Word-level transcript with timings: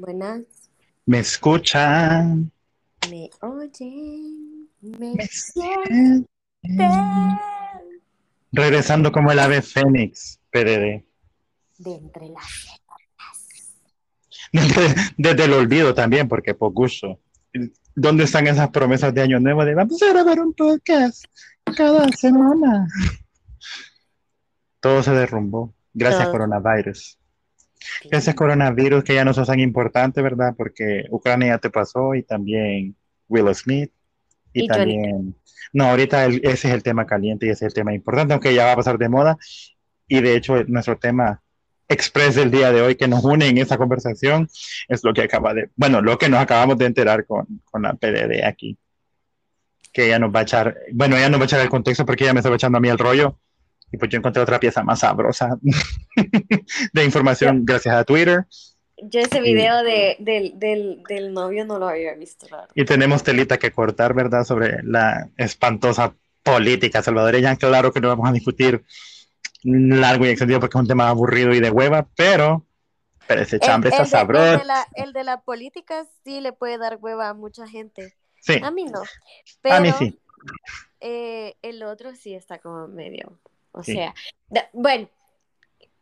Buenas. 0.00 0.42
Me 1.04 1.18
escuchan. 1.18 2.50
Me 3.10 3.28
oyen. 3.42 4.66
Me, 4.80 5.14
Me 5.14 5.26
sienten. 5.26 6.26
Regresando 8.50 9.12
como 9.12 9.30
el 9.30 9.38
ave 9.38 9.60
fénix, 9.60 10.40
PDD. 10.50 11.04
De 11.76 11.94
entre 11.96 12.30
las 12.30 12.80
Desde, 14.52 14.94
desde 15.18 15.44
el 15.44 15.52
olvido 15.52 15.92
también, 15.92 16.28
porque 16.28 16.54
por 16.54 16.72
gusto. 16.72 17.20
¿Dónde 17.94 18.24
están 18.24 18.46
esas 18.46 18.70
promesas 18.70 19.12
de 19.12 19.20
Año 19.20 19.38
Nuevo 19.38 19.66
de 19.66 19.74
vamos 19.74 20.02
a 20.02 20.08
grabar 20.08 20.40
un 20.40 20.54
podcast 20.54 21.26
cada 21.76 22.08
semana? 22.12 22.88
Todo 24.80 25.02
se 25.02 25.10
derrumbó. 25.10 25.74
Gracias, 25.92 26.22
Todo. 26.22 26.32
coronavirus. 26.32 27.19
Gracias, 28.10 28.34
coronavirus, 28.34 29.04
que 29.04 29.14
ya 29.14 29.24
no 29.24 29.32
sos 29.34 29.46
tan 29.48 29.60
importante, 29.60 30.20
¿verdad? 30.22 30.54
Porque 30.56 31.04
Ucrania 31.10 31.48
ya 31.54 31.58
te 31.58 31.70
pasó 31.70 32.14
y 32.14 32.22
también 32.22 32.96
Will 33.28 33.54
Smith. 33.54 33.90
Y, 34.52 34.66
también. 34.66 35.36
No, 35.72 35.84
ahorita 35.84 36.24
el- 36.24 36.40
ese 36.44 36.68
es 36.68 36.74
el 36.74 36.82
tema 36.82 37.06
caliente 37.06 37.46
y 37.46 37.50
ese 37.50 37.64
es 37.66 37.70
el 37.70 37.74
tema 37.74 37.94
importante, 37.94 38.34
aunque 38.34 38.54
ya 38.54 38.66
va 38.66 38.72
a 38.72 38.76
pasar 38.76 38.98
de 38.98 39.08
moda. 39.08 39.38
Y 40.08 40.20
de 40.20 40.34
hecho, 40.36 40.64
nuestro 40.64 40.98
tema 40.98 41.40
express 41.88 42.34
del 42.36 42.50
día 42.50 42.72
de 42.72 42.82
hoy 42.82 42.94
que 42.96 43.08
nos 43.08 43.24
une 43.24 43.46
en 43.48 43.58
esa 43.58 43.76
conversación 43.78 44.48
es 44.88 45.02
lo 45.04 45.12
que 45.14 45.22
acaba 45.22 45.54
de. 45.54 45.70
Bueno, 45.76 46.00
lo 46.02 46.18
que 46.18 46.28
nos 46.28 46.40
acabamos 46.40 46.78
de 46.78 46.86
enterar 46.86 47.24
con, 47.26 47.46
con 47.64 47.82
la 47.82 47.94
PDD 47.94 48.44
aquí. 48.44 48.76
Que 49.92 50.06
ella 50.06 50.18
nos 50.18 50.34
va 50.34 50.40
a 50.40 50.42
echar. 50.42 50.76
Bueno, 50.92 51.16
ella 51.16 51.28
nos 51.28 51.40
va 51.40 51.44
a 51.44 51.46
echar 51.46 51.60
el 51.60 51.68
contexto 51.68 52.04
porque 52.06 52.24
ella 52.24 52.32
me 52.32 52.40
estaba 52.40 52.56
echando 52.56 52.78
a 52.78 52.80
mí 52.80 52.88
el 52.88 52.98
rollo. 52.98 53.38
Y 53.92 53.96
pues 53.96 54.10
yo 54.10 54.18
encontré 54.18 54.42
otra 54.42 54.60
pieza 54.60 54.82
más 54.82 55.00
sabrosa 55.00 55.58
de 56.92 57.04
información 57.04 57.64
gracias 57.64 57.94
a 57.94 58.04
Twitter. 58.04 58.46
Yo 59.02 59.20
ese 59.20 59.40
video 59.40 59.82
de, 59.82 60.16
del, 60.20 60.58
del, 60.58 61.02
del 61.08 61.32
novio 61.32 61.64
no 61.64 61.78
lo 61.78 61.88
había 61.88 62.14
visto. 62.14 62.46
Y 62.74 62.84
tenemos 62.84 63.22
telita 63.22 63.58
que 63.58 63.72
cortar, 63.72 64.14
¿verdad? 64.14 64.44
Sobre 64.44 64.82
la 64.82 65.28
espantosa 65.36 66.14
política 66.42 67.02
salvadoreña. 67.02 67.56
Claro 67.56 67.92
que 67.92 68.00
no 68.00 68.08
vamos 68.08 68.28
a 68.28 68.32
discutir 68.32 68.84
largo 69.62 70.26
y 70.26 70.28
extendido 70.28 70.60
porque 70.60 70.76
es 70.76 70.80
un 70.80 70.88
tema 70.88 71.08
aburrido 71.08 71.52
y 71.54 71.60
de 71.60 71.70
hueva, 71.70 72.08
pero, 72.16 72.66
pero 73.26 73.42
ese 73.42 73.58
chambre 73.58 73.90
está 73.90 74.02
el, 74.02 74.08
de, 74.10 74.16
el, 74.16 74.20
sabroso. 74.20 74.58
de 74.58 74.64
la, 74.64 74.86
el 74.94 75.12
de 75.12 75.24
la 75.24 75.40
política 75.40 76.06
sí 76.24 76.40
le 76.40 76.52
puede 76.52 76.78
dar 76.78 76.98
hueva 77.00 77.28
a 77.28 77.34
mucha 77.34 77.66
gente. 77.66 78.14
Sí, 78.40 78.60
A 78.62 78.70
mí 78.70 78.84
no. 78.84 79.02
Pero 79.60 79.74
a 79.74 79.80
mí 79.80 79.92
sí. 79.98 80.18
eh, 81.00 81.56
el 81.62 81.82
otro 81.82 82.14
sí 82.14 82.34
está 82.34 82.58
como 82.58 82.88
medio. 82.88 83.38
O 83.72 83.82
Sí. 83.82 83.92
sea, 83.94 84.14
da- 84.48 84.68
bueno, 84.72 85.08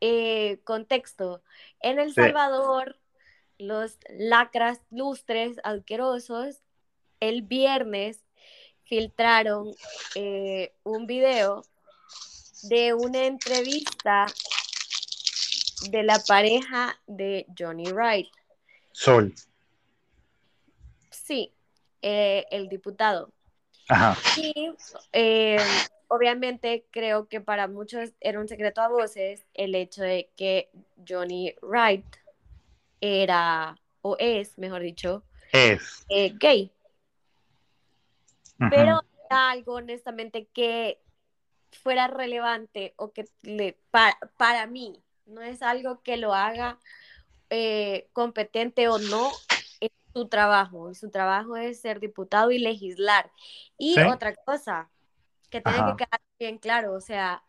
eh, 0.01 0.61
contexto. 0.65 1.43
En 1.81 1.99
El 1.99 2.09
Sí. 2.09 2.15
Salvador, 2.15 2.99
los 3.59 3.99
lacras 4.11 4.81
lustres 4.91 5.59
asquerosos 5.65 6.61
el 7.21 7.43
viernes 7.43 8.25
filtraron 8.85 9.75
eh, 10.15 10.73
un 10.85 11.07
video 11.07 11.65
de 12.63 12.95
una 12.95 13.25
entrevista 13.27 14.27
de 15.91 16.03
la 16.05 16.21
pareja 16.27 16.99
de 17.07 17.47
Johnny 17.59 17.91
Wright. 17.91 18.29
Sol. 18.93 19.35
Sí, 21.11 21.53
eh, 22.03 22.47
el 22.51 22.69
diputado. 22.69 23.33
Ajá. 23.89 24.17
Y 24.37 24.71
eh, 25.13 25.59
obviamente 26.09 26.87
creo 26.91 27.29
que 27.29 27.41
para 27.41 27.69
muchos 27.69 28.13
era 28.21 28.41
un 28.41 28.49
secreto 28.49 28.81
a 28.81 28.89
voces 28.89 29.47
el 29.55 29.75
hecho 29.75 30.03
de 30.03 30.31
que 30.37 30.71
Johnny 31.07 31.55
Wright 31.63 32.05
era, 33.01 33.79
o 34.03 34.17
es, 34.19 34.59
mejor 34.59 34.83
dicho, 34.83 35.23
Es. 35.53 36.05
eh, 36.09 36.35
gay. 36.39 36.73
Pero 38.71 39.03
era 39.31 39.51
algo 39.51 39.75
honestamente 39.75 40.49
que 40.53 40.99
fuera 41.71 42.09
relevante 42.09 42.95
o 42.97 43.13
que 43.13 43.27
le, 43.43 43.79
para, 43.91 44.19
para 44.37 44.67
mí 44.67 45.01
no 45.27 45.43
es 45.43 45.63
algo 45.63 46.03
que 46.03 46.17
lo 46.17 46.35
haga 46.35 46.79
eh, 47.51 48.09
competente 48.13 48.89
o 48.89 48.99
no 48.99 49.31
su 50.19 50.29
trabajo. 50.29 50.93
Su 50.95 51.11
trabajo 51.11 51.57
es 51.57 51.81
ser 51.81 52.01
diputado 52.01 52.51
y 52.51 52.59
legislar. 52.59 53.31
Y 53.79 53.95
Sí. 53.95 54.01
otra 54.01 54.35
cosa 54.35 54.91
que 55.51 55.61
tiene 55.61 55.79
Ajá. 55.79 55.97
que 55.97 56.05
quedar 56.05 56.21
bien 56.39 56.59
claro, 56.59 56.93
o 56.95 57.01
sea, 57.01 57.43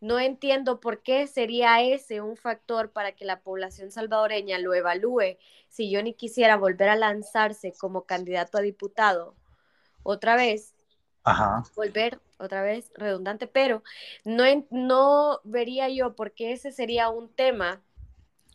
no 0.00 0.18
entiendo 0.18 0.80
por 0.80 1.02
qué 1.02 1.26
sería 1.26 1.82
ese 1.82 2.20
un 2.20 2.36
factor 2.36 2.90
para 2.90 3.12
que 3.12 3.24
la 3.24 3.40
población 3.40 3.90
salvadoreña 3.90 4.58
lo 4.58 4.72
evalúe 4.72 5.36
si 5.68 5.94
Johnny 5.94 6.14
quisiera 6.14 6.56
volver 6.56 6.88
a 6.88 6.96
lanzarse 6.96 7.72
como 7.78 8.04
candidato 8.04 8.56
a 8.56 8.60
diputado 8.60 9.34
otra 10.02 10.36
vez, 10.36 10.74
Ajá. 11.24 11.64
volver 11.76 12.20
otra 12.38 12.62
vez, 12.62 12.90
redundante, 12.94 13.46
pero 13.46 13.82
no, 14.24 14.44
no 14.70 15.40
vería 15.44 15.88
yo 15.88 16.14
por 16.14 16.32
qué 16.32 16.52
ese 16.52 16.72
sería 16.72 17.10
un 17.10 17.28
tema 17.28 17.82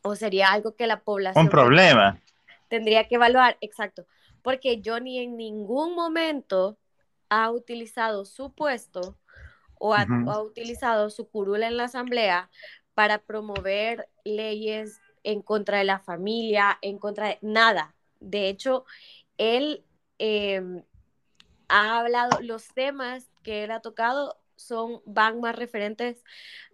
o 0.03 0.15
sería 0.15 0.47
algo 0.51 0.75
que 0.75 0.87
la 0.87 1.01
población 1.01 1.45
Un 1.45 1.51
problema. 1.51 2.19
Tendría 2.67 3.07
que 3.07 3.15
evaluar, 3.15 3.57
exacto, 3.61 4.05
porque 4.41 4.81
Johnny 4.83 5.19
en 5.19 5.37
ningún 5.37 5.95
momento 5.95 6.77
ha 7.29 7.51
utilizado 7.51 8.25
su 8.25 8.53
puesto 8.53 9.17
o 9.79 9.93
ha, 9.93 10.05
utilizado 10.41 11.09
su 11.09 11.29
curula 11.29 11.67
en 11.67 11.77
la 11.77 11.85
asamblea 11.85 12.49
para 12.93 13.19
promover 13.19 14.07
leyes 14.23 15.01
en 15.23 15.41
contra 15.41 15.79
de 15.79 15.83
la 15.83 15.99
familia, 15.99 16.77
en 16.81 16.97
contra 16.97 17.27
de 17.27 17.39
nada. 17.41 17.95
De 18.19 18.47
hecho, 18.47 18.85
él 19.37 19.83
eh, 20.17 20.61
ha 21.67 21.99
hablado, 21.99 22.39
los 22.41 22.67
temas 22.69 23.29
que 23.43 23.63
él 23.63 23.71
ha 23.71 23.81
tocado 23.81 24.37
son, 24.55 25.01
van 25.05 25.39
más 25.41 25.55
referentes 25.55 26.23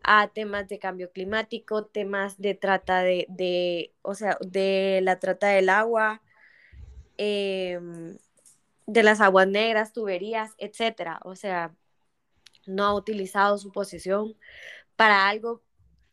a 0.03 0.27
temas 0.29 0.67
de 0.67 0.79
cambio 0.79 1.11
climático, 1.11 1.85
temas 1.85 2.39
de 2.39 2.55
trata 2.55 3.01
de, 3.01 3.25
de 3.29 3.93
o 4.01 4.15
sea, 4.15 4.37
de 4.41 5.01
la 5.03 5.19
trata 5.19 5.47
del 5.49 5.69
agua, 5.69 6.21
em, 7.17 8.17
de 8.87 9.03
las 9.03 9.21
aguas 9.21 9.47
negras, 9.47 9.93
tuberías, 9.93 10.53
etcétera. 10.57 11.19
O 11.23 11.35
sea, 11.35 11.75
no 12.65 12.85
ha 12.85 12.93
utilizado 12.95 13.57
su 13.57 13.71
posición 13.71 14.35
para 14.95 15.27
algo 15.29 15.61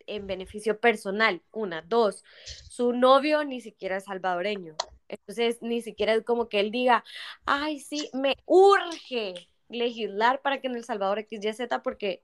en 0.06 0.26
beneficio 0.26 0.80
personal. 0.80 1.42
Una, 1.52 1.82
dos, 1.82 2.24
su 2.70 2.92
novio 2.92 3.44
ni 3.44 3.60
siquiera 3.60 3.98
es 3.98 4.04
salvadoreño. 4.04 4.74
Entonces, 5.08 5.58
ni 5.62 5.82
siquiera 5.82 6.14
es 6.14 6.24
como 6.24 6.48
que 6.48 6.60
él 6.60 6.70
diga, 6.70 7.04
ay, 7.46 7.80
sí, 7.80 8.10
me 8.12 8.36
urge 8.46 9.48
legislar 9.68 10.40
para 10.40 10.60
que 10.60 10.68
en 10.68 10.76
El 10.76 10.84
Salvador 10.84 11.26
XYZ, 11.28 11.68
porque 11.82 12.22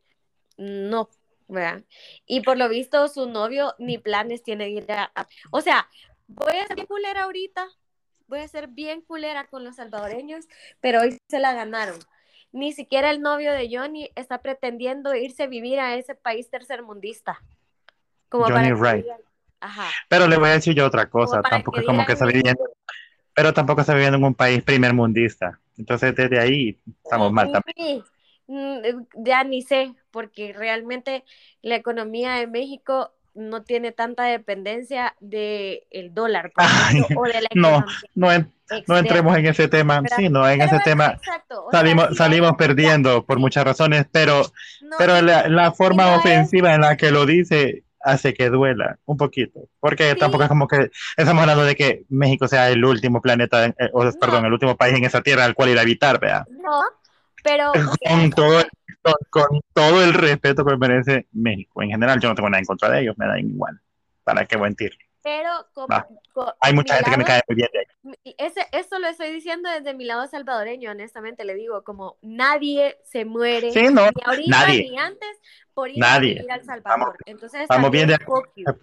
no, 0.56 1.08
¿verdad? 1.48 1.82
Y 2.26 2.40
por 2.40 2.56
lo 2.56 2.68
visto, 2.68 3.08
su 3.08 3.28
novio 3.28 3.74
ni 3.78 3.98
planes 3.98 4.42
tiene 4.42 4.64
de 4.64 4.70
ir 4.70 4.92
a... 4.92 5.12
O 5.50 5.60
sea, 5.60 5.88
voy 6.26 6.56
a 6.56 6.66
ser 6.66 6.76
bien 6.76 6.86
culera 6.86 7.24
ahorita, 7.24 7.68
voy 8.26 8.40
a 8.40 8.48
ser 8.48 8.68
bien 8.68 9.00
culera 9.02 9.46
con 9.46 9.64
los 9.64 9.76
salvadoreños, 9.76 10.46
pero 10.80 11.02
hoy 11.02 11.18
se 11.28 11.38
la 11.38 11.52
ganaron. 11.52 11.98
Ni 12.52 12.72
siquiera 12.72 13.10
el 13.10 13.20
novio 13.20 13.52
de 13.52 13.68
Johnny 13.70 14.10
está 14.14 14.40
pretendiendo 14.40 15.14
irse 15.14 15.42
a 15.42 15.48
vivir 15.48 15.80
a 15.80 15.96
ese 15.96 16.14
país 16.14 16.48
tercermundista. 16.50 17.40
Como 18.28 18.44
Johnny 18.44 18.70
para 18.70 18.76
Wright. 18.76 19.02
digan, 19.04 19.20
Ajá. 19.60 19.90
Pero 20.08 20.28
le 20.28 20.36
voy 20.36 20.50
a 20.50 20.52
decir 20.52 20.74
yo 20.74 20.86
otra 20.86 21.08
cosa. 21.08 21.40
Tampoco 21.42 21.72
que 21.72 21.80
es 21.80 21.86
como 21.86 22.04
que 22.04 22.12
está 22.12 22.26
viviendo. 22.26 22.62
Pero 23.34 23.52
tampoco 23.54 23.80
está 23.80 23.94
viviendo 23.94 24.18
en 24.18 24.24
un 24.24 24.34
país 24.34 24.62
primermundista. 24.62 25.58
Entonces, 25.76 26.14
desde 26.14 26.38
ahí 26.40 26.78
estamos 27.02 27.32
mal 27.32 27.50
también. 27.50 28.04
Mm, 28.46 29.06
ya 29.24 29.42
ni 29.44 29.62
sé, 29.62 29.94
porque 30.10 30.52
realmente 30.52 31.24
la 31.62 31.76
economía 31.76 32.34
de 32.34 32.46
México 32.46 33.12
no 33.34 33.64
tiene 33.64 33.90
tanta 33.92 34.24
dependencia 34.24 35.16
del 35.20 36.12
dólar, 36.12 36.52
Ay, 36.56 36.96
ejemplo, 36.96 37.10
o 37.14 37.24
de 37.24 37.40
la 37.42 37.48
no, 37.54 37.84
No, 38.14 38.32
en- 38.32 38.52
no 38.86 38.96
entremos 38.98 39.36
en 39.36 39.46
ese 39.46 39.68
tema. 39.68 40.02
Sí, 40.16 40.28
no, 40.28 40.48
en 40.48 40.60
ese 40.60 40.76
bueno, 40.76 40.84
tema 40.84 41.14
exacto, 41.16 41.64
sea, 41.70 41.80
salimos, 41.80 42.16
salimos 42.16 42.52
perdiendo 42.56 43.24
por 43.24 43.38
muchas 43.38 43.64
razones, 43.64 44.06
pero, 44.12 44.42
no, 44.80 44.96
pero 44.98 45.20
la, 45.22 45.48
la 45.48 45.72
forma 45.72 46.04
es- 46.14 46.18
ofensiva 46.20 46.74
en 46.74 46.80
la 46.82 46.96
que 46.96 47.10
lo 47.10 47.26
dice 47.26 47.83
hace 48.04 48.34
que 48.34 48.50
duela 48.50 48.98
un 49.06 49.16
poquito. 49.16 49.68
Porque 49.80 50.12
Sí. 50.12 50.18
tampoco 50.18 50.44
es 50.44 50.48
como 50.48 50.68
que 50.68 50.90
estamos 51.16 51.40
hablando 51.42 51.64
de 51.64 51.74
que 51.74 52.04
México 52.10 52.46
sea 52.48 52.68
el 52.70 52.84
último 52.84 53.20
planeta, 53.22 53.66
eh, 53.66 53.90
o, 53.92 54.08
perdón, 54.20 54.44
el 54.44 54.52
último 54.52 54.76
país 54.76 54.94
en 54.96 55.04
esa 55.04 55.22
tierra 55.22 55.44
al 55.44 55.54
cual 55.54 55.70
ir 55.70 55.78
a 55.78 55.82
habitar, 55.82 56.20
vea. 56.20 56.44
no, 56.50 56.82
pero 57.42 57.72
Con 57.72 58.30
todo, 58.30 58.62
con, 59.02 59.14
con 59.30 59.60
todo 59.72 60.02
el 60.04 60.14
respeto 60.14 60.64
que 60.64 60.76
merece 60.76 61.26
México. 61.32 61.82
En 61.82 61.90
general, 61.90 62.20
yo 62.20 62.28
no 62.28 62.34
tengo 62.34 62.48
nada 62.48 62.60
en 62.60 62.66
contra 62.66 62.90
de 62.90 63.00
ellos, 63.02 63.16
me 63.18 63.26
da 63.26 63.38
igual. 63.38 63.80
¿Para 64.22 64.46
qué 64.46 64.56
mentir? 64.56 64.96
pero 65.22 65.50
como, 65.72 65.88
Hay 66.60 66.74
mucha 66.74 66.96
gente 66.96 67.10
que 67.10 67.16
me 67.16 67.24
cae 67.24 67.40
muy 67.48 67.56
bien 67.56 67.68
de 67.72 67.78
ahí. 67.78 67.84
Ese, 68.24 68.66
eso 68.72 68.98
lo 68.98 69.08
estoy 69.08 69.32
diciendo 69.32 69.70
desde 69.70 69.94
mi 69.94 70.04
lado 70.04 70.26
salvadoreño, 70.26 70.90
honestamente 70.90 71.44
le 71.44 71.54
digo, 71.54 71.82
como 71.84 72.18
nadie 72.20 72.98
se 73.04 73.24
muere 73.24 73.70
Sí, 73.72 73.84
no, 73.84 74.02
ni 74.06 74.22
ahorita 74.24 74.50
nadie. 74.50 74.90
ni 74.90 74.98
antes 74.98 75.28
por 75.72 75.90
ir 75.90 75.98
Nadie. 75.98 76.32
a 76.32 76.34
vivir 76.34 76.52
a 76.52 76.54
El 76.56 76.64
Salvador. 76.64 77.16
Entonces, 77.26 77.62
Estamos 77.62 77.90
bien 77.90 78.08
de 78.08 78.18
poquito. 78.18 78.76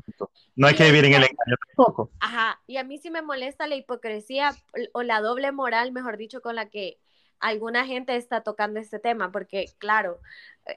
No 0.55 0.67
hay 0.67 0.75
que 0.75 0.83
vivir 0.85 1.05
en 1.05 1.13
el 1.13 1.23
engaño 1.23 1.55
tampoco. 1.67 2.11
Ajá, 2.19 2.59
y 2.67 2.77
a 2.77 2.83
mí 2.83 2.97
sí 2.97 3.11
me 3.11 3.21
molesta 3.21 3.67
la 3.67 3.75
hipocresía 3.75 4.53
o 4.93 5.03
la 5.03 5.21
doble 5.21 5.51
moral, 5.51 5.91
mejor 5.91 6.17
dicho, 6.17 6.41
con 6.41 6.55
la 6.55 6.69
que 6.69 6.99
alguna 7.39 7.85
gente 7.85 8.15
está 8.17 8.41
tocando 8.41 8.79
este 8.79 8.99
tema, 8.99 9.31
porque 9.31 9.65
claro, 9.79 10.19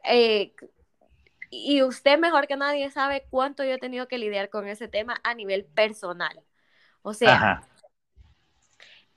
eh, 0.04 0.54
y 1.50 1.82
usted 1.82 2.18
mejor 2.18 2.46
que 2.46 2.56
nadie 2.56 2.90
sabe 2.90 3.26
cuánto 3.30 3.64
yo 3.64 3.72
he 3.72 3.78
tenido 3.78 4.08
que 4.08 4.18
lidiar 4.18 4.50
con 4.50 4.66
ese 4.66 4.88
tema 4.88 5.20
a 5.24 5.34
nivel 5.34 5.64
personal. 5.64 6.42
O 7.02 7.14
sea, 7.14 7.34
Ajá. 7.34 7.68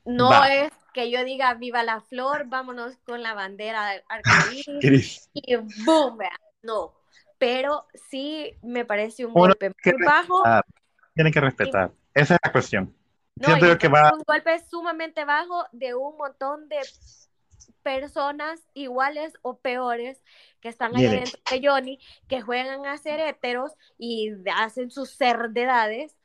No 0.07 0.29
Va. 0.29 0.47
es 0.47 0.71
que 0.93 1.11
yo 1.11 1.23
diga 1.23 1.53
viva 1.53 1.83
la 1.83 2.01
flor, 2.01 2.45
vámonos 2.47 2.97
con 3.05 3.21
la 3.21 3.33
bandera 3.33 3.87
de 3.91 4.03
arcoíris 4.09 5.29
y 5.33 5.55
boom, 5.55 6.17
no. 6.63 6.93
Pero 7.37 7.85
sí 8.09 8.57
me 8.63 8.83
parece 8.85 9.25
un 9.25 9.31
Uno 9.31 9.41
golpe 9.41 9.71
muy 9.85 10.05
bajo. 10.05 10.43
Tienen 11.13 11.31
que 11.31 11.41
respetar. 11.41 11.91
Esa 12.13 12.33
es 12.35 12.39
la 12.43 12.51
cuestión. 12.51 12.95
No, 13.35 13.45
Siento 13.45 13.65
y 13.65 13.69
yo 13.69 13.77
que 13.77 13.87
va- 13.87 14.11
un 14.11 14.23
golpe 14.25 14.59
sumamente 14.67 15.23
bajo 15.23 15.65
de 15.71 15.93
un 15.93 16.17
montón 16.17 16.67
de 16.67 16.77
personas 17.83 18.59
iguales 18.73 19.33
o 19.43 19.59
peores 19.59 20.21
que 20.61 20.69
están 20.69 20.95
ahí 20.95 21.03
dentro 21.07 21.39
de 21.49 21.61
Johnny, 21.63 21.99
que 22.27 22.41
juegan 22.41 22.85
a 22.85 22.97
ser 22.97 23.19
héteros 23.19 23.71
y 23.97 24.31
hacen 24.55 24.89
sus 24.89 25.15
cerdedades 25.15 26.17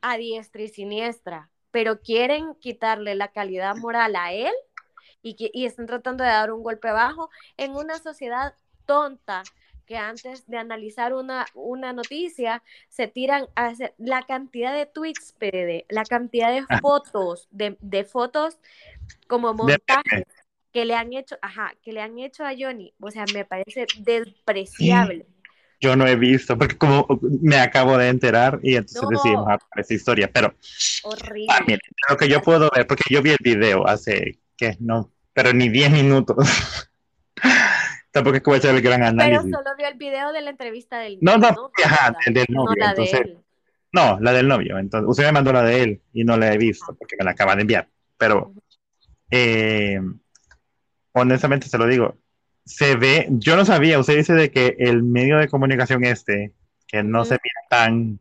a 0.00 0.16
diestra 0.16 0.62
y 0.62 0.68
siniestra, 0.68 1.50
pero 1.70 2.00
quieren 2.00 2.54
quitarle 2.56 3.14
la 3.14 3.28
calidad 3.28 3.76
moral 3.76 4.16
a 4.16 4.32
él 4.32 4.52
y, 5.22 5.34
que, 5.34 5.50
y 5.52 5.66
están 5.66 5.86
tratando 5.86 6.24
de 6.24 6.30
dar 6.30 6.52
un 6.52 6.62
golpe 6.62 6.90
bajo 6.90 7.30
en 7.56 7.74
una 7.76 7.98
sociedad 7.98 8.54
tonta 8.86 9.42
que 9.86 9.96
antes 9.96 10.46
de 10.46 10.58
analizar 10.58 11.14
una, 11.14 11.46
una 11.54 11.94
noticia 11.94 12.62
se 12.88 13.08
tiran 13.08 13.48
a 13.54 13.66
hacer 13.66 13.94
la 13.96 14.22
cantidad 14.26 14.74
de 14.74 14.84
tweets, 14.84 15.34
PD, 15.38 15.86
la 15.88 16.04
cantidad 16.04 16.52
de 16.52 16.64
Ah. 16.68 16.78
fotos, 16.80 17.48
de, 17.50 17.76
de 17.80 18.04
fotos 18.04 18.58
como 19.26 19.54
montajes 19.54 20.24
que 20.72 20.84
le 20.84 20.94
han 20.94 21.14
hecho, 21.14 21.38
ajá, 21.40 21.72
que 21.82 21.92
le 21.92 22.02
han 22.02 22.18
hecho 22.18 22.44
a 22.44 22.52
Johnny, 22.58 22.92
o 23.00 23.10
sea, 23.10 23.24
me 23.32 23.46
parece 23.46 23.86
despreciable. 23.96 25.26
Yo 25.80 25.94
no 25.94 26.06
he 26.06 26.16
visto, 26.16 26.58
porque 26.58 26.76
como 26.76 27.06
me 27.42 27.56
acabo 27.60 27.96
de 27.96 28.08
enterar 28.08 28.58
y 28.62 28.74
entonces 28.74 29.02
No. 29.02 29.10
decidimos 29.10 29.46
de 29.76 29.82
esa 29.82 29.94
historia, 29.94 30.30
pero 30.32 30.54
Horrible. 31.04 31.46
ah, 31.50 31.60
mire, 31.66 31.80
lo 32.10 32.16
que 32.16 32.28
yo 32.28 32.42
puedo 32.42 32.68
ver, 32.74 32.86
porque 32.86 33.04
yo 33.10 33.22
vi 33.22 33.30
el 33.30 33.38
video 33.40 33.86
hace, 33.86 34.38
que 34.56 34.76
no, 34.80 35.12
pero 35.32 35.52
ni 35.52 35.68
10 35.68 35.90
minutos. 35.92 36.36
Tampoco 38.10 38.36
es 38.36 38.42
que 38.42 38.50
voy 38.50 38.56
a 38.56 38.58
hacer 38.58 38.74
el 38.74 38.80
gran 38.82 39.00
Pero 39.00 39.10
análisis. 39.10 39.50
solo 39.52 39.70
vio 39.76 39.86
el 39.86 39.94
video 39.98 40.32
de 40.32 40.40
la 40.40 40.50
entrevista 40.50 40.98
del 40.98 41.18
No, 41.20 41.36
no, 41.38 41.50
¿no? 41.50 41.70
ajá, 41.84 42.12
del 42.26 42.46
No 42.48 42.64
novio, 42.64 42.74
la 42.76 42.86
de 42.86 42.90
entonces- 43.02 43.20
él. 43.20 43.38
No, 43.92 44.18
la 44.20 44.32
del 44.32 44.48
novio. 44.48 44.78
Entonces, 44.78 45.08
usted 45.08 45.24
me 45.24 45.32
mandó 45.32 45.52
la 45.52 45.62
de 45.62 45.82
él 45.82 46.02
y 46.12 46.24
no 46.24 46.36
la 46.36 46.52
he 46.52 46.58
visto 46.58 46.94
porque 46.98 47.16
me 47.18 47.24
la 47.24 47.30
acaba 47.30 47.54
de 47.54 47.62
enviar. 47.62 47.88
Pero, 48.18 48.52
eh, 49.30 49.98
honestamente 51.12 51.68
se 51.68 51.78
lo 51.78 51.86
digo, 51.86 52.16
se 52.68 52.96
ve, 52.96 53.26
yo 53.30 53.56
no 53.56 53.64
sabía, 53.64 53.98
usted 53.98 54.16
dice 54.16 54.34
de 54.34 54.50
que 54.50 54.76
el 54.78 55.02
medio 55.02 55.38
de 55.38 55.48
comunicación 55.48 56.04
este, 56.04 56.52
que 56.86 57.02
no 57.02 57.24
se 57.24 57.32
mira 57.32 57.66
tan... 57.70 58.20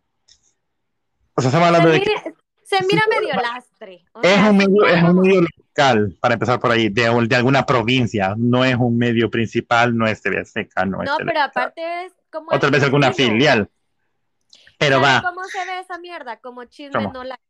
O 1.35 1.41
sea, 1.41 1.49
estamos 1.49 1.67
hablando 1.67 1.89
Se 1.89 1.93
de 1.93 2.01
que 2.01 2.09
mira, 2.09 2.23
se 2.63 2.85
mira 2.85 3.01
Sí, 3.03 3.19
medio 3.19 3.35
lastre. 3.35 4.05
o 4.13 4.21
es 4.21 4.29
sea, 4.33 4.49
un 4.49 4.57
medio, 4.57 4.87
es 4.87 5.03
un 5.03 5.19
medio 5.19 5.41
local, 5.41 6.17
para 6.21 6.33
empezar 6.35 6.59
por 6.61 6.71
ahí, 6.71 6.87
de, 6.87 7.27
de 7.27 7.35
alguna 7.35 7.65
provincia, 7.65 8.35
no 8.37 8.63
es 8.63 8.75
un 8.77 8.97
medio 8.97 9.29
principal, 9.29 9.95
no 9.97 10.07
es 10.07 10.21
TV 10.21 10.39
Azteca, 10.39 10.85
no 10.85 11.03
es 11.03 11.09
No, 11.09 11.17
pero 11.17 11.41
aparte 11.41 12.05
es 12.05 12.13
como. 12.31 12.47
o 12.49 12.59
tal 12.59 12.71
vez 12.71 12.83
alguna 12.83 13.11
filial. 13.11 13.69
Pero 14.79 15.01
¿Sabe 15.01 15.07
va, 15.07 15.21
¿Cómo 15.23 15.43
se 15.43 15.65
ve 15.65 15.79
esa 15.79 15.99
mierda? 15.99 16.37
Como 16.39 16.63
chisme 16.65 16.93
¿Cómo? 16.93 17.11
no 17.11 17.23
like. 17.25 17.43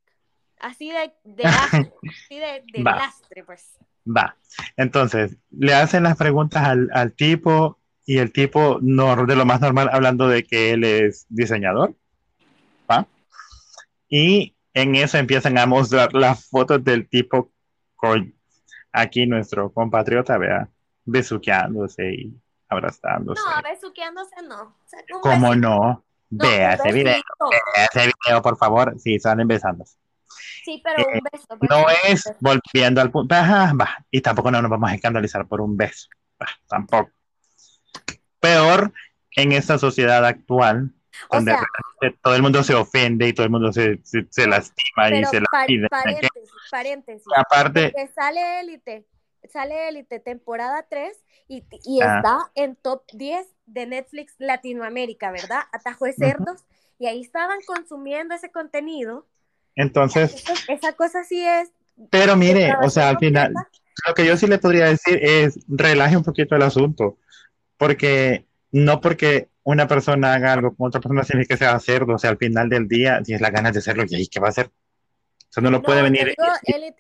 Así 0.60 0.90
de, 0.92 1.14
de 1.24 1.44
lastre, 1.44 1.94
así 2.10 2.40
de, 2.40 2.64
de 2.74 2.84
lastre, 2.84 3.44
pues. 3.44 3.78
Va. 4.16 4.36
Entonces, 4.76 5.38
le 5.52 5.74
hacen 5.74 6.04
las 6.04 6.18
preguntas 6.18 6.64
al, 6.64 6.90
al 6.94 7.14
tipo 7.14 7.78
y 8.06 8.20
el 8.20 8.32
tipo, 8.32 8.80
no, 8.82 9.26
de 9.26 9.36
lo 9.36 9.46
más 9.46 9.60
normal, 9.60 9.90
hablando 9.92 10.28
de 10.28 10.44
que 10.44 10.72
él 10.72 10.84
es 10.84 11.26
diseñador. 11.30 11.94
¿Va? 12.90 13.06
Y 14.08 14.56
en 14.74 14.96
eso 14.96 15.18
empiezan 15.18 15.58
a 15.58 15.66
mostrar 15.66 16.14
las 16.14 16.48
fotos 16.50 16.84
del 16.84 17.10
tipo 17.10 17.52
con 17.96 18.34
aquí 18.94 19.28
nuestro 19.28 19.72
compatriota, 19.72 20.38
vea, 20.38 20.70
besuqueándose 21.04 22.14
y 22.14 22.34
abrazándose. 22.70 23.42
No, 23.42 23.70
besuqueándose 23.70 24.36
no. 24.48 24.62
O 24.62 24.88
sea, 24.88 25.00
¿Cómo 25.22 25.50
besito. 25.50 25.56
no? 25.56 26.04
No, 26.30 26.46
Vea 26.46 26.78
un 26.82 26.88
ese 26.88 26.92
video, 26.92 27.22
vea 27.76 27.86
ese 27.92 28.12
video, 28.26 28.42
por 28.42 28.58
favor. 28.58 28.96
Sí, 29.00 29.20
salen 29.20 29.48
besándose. 29.48 29.98
Sí, 30.64 30.82
pero 30.84 31.04
un 31.14 31.20
beso. 31.32 31.48
No 31.70 31.90
es 31.90 32.24
beso. 32.26 32.36
volviendo 32.40 33.02
al 33.02 33.12
punto. 33.12 33.36
Y 34.12 34.22
tampoco 34.22 34.52
no 34.52 34.62
nos 34.62 34.72
vamos 34.72 34.90
a 34.92 34.96
escandalizar 34.96 35.48
por 35.48 35.62
un 35.62 35.76
beso. 35.78 36.08
Tampoco. 36.68 37.10
Peor 38.40 38.94
en 39.36 39.52
esta 39.52 39.78
sociedad 39.78 40.26
actual, 40.26 40.92
O 41.30 41.36
donde 41.38 41.52
sea, 41.54 42.12
todo 42.22 42.36
el 42.36 42.42
mundo 42.42 42.64
se 42.64 42.76
ofende 42.76 43.28
y 43.28 43.34
todo 43.34 43.46
el 43.46 43.52
mundo 43.52 43.72
se, 43.74 44.00
se, 44.04 44.26
se 44.30 44.48
lastima 44.48 45.10
y 45.10 45.26
se 45.26 45.40
la 45.42 45.48
par- 45.52 45.66
pide. 45.68 45.88
paréntesis, 45.90 46.52
paréntesis. 46.70 47.28
Aparte, 47.36 47.92
Porque 47.94 48.12
sale 48.14 48.60
Élite, 48.62 49.06
sale 49.52 49.90
Élite 49.90 50.20
temporada 50.20 50.86
3 50.90 51.18
y, 51.48 51.64
y 51.84 52.02
Ah. 52.02 52.18
está 52.18 52.52
en 52.56 52.76
top 52.76 53.04
10 53.14 53.48
de 53.66 53.86
Netflix 53.88 54.36
Latinoamérica, 54.38 55.32
¿verdad? 55.32 55.62
Atajo 55.72 56.06
de 56.06 56.14
cerdos. 56.14 56.64
Y 57.00 57.08
ahí 57.08 57.22
estaban 57.22 57.60
consumiendo 57.66 58.34
ese 58.36 58.52
contenido. 58.52 59.28
Entonces, 59.78 60.34
Eso- 60.36 60.54
esa 60.68 60.92
cosa 60.94 61.24
sí 61.24 61.42
es. 61.44 61.70
pero 62.10 62.36
mire, 62.36 62.74
o 62.82 62.90
sea, 62.90 63.10
al 63.10 63.18
final, 63.20 63.54
lo 64.08 64.14
que 64.14 64.26
yo 64.26 64.36
sí 64.38 64.46
le 64.48 64.60
podría 64.60 64.86
decir 64.86 65.18
es 65.24 65.58
relaje 65.68 66.18
un 66.18 66.24
poquito 66.24 66.56
el 66.56 66.62
asunto, 66.64 67.18
porque 67.78 68.46
no 68.72 69.00
porque 69.00 69.48
una 69.64 69.88
persona 69.88 70.34
haga 70.34 70.54
algo 70.54 70.76
con 70.76 70.88
otra 70.88 71.00
persona 71.02 71.24
significa 71.24 71.56
que 71.56 71.60
sea 71.60 71.80
cerdo, 71.80 72.16
o 72.16 72.18
sea, 72.18 72.30
al 72.32 72.38
final 72.38 72.70
del 72.70 72.88
día 72.88 73.22
tienes 73.24 73.42
las 73.42 73.52
ganas 73.52 73.74
de 73.74 73.80
hacerlo 73.80 74.04
y 74.08 74.16
ahí 74.16 74.28
qué 74.28 74.40
va 74.40 74.48
a 74.48 74.50
hacer. 74.50 74.68
O 74.68 75.50
sea, 75.50 75.64
no 75.64 75.72
lo 75.72 75.82
puede 75.82 76.02
No, 76.02 76.08
te 76.08 76.12
venir. 76.12 76.36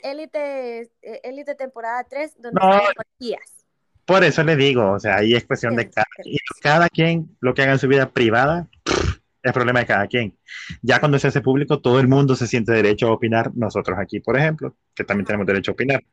Élite, 0.04 0.90
Élite, 1.24 1.56
temporada 1.56 2.04
3, 2.10 2.34
donde 2.42 2.60
No. 2.62 2.70
orgías. 2.70 3.42
Por 4.06 4.24
eso 4.24 4.42
le 4.44 4.56
digo, 4.56 4.92
o 4.94 5.00
sea, 5.00 5.18
ahí 5.18 5.34
es 5.36 5.46
cuestión 5.46 5.76
de 5.76 5.84
Sí, 5.84 5.90
cada, 5.94 6.08
sí. 6.24 6.30
y 6.32 6.38
cada 6.62 6.90
quien, 6.90 7.36
lo 7.42 7.54
que 7.54 7.62
haga 7.64 7.74
en 7.74 7.80
su 7.80 7.88
vida 7.90 8.10
privada, 8.10 8.68
es 9.44 9.54
problema 9.54 9.80
de 9.80 9.86
cada 9.86 10.08
quien. 10.08 10.38
Ya 10.82 11.00
cuando 11.00 11.20
se 11.20 11.28
hace 11.28 11.42
público, 11.42 11.80
todo 11.80 12.00
el 12.00 12.08
mundo 12.08 12.36
se 12.36 12.48
siente 12.48 12.72
derecho 12.72 13.08
a 13.08 13.14
opinar, 13.14 13.52
nosotros 13.56 13.98
aquí, 14.00 14.20
por 14.20 14.38
ejemplo, 14.38 14.76
que 14.96 15.04
también 15.04 15.26
tenemos 15.26 15.48
derecho 15.48 15.72
a 15.72 15.74
opinar. 15.74 16.04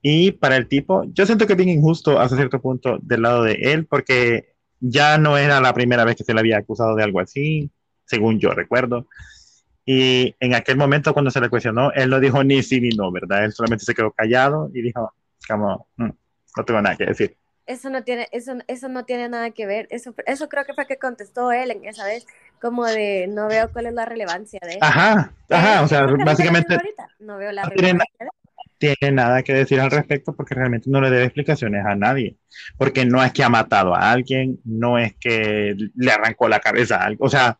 Y 0.00 0.32
para 0.32 0.56
el 0.56 0.66
tipo, 0.68 1.04
yo 1.12 1.26
siento 1.26 1.46
que 1.46 1.52
es 1.52 1.56
bien 1.56 1.68
injusto 1.68 2.18
hasta 2.18 2.36
cierto 2.36 2.60
punto 2.60 2.98
del 3.02 3.22
lado 3.22 3.44
de 3.44 3.52
él, 3.52 3.86
porque 3.86 4.54
ya 4.80 5.16
no 5.18 5.38
era 5.38 5.60
la 5.60 5.72
primera 5.74 6.04
vez 6.04 6.16
que 6.16 6.24
se 6.24 6.34
le 6.34 6.40
había 6.40 6.58
acusado 6.58 6.96
de 6.96 7.04
algo 7.04 7.20
así, 7.20 7.70
según 8.04 8.40
yo 8.40 8.50
recuerdo. 8.50 9.06
Y 9.84 10.34
en 10.40 10.54
aquel 10.54 10.76
momento 10.76 11.12
cuando 11.12 11.30
se 11.30 11.40
le 11.40 11.48
cuestionó, 11.48 11.92
él 11.92 12.10
no 12.10 12.20
dijo 12.20 12.42
ni 12.44 12.62
sí 12.62 12.80
ni 12.80 12.90
no, 12.90 13.10
¿verdad? 13.12 13.44
Él 13.44 13.52
solamente 13.52 13.84
se 13.84 13.94
quedó 13.94 14.10
callado 14.12 14.70
y 14.74 14.82
dijo, 14.82 15.12
como, 15.48 15.88
"Mm, 15.96 16.10
no 16.56 16.64
tengo 16.64 16.82
nada 16.82 16.96
que 16.96 17.06
decir. 17.06 17.36
Eso 17.66 17.90
no 17.90 18.02
tiene, 18.02 18.28
eso, 18.32 18.54
eso 18.66 18.88
no 18.88 19.04
tiene 19.04 19.28
nada 19.28 19.50
que 19.50 19.66
ver. 19.66 19.86
Eso, 19.90 20.14
eso 20.26 20.48
creo 20.48 20.64
que 20.64 20.74
fue 20.74 20.86
que 20.86 20.98
contestó 20.98 21.52
él 21.52 21.70
en 21.70 21.84
esa 21.84 22.04
vez, 22.04 22.26
como 22.60 22.84
de 22.86 23.28
no 23.28 23.48
veo 23.48 23.70
cuál 23.72 23.86
es 23.86 23.94
la 23.94 24.04
relevancia 24.04 24.60
de 24.62 24.72
eso. 24.72 24.78
Ajá, 24.80 25.32
ajá, 25.48 25.82
o 25.82 25.88
sea, 25.88 26.06
¿Por 26.06 26.18
qué 26.18 26.24
no 26.24 26.36
te 26.36 26.44
lo 26.44 26.52
básicamente 26.52 26.78
no 27.20 27.36
veo 27.38 27.52
la 27.52 27.62
no 27.62 27.70
tiene 27.70 27.92
relevancia 27.92 28.16
de 28.18 28.24
eso. 28.26 28.32
tiene 28.78 29.12
nada 29.14 29.42
que 29.42 29.54
decir 29.54 29.80
al 29.80 29.90
respecto 29.90 30.34
porque 30.34 30.54
realmente 30.54 30.90
no 30.90 31.00
le 31.00 31.10
debe 31.10 31.24
explicaciones 31.24 31.84
a 31.86 31.94
nadie. 31.94 32.36
Porque 32.76 33.04
no 33.04 33.22
es 33.22 33.32
que 33.32 33.44
ha 33.44 33.48
matado 33.48 33.94
a 33.94 34.10
alguien, 34.10 34.60
no 34.64 34.98
es 34.98 35.14
que 35.16 35.76
le 35.94 36.12
arrancó 36.12 36.48
la 36.48 36.60
cabeza 36.60 36.96
a 36.96 37.04
alguien, 37.04 37.18
o 37.20 37.28
sea, 37.28 37.58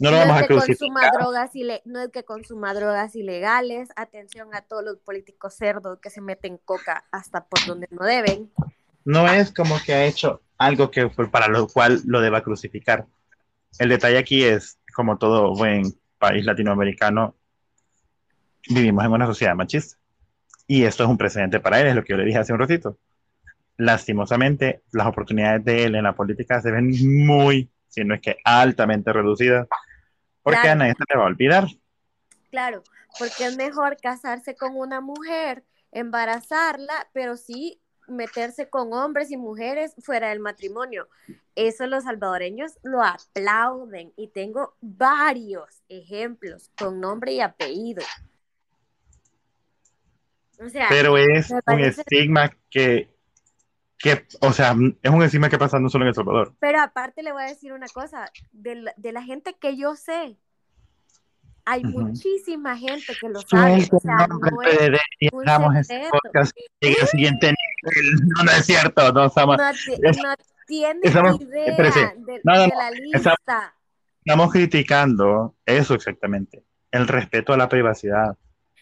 no 0.00 0.10
lo 0.12 0.16
No 0.16 0.22
vamos 0.22 0.36
es 0.36 0.42
a 0.42 0.46
que 0.46 0.54
consuma 0.54 1.00
crucificar. 1.00 1.12
drogas 1.12 1.50
no 1.84 2.00
es 2.00 2.08
que 2.10 2.24
consuma 2.24 2.74
drogas 2.74 3.16
ilegales. 3.16 3.88
Atención 3.96 4.54
a 4.54 4.62
todos 4.62 4.84
los 4.84 4.98
políticos 4.98 5.54
cerdos 5.54 5.98
que 6.00 6.10
se 6.10 6.20
meten 6.20 6.58
coca 6.64 7.04
hasta 7.10 7.46
por 7.46 7.64
donde 7.66 7.88
no 7.90 8.04
deben. 8.04 8.50
No 9.08 9.26
es 9.26 9.50
como 9.52 9.78
que 9.80 9.94
ha 9.94 10.04
hecho 10.04 10.42
algo 10.58 10.90
que 10.90 11.08
fue 11.08 11.30
para 11.30 11.48
lo 11.48 11.66
cual 11.66 12.02
lo 12.04 12.20
deba 12.20 12.42
crucificar. 12.42 13.06
El 13.78 13.88
detalle 13.88 14.18
aquí 14.18 14.44
es, 14.44 14.78
como 14.94 15.16
todo 15.16 15.54
buen 15.54 15.94
país 16.18 16.44
latinoamericano, 16.44 17.34
vivimos 18.68 19.02
en 19.06 19.12
una 19.12 19.24
sociedad 19.24 19.54
machista. 19.54 19.96
Y 20.66 20.84
esto 20.84 21.04
es 21.04 21.08
un 21.08 21.16
precedente 21.16 21.58
para 21.58 21.80
él, 21.80 21.86
es 21.86 21.94
lo 21.94 22.04
que 22.04 22.12
yo 22.12 22.18
le 22.18 22.26
dije 22.26 22.36
hace 22.36 22.52
un 22.52 22.58
ratito. 22.58 22.98
Lastimosamente, 23.78 24.82
las 24.92 25.06
oportunidades 25.06 25.64
de 25.64 25.84
él 25.84 25.94
en 25.94 26.04
la 26.04 26.14
política 26.14 26.60
se 26.60 26.70
ven 26.70 26.90
muy, 27.24 27.70
si 27.88 28.04
no 28.04 28.14
es 28.14 28.20
que 28.20 28.36
altamente 28.44 29.10
reducidas, 29.10 29.68
porque 30.42 30.60
Claro. 30.60 30.72
a 30.72 30.74
nadie 30.74 30.92
se 30.98 31.04
le 31.08 31.18
va 31.18 31.24
a 31.24 31.28
olvidar. 31.28 31.66
Claro, 32.50 32.84
porque 33.18 33.46
es 33.46 33.56
mejor 33.56 33.96
casarse 34.02 34.54
con 34.54 34.76
una 34.76 35.00
mujer, 35.00 35.64
embarazarla, 35.92 37.08
pero 37.14 37.38
sí 37.38 37.80
meterse 38.08 38.68
con 38.68 38.92
hombres 38.92 39.30
y 39.30 39.36
mujeres 39.36 39.94
fuera 40.00 40.30
del 40.30 40.40
matrimonio. 40.40 41.08
Eso 41.54 41.86
los 41.86 42.04
salvadoreños 42.04 42.78
lo 42.82 43.02
aplauden 43.02 44.12
y 44.16 44.28
tengo 44.28 44.76
varios 44.80 45.82
ejemplos 45.88 46.70
con 46.78 47.00
nombre 47.00 47.32
y 47.32 47.40
apellido. 47.40 48.02
O 50.60 50.68
sea, 50.68 50.86
Pero 50.88 51.16
es 51.16 51.50
un 51.50 51.80
estigma 51.80 52.50
que, 52.68 53.08
que, 53.96 54.26
o 54.40 54.52
sea, 54.52 54.74
es 55.02 55.10
un 55.10 55.22
estigma 55.22 55.48
que 55.48 55.58
pasa 55.58 55.78
no 55.78 55.88
solo 55.88 56.04
en 56.04 56.08
El 56.08 56.14
Salvador. 56.14 56.54
Pero 56.58 56.80
aparte 56.80 57.22
le 57.22 57.32
voy 57.32 57.42
a 57.42 57.46
decir 57.46 57.72
una 57.72 57.86
cosa, 57.88 58.30
de 58.52 58.74
la, 58.74 58.94
de 58.96 59.12
la 59.12 59.22
gente 59.22 59.54
que 59.54 59.76
yo 59.76 59.94
sé, 59.94 60.36
hay 61.68 61.84
muchísima 61.84 62.76
gente 62.78 63.12
que 63.20 63.28
lo 63.28 63.40
sabe. 63.42 63.86
o 63.92 64.00
sea, 64.00 64.26
no 64.26 64.62
es 65.72 65.90
este 65.90 66.08
podcast 66.10 66.56
en 66.80 66.94
el 66.98 67.06
siguiente. 67.08 67.54
No, 68.36 68.44
no 68.44 68.50
es 68.50 68.66
cierto, 68.66 69.12
no, 69.12 69.26
estamos, 69.26 69.56
no, 69.56 69.64
no 69.64 70.34
tiene 70.66 71.00
idea 71.04 72.14
de, 72.16 72.40
la 72.44 72.90
lista. 72.90 73.74
Estamos 74.24 74.52
criticando 74.52 75.56
eso 75.64 75.94
exactamente, 75.94 76.64
el 76.90 77.08
respeto 77.08 77.52
a 77.52 77.56
la 77.56 77.68
privacidad 77.68 78.36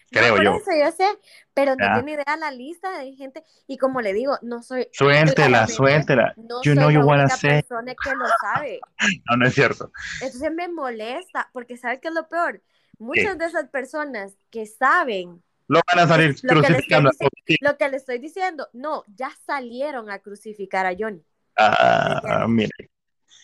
creo 0.09 0.41
yo. 0.41 0.55
Eso 0.55 0.71
yo 0.77 0.91
sé, 0.91 1.07
pero 1.53 1.75
no 1.75 1.93
tiene 1.95 2.13
idea 2.13 2.37
la 2.37 2.51
lista 2.51 2.97
de 2.97 3.13
gente 3.13 3.43
y 3.67 3.77
como 3.77 4.01
le 4.01 4.13
digo, 4.13 4.37
no 4.41 4.61
soy 4.61 4.87
Suéltela, 4.91 5.67
suéltela. 5.67 6.33
No 6.37 6.61
you 6.63 6.73
know 6.73 6.89
you 6.89 7.01
say. 7.29 7.61
persona 7.61 7.93
que 7.93 8.15
lo 8.15 8.25
sabe. 8.41 8.79
no, 9.29 9.37
no 9.37 9.47
es 9.47 9.53
cierto. 9.53 9.91
Entonces 10.21 10.51
me 10.53 10.67
molesta 10.67 11.49
porque 11.53 11.77
sabe 11.77 11.99
que 11.99 12.07
es 12.07 12.13
lo 12.13 12.27
peor 12.27 12.61
muchas 12.99 13.37
de 13.37 13.45
esas 13.45 13.69
personas 13.69 14.35
que 14.49 14.65
saben 14.65 15.43
lo 15.67 15.81
van 15.87 16.05
a 16.05 16.07
salir 16.07 16.35
lo 16.43 16.53
crucificando. 16.53 17.11
Que 17.45 17.57
lo 17.61 17.77
que 17.77 17.89
le 17.89 17.97
estoy 17.97 18.19
diciendo, 18.19 18.67
no, 18.73 19.03
ya 19.15 19.31
salieron 19.45 20.09
a 20.09 20.19
crucificar 20.19 20.85
a 20.85 20.95
Johnny. 20.97 21.23
Ah, 21.57 22.45
mire. 22.47 22.89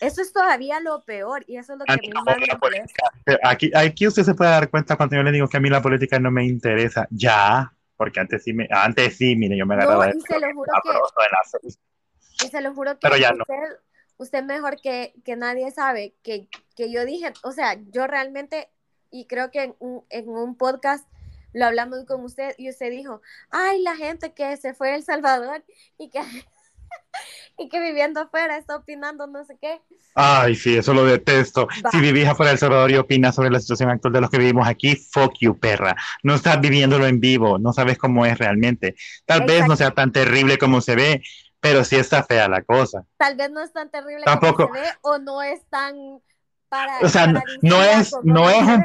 Eso 0.00 0.22
es 0.22 0.32
todavía 0.32 0.80
lo 0.80 1.02
peor 1.04 1.44
y 1.46 1.56
eso 1.56 1.74
es 1.74 1.78
lo 1.78 1.84
que 1.84 1.92
a 1.92 1.96
mí 1.96 2.10
más 2.10 2.36
me 2.38 2.46
molesta. 2.60 3.10
Aquí, 3.42 3.70
aquí 3.74 4.06
usted 4.06 4.22
se 4.22 4.34
puede 4.34 4.50
dar 4.50 4.68
cuenta 4.68 4.96
cuando 4.96 5.16
yo 5.16 5.22
le 5.22 5.32
digo 5.32 5.48
que 5.48 5.56
a 5.56 5.60
mí 5.60 5.70
la 5.70 5.82
política 5.82 6.18
no 6.18 6.30
me 6.30 6.44
interesa. 6.44 7.06
Ya, 7.10 7.72
porque 7.96 8.20
antes 8.20 8.42
sí, 8.42 8.52
me, 8.52 8.68
antes 8.70 9.16
sí, 9.16 9.36
mire, 9.36 9.56
yo 9.56 9.66
me 9.66 9.74
agarraba 9.74 10.08
no, 10.08 10.18
y 10.18 10.20
se 10.20 10.40
lo 10.40 10.52
juro 10.52 10.72
que, 10.82 12.44
y 12.44 12.48
se 12.48 12.60
lo 12.60 12.74
juro 12.74 12.92
que 12.94 12.98
Pero 13.02 13.16
ya 13.16 13.30
usted, 13.32 13.54
no. 13.54 13.76
usted 14.18 14.42
mejor 14.42 14.80
que, 14.80 15.14
que 15.24 15.36
nadie 15.36 15.70
sabe 15.70 16.14
que, 16.22 16.48
que 16.76 16.90
yo 16.90 17.04
dije, 17.04 17.32
o 17.42 17.52
sea, 17.52 17.78
yo 17.90 18.06
realmente 18.06 18.68
y 19.10 19.26
creo 19.26 19.52
que 19.52 19.62
en 19.62 19.76
un, 19.78 20.04
en 20.10 20.28
un 20.28 20.56
podcast 20.56 21.08
lo 21.54 21.66
hablamos 21.66 22.04
con 22.04 22.22
usted 22.24 22.54
y 22.58 22.68
usted 22.68 22.90
dijo, 22.90 23.22
ay, 23.50 23.80
la 23.82 23.96
gente 23.96 24.34
que 24.34 24.56
se 24.56 24.74
fue 24.74 24.92
a 24.92 24.96
El 24.96 25.04
Salvador 25.04 25.64
y 25.98 26.10
que, 26.10 26.20
y 27.58 27.68
que 27.68 27.80
viviendo 27.80 28.20
afuera 28.20 28.58
está 28.58 28.76
opinando 28.76 29.26
no 29.26 29.44
sé 29.44 29.56
qué. 29.60 29.80
Ay, 30.14 30.56
sí, 30.56 30.76
eso 30.76 30.92
lo 30.92 31.04
detesto. 31.04 31.68
Si 31.90 32.00
vivís 32.00 32.26
afuera 32.26 32.50
de 32.50 32.54
El 32.54 32.58
Salvador 32.58 32.90
y 32.90 32.96
opinas 32.96 33.34
sobre 33.34 33.50
la 33.50 33.60
situación 33.60 33.88
actual 33.90 34.12
de 34.12 34.20
los 34.20 34.30
que 34.30 34.38
vivimos 34.38 34.68
aquí, 34.68 34.96
fuck 34.96 35.34
you, 35.40 35.58
perra. 35.58 35.96
No 36.22 36.34
estás 36.34 36.60
viviéndolo 36.60 37.06
en 37.06 37.20
vivo, 37.20 37.58
no 37.58 37.72
sabes 37.72 37.96
cómo 37.96 38.26
es 38.26 38.36
realmente. 38.36 38.96
Tal 39.24 39.44
vez 39.44 39.66
no 39.66 39.76
sea 39.76 39.92
tan 39.92 40.12
terrible 40.12 40.58
como 40.58 40.80
se 40.80 40.96
ve, 40.96 41.22
pero 41.60 41.84
sí 41.84 41.96
está 41.96 42.22
fea 42.24 42.48
la 42.48 42.62
cosa. 42.62 43.06
Tal 43.16 43.36
vez 43.36 43.50
no 43.50 43.62
es 43.62 43.72
tan 43.72 43.90
terrible 43.90 44.24
como 44.24 44.56
se 44.56 44.80
ve 44.80 44.88
o 45.02 45.18
no 45.18 45.42
es 45.42 45.64
tan 45.70 46.20
o 47.02 47.08
sea, 47.08 47.26
no, 47.62 47.82
es, 47.82 48.14
no 48.22 48.50
es 48.50 48.62
un, 48.62 48.84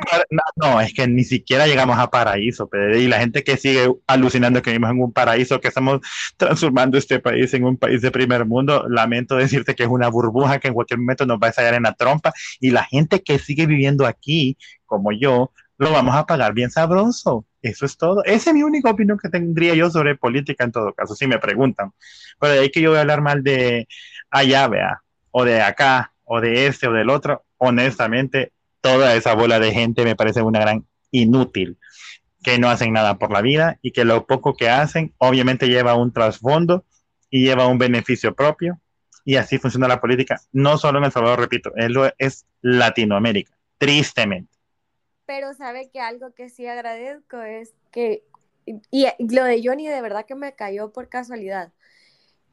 no, 0.56 0.82
es 0.82 0.94
que 0.94 1.08
ni 1.08 1.24
siquiera 1.24 1.68
llegamos 1.68 1.98
a 1.98 2.10
paraíso, 2.10 2.70
y 2.96 3.08
la 3.08 3.20
gente 3.20 3.44
que 3.44 3.58
sigue 3.58 3.92
alucinando 4.08 4.62
que 4.62 4.72
vivimos 4.72 4.92
en 4.92 5.02
un 5.02 5.14
paraíso, 5.14 5.60
que 5.60 5.68
estamos 5.68 6.02
transformando 6.38 6.98
este 6.98 7.20
país 7.20 7.54
en 7.54 7.66
un 7.66 7.78
país 7.78 8.02
de 8.02 8.12
primer 8.12 8.46
mundo, 8.46 8.86
lamento 8.90 9.36
decirte 9.36 9.76
que 9.76 9.84
es 9.84 9.90
una 9.90 10.10
burbuja 10.10 10.60
que 10.60 10.70
en 10.70 10.74
cualquier 10.74 11.00
momento 11.00 11.26
nos 11.26 11.40
va 11.40 11.48
a 11.48 11.50
estallar 11.52 11.76
en 11.76 11.84
la 11.84 11.94
trompa, 11.94 12.34
y 12.60 12.72
la 12.72 12.84
gente 12.84 13.22
que 13.22 13.40
sigue 13.40 13.66
viviendo 13.66 14.06
aquí, 14.06 14.58
como 14.86 15.12
yo, 15.12 15.52
lo 15.78 15.92
vamos 15.92 16.16
a 16.16 16.26
pagar 16.26 16.54
bien 16.54 16.70
sabroso. 16.70 17.46
Eso 17.62 17.86
es 17.86 17.98
todo. 17.98 18.24
Esa 18.24 18.52
es 18.52 18.54
mi 18.54 18.64
única 18.64 18.90
opinión 18.90 19.18
que 19.18 19.30
tendría 19.30 19.74
yo 19.76 19.90
sobre 19.90 20.16
política 20.16 20.64
en 20.64 20.72
todo 20.72 20.94
caso, 20.94 21.16
si 21.16 21.28
me 21.28 21.40
preguntan. 21.40 21.92
Pero 22.40 22.54
de 22.54 22.60
ahí 22.60 22.70
que 22.70 22.82
yo 22.82 22.90
voy 22.92 22.98
a 22.98 23.02
hablar 23.02 23.22
mal 23.22 23.44
de 23.44 23.88
allá, 24.30 24.68
vea, 24.68 25.02
o 25.32 25.44
de 25.44 25.62
acá, 25.62 26.14
o 26.32 26.42
de 26.42 26.68
este 26.68 26.88
o 26.88 26.94
del 26.94 27.10
otro, 27.10 27.44
honestamente, 27.58 28.54
toda 28.82 29.16
esa 29.16 29.34
bola 29.34 29.60
de 29.60 29.72
gente 29.72 30.06
me 30.06 30.16
parece 30.16 30.44
una 30.44 30.60
gran 30.60 30.86
inútil, 31.10 31.80
que 32.44 32.60
no 32.60 32.70
hacen 32.70 32.94
nada 32.94 33.18
por 33.18 33.32
la 33.32 33.42
vida 33.42 33.80
y 33.82 33.92
que 33.92 34.06
lo 34.06 34.28
poco 34.28 34.56
que 34.56 34.70
hacen 34.70 35.12
obviamente 35.18 35.68
lleva 35.68 35.96
un 35.96 36.14
trasfondo 36.14 36.86
y 37.32 37.44
lleva 37.44 37.68
un 37.68 37.80
beneficio 37.80 38.36
propio. 38.36 38.80
Y 39.26 39.38
así 39.38 39.58
funciona 39.58 39.88
la 39.88 40.00
política, 40.00 40.40
no 40.52 40.78
solo 40.78 41.00
en 41.00 41.06
El 41.06 41.12
Salvador, 41.12 41.40
repito, 41.40 41.74
es 42.18 42.46
Latinoamérica, 42.62 43.58
tristemente. 43.80 44.52
Pero 45.26 45.54
sabe 45.56 45.90
que 45.92 46.00
algo 46.00 46.34
que 46.36 46.50
sí 46.50 46.68
agradezco 46.68 47.42
es 47.42 47.74
que, 47.92 48.24
y 48.66 49.08
lo 49.34 49.44
de 49.46 49.62
Johnny 49.64 49.88
de 49.88 50.02
verdad 50.02 50.28
que 50.28 50.36
me 50.36 50.54
cayó 50.54 50.92
por 50.92 51.10
casualidad, 51.10 51.72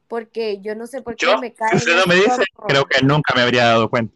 porque 0.08 0.60
yo 0.60 0.74
no 0.74 0.86
sé 0.86 1.02
por 1.02 1.16
qué 1.16 1.36
me 1.40 1.52
cae. 1.52 1.76
usted 1.76 1.96
no 1.96 2.06
me 2.06 2.16
dice, 2.16 2.42
creo 2.68 2.84
que 2.84 3.04
nunca 3.04 3.34
me 3.34 3.42
habría 3.42 3.66
dado 3.66 3.88
cuenta. 3.88 4.14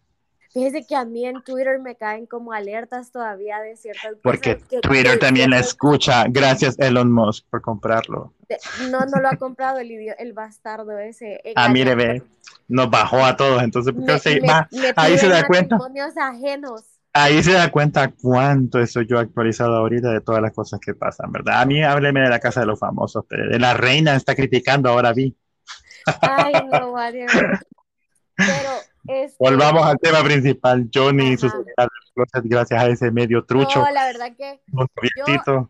Fíjese 0.53 0.85
que 0.85 0.97
a 0.97 1.05
mí 1.05 1.25
en 1.27 1.43
Twitter 1.43 1.79
me 1.79 1.95
caen 1.95 2.27
como 2.27 2.53
alertas 2.53 3.13
todavía 3.13 3.61
de 3.61 3.77
ciertas 3.77 4.15
Porque 4.21 4.57
Twitter 4.83 5.17
también 5.21 5.51
la 5.51 5.61
escucha. 5.61 6.25
Gracias 6.29 6.77
Elon 6.81 7.13
Musk 7.13 7.47
por 7.49 7.63
comprarlo. 7.63 8.35
No, 8.91 8.99
no 9.01 9.21
lo 9.21 9.29
ha 9.29 9.37
comprado 9.37 9.79
el, 9.79 9.93
el 10.19 10.33
bastardo 10.33 10.99
ese. 10.99 11.41
Ah, 11.55 11.69
mire, 11.69 11.95
ve, 11.95 12.23
nos 12.67 12.91
bajó 12.91 13.25
a 13.25 13.37
todos. 13.37 13.63
Entonces, 13.63 13.95
ahí 14.97 15.19
se 15.19 15.29
da 15.29 15.47
cuenta. 15.47 15.79
Ajenos. 16.21 16.83
Ahí 17.13 17.43
se 17.43 17.53
da 17.53 17.71
cuenta 17.71 18.13
cuánto 18.21 18.81
estoy 18.81 19.07
yo 19.07 19.19
actualizado 19.19 19.77
ahorita 19.77 20.13
de 20.13 20.21
todas 20.21 20.43
las 20.43 20.53
cosas 20.53 20.81
que 20.81 20.95
pasan, 20.95 21.31
¿verdad? 21.31 21.61
A 21.61 21.65
mí 21.65 21.83
hábleme 21.83 22.21
de 22.21 22.29
la 22.29 22.39
casa 22.41 22.61
de 22.61 22.67
los 22.67 22.79
famosos, 22.79 23.25
de 23.29 23.59
la 23.59 23.75
reina 23.75 24.15
está 24.15 24.35
criticando, 24.35 24.89
ahora 24.89 25.13
vi. 25.13 25.37
Ay, 26.21 26.53
no, 26.71 26.95
Pero 28.37 28.71
este, 29.09 29.37
Volvamos 29.39 29.85
al 29.87 29.99
tema 29.99 30.23
principal, 30.23 30.89
Johnny 30.93 31.33
y 31.33 31.37
sus 31.37 31.53
gracias 32.45 32.83
a 32.83 32.87
ese 32.87 33.11
medio 33.11 33.45
trucho. 33.45 33.81
No, 33.81 33.91
la 33.91 34.07
verdad 34.07 34.33
que 34.37 34.61
yo, 35.17 35.69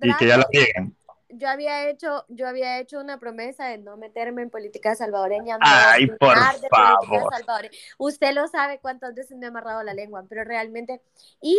y 0.00 0.14
que 0.16 0.26
ya 0.26 0.36
lo 0.36 0.44
lleguen. 0.50 0.96
Yo 1.30 1.48
había 1.48 1.88
hecho, 1.88 2.24
yo 2.28 2.46
había 2.46 2.78
hecho 2.78 3.00
una 3.00 3.18
promesa 3.18 3.66
de 3.66 3.78
no 3.78 3.96
meterme 3.96 4.42
en 4.42 4.50
política 4.50 4.94
salvadoreña. 4.94 5.58
Ay, 5.60 6.06
por 6.06 6.36
favor. 6.36 7.70
Usted 7.98 8.34
lo 8.34 8.46
sabe 8.48 8.78
cuántas 8.80 9.14
veces 9.14 9.36
me 9.36 9.46
he 9.46 9.48
amarrado 9.48 9.82
la 9.82 9.94
lengua, 9.94 10.24
pero 10.28 10.44
realmente 10.44 11.00
y 11.40 11.58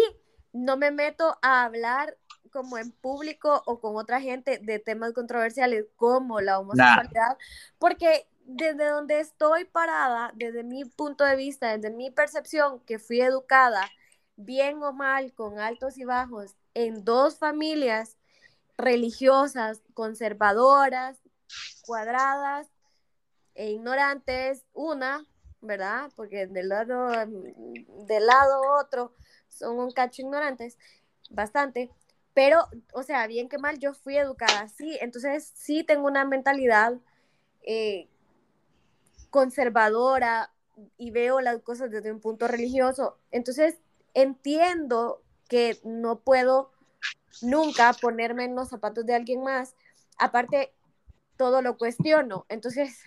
no 0.54 0.78
me 0.78 0.92
meto 0.92 1.38
a 1.42 1.66
hablar 1.66 2.16
como 2.52 2.78
en 2.78 2.92
público 2.92 3.62
o 3.66 3.80
con 3.80 3.96
otra 3.96 4.22
gente 4.22 4.60
de 4.60 4.80
temas 4.80 5.14
controversiales 5.14 5.86
como 5.96 6.42
la 6.42 6.60
homosexualidad, 6.60 7.38
porque 7.80 8.28
desde 8.46 8.90
donde 8.90 9.20
estoy 9.20 9.66
parada, 9.66 10.32
desde 10.36 10.64
mi 10.64 10.86
punto 10.86 11.24
de 11.24 11.36
vista, 11.36 11.76
desde 11.76 11.96
mi 11.96 12.12
percepción, 12.12 12.80
que 12.82 13.00
fui 13.00 13.22
educada, 13.22 13.90
bien 14.36 14.84
o 14.84 14.94
mal, 14.94 15.34
con 15.34 15.60
altos 15.60 15.98
y 15.98 16.06
bajos, 16.06 16.56
en 16.74 17.04
dos 17.04 17.38
familias 17.38 18.18
religiosas, 18.78 19.82
conservadoras, 19.94 21.18
cuadradas 21.86 22.68
e 23.56 23.72
ignorantes, 23.72 24.66
una, 24.74 25.26
¿verdad? 25.62 26.12
Porque 26.16 26.48
del 26.48 26.70
lado, 26.70 27.10
del 28.06 28.26
lado 28.26 28.62
otro 28.80 29.14
son 29.50 29.80
un 29.80 29.92
cacho 29.92 30.22
ignorantes, 30.22 30.78
bastante, 31.30 31.92
pero, 32.36 32.68
o 32.92 33.02
sea, 33.02 33.26
bien 33.28 33.48
que 33.48 33.58
mal, 33.58 33.80
yo 33.80 33.94
fui 33.94 34.18
educada 34.18 34.60
así, 34.60 34.98
entonces 35.00 35.54
sí 35.56 35.86
tengo 35.86 36.06
una 36.06 36.26
mentalidad 36.26 36.94
eh, 37.64 38.10
conservadora 39.30 40.52
y 40.98 41.12
veo 41.12 41.40
las 41.40 41.62
cosas 41.62 41.90
desde 41.92 42.12
un 42.12 42.20
punto 42.20 42.50
religioso. 42.50 43.18
Entonces, 43.32 43.78
entiendo 44.14 45.24
que 45.48 45.80
no 45.86 46.20
puedo 46.20 46.74
nunca 47.42 47.94
ponerme 47.94 48.44
en 48.44 48.56
los 48.56 48.68
zapatos 48.68 49.06
de 49.06 49.16
alguien 49.16 49.42
más. 49.42 49.74
Aparte, 50.18 50.74
todo 51.38 51.62
lo 51.62 51.78
cuestiono. 51.78 52.46
Entonces, 52.50 53.00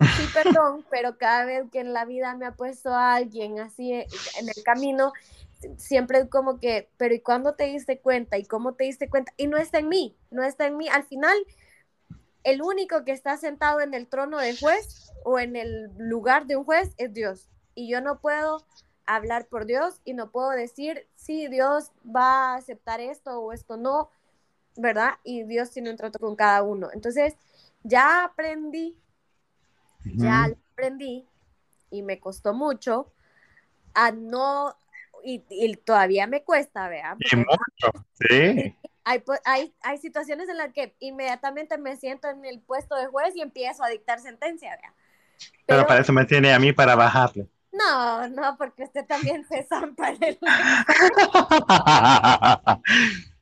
sí, 0.00 0.26
perdón, 0.34 0.84
pero 0.90 1.18
cada 1.18 1.44
vez 1.44 1.70
que 1.70 1.78
en 1.78 1.92
la 1.92 2.04
vida 2.04 2.34
me 2.34 2.46
ha 2.46 2.56
puesto 2.56 2.90
a 2.90 3.14
alguien 3.14 3.60
así 3.60 3.92
en 3.92 4.48
el 4.48 4.64
camino, 4.64 5.12
siempre 5.76 6.28
como 6.28 6.58
que, 6.58 6.90
pero 6.96 7.14
¿y 7.14 7.20
cuándo 7.20 7.54
te 7.54 7.64
diste 7.64 8.00
cuenta? 8.00 8.38
¿Y 8.38 8.44
cómo 8.44 8.74
te 8.74 8.84
diste 8.84 9.08
cuenta? 9.08 9.32
Y 9.36 9.46
no 9.46 9.56
está 9.56 9.78
en 9.78 9.88
mí, 9.88 10.16
no 10.30 10.44
está 10.44 10.66
en 10.66 10.76
mí. 10.76 10.88
Al 10.88 11.04
final, 11.04 11.36
el 12.44 12.62
único 12.62 13.04
que 13.04 13.12
está 13.12 13.36
sentado 13.36 13.80
en 13.80 13.94
el 13.94 14.06
trono 14.06 14.38
de 14.38 14.56
juez 14.56 15.12
o 15.24 15.38
en 15.38 15.56
el 15.56 15.90
lugar 15.98 16.46
de 16.46 16.56
un 16.56 16.64
juez 16.64 16.94
es 16.98 17.12
Dios. 17.12 17.48
Y 17.74 17.88
yo 17.88 18.00
no 18.00 18.20
puedo 18.20 18.64
hablar 19.06 19.46
por 19.46 19.66
Dios 19.66 20.00
y 20.04 20.14
no 20.14 20.30
puedo 20.30 20.50
decir 20.50 21.06
si 21.16 21.48
Dios 21.48 21.90
va 22.04 22.52
a 22.52 22.56
aceptar 22.56 23.00
esto 23.00 23.38
o 23.40 23.52
esto 23.52 23.76
no, 23.76 24.10
¿verdad? 24.76 25.14
Y 25.24 25.44
Dios 25.44 25.70
tiene 25.70 25.90
un 25.90 25.96
trato 25.96 26.18
con 26.18 26.36
cada 26.36 26.62
uno. 26.62 26.90
Entonces, 26.92 27.34
ya 27.82 28.24
aprendí, 28.24 28.98
ya 30.04 30.48
aprendí 30.72 31.26
y 31.90 32.02
me 32.02 32.18
costó 32.18 32.54
mucho 32.54 33.12
a 33.94 34.10
no, 34.10 34.76
y, 35.24 35.76
todavía 35.76 36.26
me 36.26 36.42
cuesta, 36.42 36.88
vea. 36.88 37.16
sí. 38.28 38.74
Hay, 39.06 39.22
hay, 39.44 39.74
hay, 39.82 39.98
situaciones 39.98 40.48
en 40.48 40.56
las 40.56 40.72
que 40.72 40.94
inmediatamente 40.98 41.76
me 41.76 41.96
siento 41.96 42.28
en 42.28 42.44
el 42.44 42.60
puesto 42.60 42.96
de 42.96 43.06
juez 43.06 43.36
y 43.36 43.42
empiezo 43.42 43.84
a 43.84 43.88
dictar 43.88 44.18
sentencia, 44.20 44.76
vea. 44.80 44.94
Pero, 45.66 45.86
para 45.86 46.00
eso 46.00 46.12
me 46.12 46.24
tiene 46.24 46.52
a 46.52 46.58
mí 46.58 46.72
para 46.72 46.94
bajarle. 46.94 47.46
No, 47.72 48.28
no, 48.28 48.56
porque 48.56 48.84
usted 48.84 49.04
también 49.04 49.46
se 49.48 49.64
zampa 49.64 50.10
el... 50.10 50.38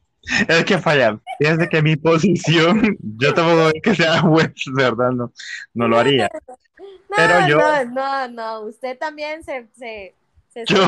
Es 0.48 0.64
que 0.64 0.78
falla. 0.78 1.18
Fíjate 1.38 1.68
que 1.68 1.82
mi 1.82 1.96
posición, 1.96 2.96
yo 3.18 3.34
tampoco 3.34 3.72
que 3.82 3.94
sea 3.94 4.20
juez, 4.20 4.52
¿verdad? 4.72 5.10
No, 5.10 5.32
no 5.74 5.88
lo 5.88 5.98
haría. 5.98 6.30
No, 6.78 7.16
Pero 7.16 7.48
yo. 7.48 7.58
No, 7.58 7.84
no, 7.86 8.28
no. 8.28 8.60
Usted 8.60 8.96
también 8.98 9.42
se. 9.42 9.66
se, 9.74 10.14
se 10.48 10.64
yo. 10.66 10.86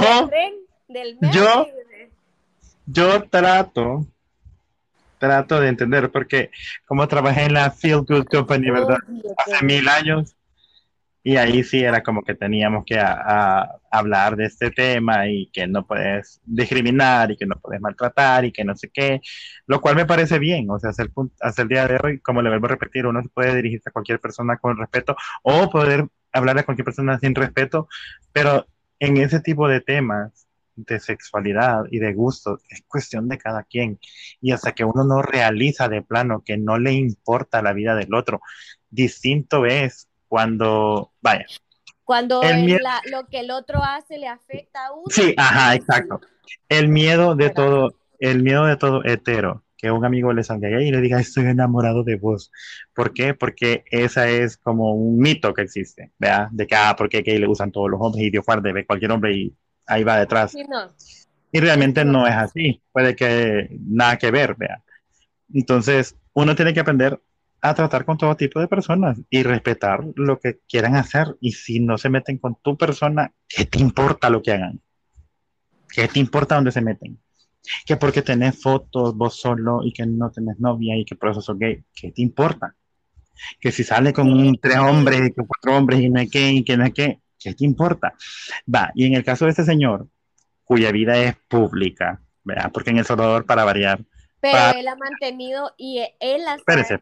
Del 0.88 1.18
yo. 1.32 1.66
Yo 2.86 3.22
trato. 3.24 4.06
Trato 5.18 5.60
de 5.60 5.68
entender, 5.68 6.10
porque 6.10 6.50
como 6.84 7.08
trabajé 7.08 7.44
en 7.44 7.54
la 7.54 7.70
Feel 7.70 8.02
Good 8.02 8.26
Company, 8.26 8.70
¿verdad? 8.70 8.98
Hace 9.38 9.64
mil 9.64 9.88
años, 9.88 10.36
y 11.26 11.38
ahí 11.38 11.64
sí 11.64 11.82
era 11.82 12.02
como 12.02 12.22
que 12.22 12.34
teníamos 12.34 12.84
que 12.84 13.00
hablar 13.90 14.36
de 14.36 14.44
este 14.44 14.70
tema 14.70 15.26
y 15.26 15.46
que 15.46 15.66
no 15.66 15.86
puedes 15.86 16.42
discriminar 16.44 17.30
y 17.30 17.36
que 17.38 17.46
no 17.46 17.56
puedes 17.56 17.80
maltratar 17.80 18.44
y 18.44 18.52
que 18.52 18.62
no 18.62 18.76
sé 18.76 18.90
qué, 18.92 19.22
lo 19.66 19.80
cual 19.80 19.96
me 19.96 20.04
parece 20.04 20.38
bien, 20.38 20.70
o 20.70 20.78
sea, 20.78 20.90
hasta 20.90 21.04
el, 21.04 21.10
hasta 21.40 21.62
el 21.62 21.68
día 21.68 21.88
de 21.88 21.98
hoy, 22.02 22.20
como 22.20 22.42
le 22.42 22.50
vuelvo 22.50 22.66
a 22.66 22.70
repetir, 22.70 23.06
uno 23.06 23.22
puede 23.32 23.56
dirigirse 23.56 23.88
a 23.88 23.92
cualquier 23.92 24.20
persona 24.20 24.58
con 24.58 24.76
respeto 24.76 25.16
o 25.42 25.70
poder 25.70 26.06
hablar 26.30 26.58
a 26.58 26.64
cualquier 26.64 26.84
persona 26.84 27.18
sin 27.18 27.34
respeto, 27.34 27.88
pero 28.30 28.66
en 28.98 29.16
ese 29.16 29.40
tipo 29.40 29.66
de 29.66 29.80
temas 29.80 30.43
de 30.76 31.00
sexualidad 31.00 31.84
y 31.90 31.98
de 31.98 32.12
gustos 32.12 32.60
es 32.68 32.82
cuestión 32.86 33.28
de 33.28 33.38
cada 33.38 33.62
quien 33.62 33.98
y 34.40 34.52
hasta 34.52 34.72
que 34.72 34.84
uno 34.84 35.04
no 35.04 35.22
realiza 35.22 35.88
de 35.88 36.02
plano 36.02 36.42
que 36.44 36.56
no 36.56 36.78
le 36.78 36.92
importa 36.92 37.62
la 37.62 37.72
vida 37.72 37.94
del 37.94 38.14
otro, 38.14 38.40
distinto 38.90 39.66
es 39.66 40.08
cuando, 40.28 41.12
vaya. 41.20 41.46
Cuando 42.04 42.42
lo 42.42 43.26
que 43.28 43.40
el 43.40 43.50
otro 43.50 43.82
hace 43.82 44.18
le 44.18 44.28
afecta 44.28 44.86
a 44.86 44.92
uno. 44.92 45.04
Sí, 45.08 45.34
ajá, 45.36 45.74
exacto. 45.74 46.20
El 46.68 46.88
miedo 46.88 47.34
de 47.34 47.50
todo, 47.50 47.94
el 48.18 48.42
miedo 48.42 48.66
de 48.66 48.76
todo 48.76 49.02
hetero, 49.04 49.64
que 49.84 49.90
un 49.90 50.04
amigo 50.04 50.32
le 50.32 50.42
salga 50.42 50.68
y 50.82 50.90
le 50.90 51.00
diga, 51.00 51.20
estoy 51.20 51.44
enamorado 51.44 52.04
de 52.04 52.16
vos. 52.16 52.50
¿Por 52.94 53.12
qué? 53.12 53.34
Porque 53.34 53.84
esa 53.90 54.28
es 54.28 54.56
como 54.56 54.94
un 54.94 55.18
mito 55.18 55.54
que 55.54 55.62
existe, 55.62 56.10
¿vea? 56.18 56.48
De 56.52 56.66
que, 56.66 56.74
ah, 56.74 56.94
porque 56.96 57.22
gay 57.22 57.38
le 57.38 57.48
usan 57.48 57.70
todos 57.70 57.90
los 57.90 58.00
hombres 58.00 58.24
y 58.24 58.30
Dios 58.30 58.44
guarde, 58.44 58.72
ve 58.72 58.86
cualquier 58.86 59.12
hombre 59.12 59.36
y 59.36 59.54
ahí 59.86 60.04
va 60.04 60.18
detrás. 60.18 60.54
Y 61.52 61.60
realmente 61.60 62.04
no 62.04 62.26
es 62.26 62.34
así, 62.34 62.82
puede 62.92 63.14
que 63.14 63.68
nada 63.80 64.16
que 64.16 64.30
ver, 64.30 64.56
vea. 64.56 64.82
Entonces, 65.52 66.16
uno 66.32 66.56
tiene 66.56 66.74
que 66.74 66.80
aprender 66.80 67.20
a 67.60 67.74
tratar 67.74 68.04
con 68.04 68.18
todo 68.18 68.36
tipo 68.36 68.60
de 68.60 68.68
personas 68.68 69.18
y 69.30 69.42
respetar 69.42 70.04
lo 70.16 70.38
que 70.38 70.58
quieran 70.68 70.96
hacer. 70.96 71.36
Y 71.40 71.52
si 71.52 71.80
no 71.80 71.96
se 71.96 72.10
meten 72.10 72.36
con 72.36 72.56
tu 72.56 72.76
persona, 72.76 73.32
¿qué 73.48 73.64
te 73.64 73.78
importa 73.78 74.28
lo 74.28 74.42
que 74.42 74.52
hagan? 74.52 74.80
¿Qué 75.88 76.08
te 76.08 76.18
importa 76.18 76.56
dónde 76.56 76.72
se 76.72 76.82
meten? 76.82 77.18
Que 77.86 77.96
porque 77.96 78.20
tenés 78.20 78.60
fotos 78.60 79.16
vos 79.16 79.40
solo 79.40 79.80
y 79.82 79.92
que 79.92 80.04
no 80.04 80.30
tenés 80.30 80.58
novia 80.60 80.96
y 80.96 81.06
que 81.06 81.14
por 81.14 81.30
eso 81.30 81.40
sos 81.40 81.58
gay, 81.58 81.82
¿qué 81.94 82.12
te 82.12 82.20
importa? 82.20 82.74
Que 83.58 83.72
si 83.72 83.82
sale 83.82 84.12
con 84.12 84.30
un, 84.30 84.58
tres 84.60 84.78
hombres, 84.78 85.32
con 85.34 85.46
cuatro 85.46 85.78
hombres 85.78 86.00
y 86.00 86.10
no 86.10 86.20
hay 86.20 86.28
qué, 86.28 86.50
y 86.50 86.64
que 86.64 86.76
no 86.76 86.84
hay 86.84 86.92
qué, 86.92 87.20
¿qué 87.38 87.54
te 87.54 87.64
importa? 87.64 88.14
Va, 88.72 88.90
y 88.94 89.06
en 89.06 89.14
el 89.14 89.24
caso 89.24 89.44
de 89.44 89.52
este 89.52 89.64
señor, 89.64 90.08
cuya 90.64 90.90
vida 90.92 91.16
es 91.18 91.36
pública, 91.48 92.20
¿verdad? 92.42 92.70
Porque 92.72 92.90
en 92.90 92.98
El 92.98 93.04
Salvador, 93.04 93.44
para 93.46 93.64
variar, 93.64 94.00
pero 94.44 94.78
él 94.78 94.88
ha 94.88 94.96
mantenido 94.96 95.72
y 95.78 96.04
él 96.20 96.46
ha 96.46 96.56
Espérese, 96.56 96.98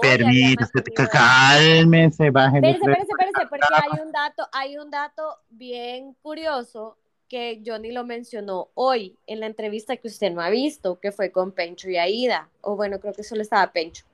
permítese, 0.00 0.80
cálmese, 1.10 2.30
baje. 2.30 2.58
Espérese, 2.58 2.78
espérese, 2.78 3.02
espérese, 3.10 3.46
porque 3.50 3.66
hay 3.72 4.00
un 4.00 4.12
dato, 4.12 4.48
hay 4.52 4.78
un 4.78 4.90
dato 4.90 5.38
bien 5.50 6.14
curioso 6.22 6.96
que 7.28 7.60
Johnny 7.66 7.90
lo 7.90 8.04
mencionó 8.04 8.68
hoy 8.74 9.16
en 9.26 9.40
la 9.40 9.46
entrevista 9.46 9.96
que 9.96 10.06
usted 10.06 10.30
no 10.30 10.40
ha 10.40 10.50
visto, 10.50 11.00
que 11.00 11.10
fue 11.10 11.32
con 11.32 11.50
Pencho 11.50 11.90
y 11.90 11.96
Aida, 11.96 12.48
o 12.60 12.76
bueno, 12.76 13.00
creo 13.00 13.12
que 13.12 13.24
solo 13.24 13.42
estaba 13.42 13.72
Pencho. 13.72 14.04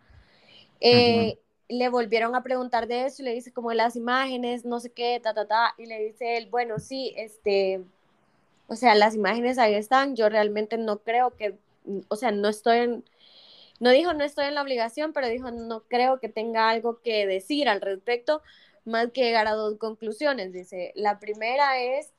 Eh, 0.81 1.39
le 1.71 1.89
volvieron 1.89 2.35
a 2.35 2.43
preguntar 2.43 2.87
de 2.87 3.07
eso 3.07 3.23
y 3.23 3.25
le 3.25 3.35
dice 3.35 3.53
como 3.53 3.73
las 3.73 3.97
imágenes, 3.97 4.65
no 4.65 4.81
sé 4.81 4.91
qué, 4.91 5.21
ta, 5.23 5.33
ta, 5.33 5.47
ta, 5.47 5.75
y 5.79 5.87
le 5.87 5.99
dice 6.05 6.37
él, 6.37 6.49
bueno, 6.51 6.79
sí, 6.79 7.15
este, 7.17 7.81
o 8.67 8.77
sea, 8.77 8.95
las 8.95 9.15
imágenes 9.15 9.59
ahí 9.59 9.75
están, 9.75 10.17
yo 10.17 10.29
realmente 10.29 10.77
no 10.77 10.99
creo 10.99 11.37
que 11.37 11.57
o 12.09 12.17
sea, 12.17 12.31
no 12.31 12.49
estoy 12.49 12.79
en, 12.79 13.05
no 13.79 13.91
dijo 13.91 14.13
no 14.13 14.25
estoy 14.25 14.47
en 14.47 14.55
la 14.55 14.63
obligación, 14.63 15.13
pero 15.13 15.29
dijo 15.29 15.51
no 15.51 15.83
creo 15.85 16.21
que 16.21 16.29
tenga 16.29 16.69
algo 16.69 17.01
que 17.01 17.27
decir 17.27 17.69
al 17.69 17.81
respecto, 17.81 18.43
más 18.85 19.11
que 19.13 19.23
llegar 19.23 19.47
a 19.47 19.53
dos 19.53 19.79
conclusiones. 19.79 20.53
Dice, 20.53 20.93
la 20.95 21.19
primera 21.19 21.81
es 21.81 22.13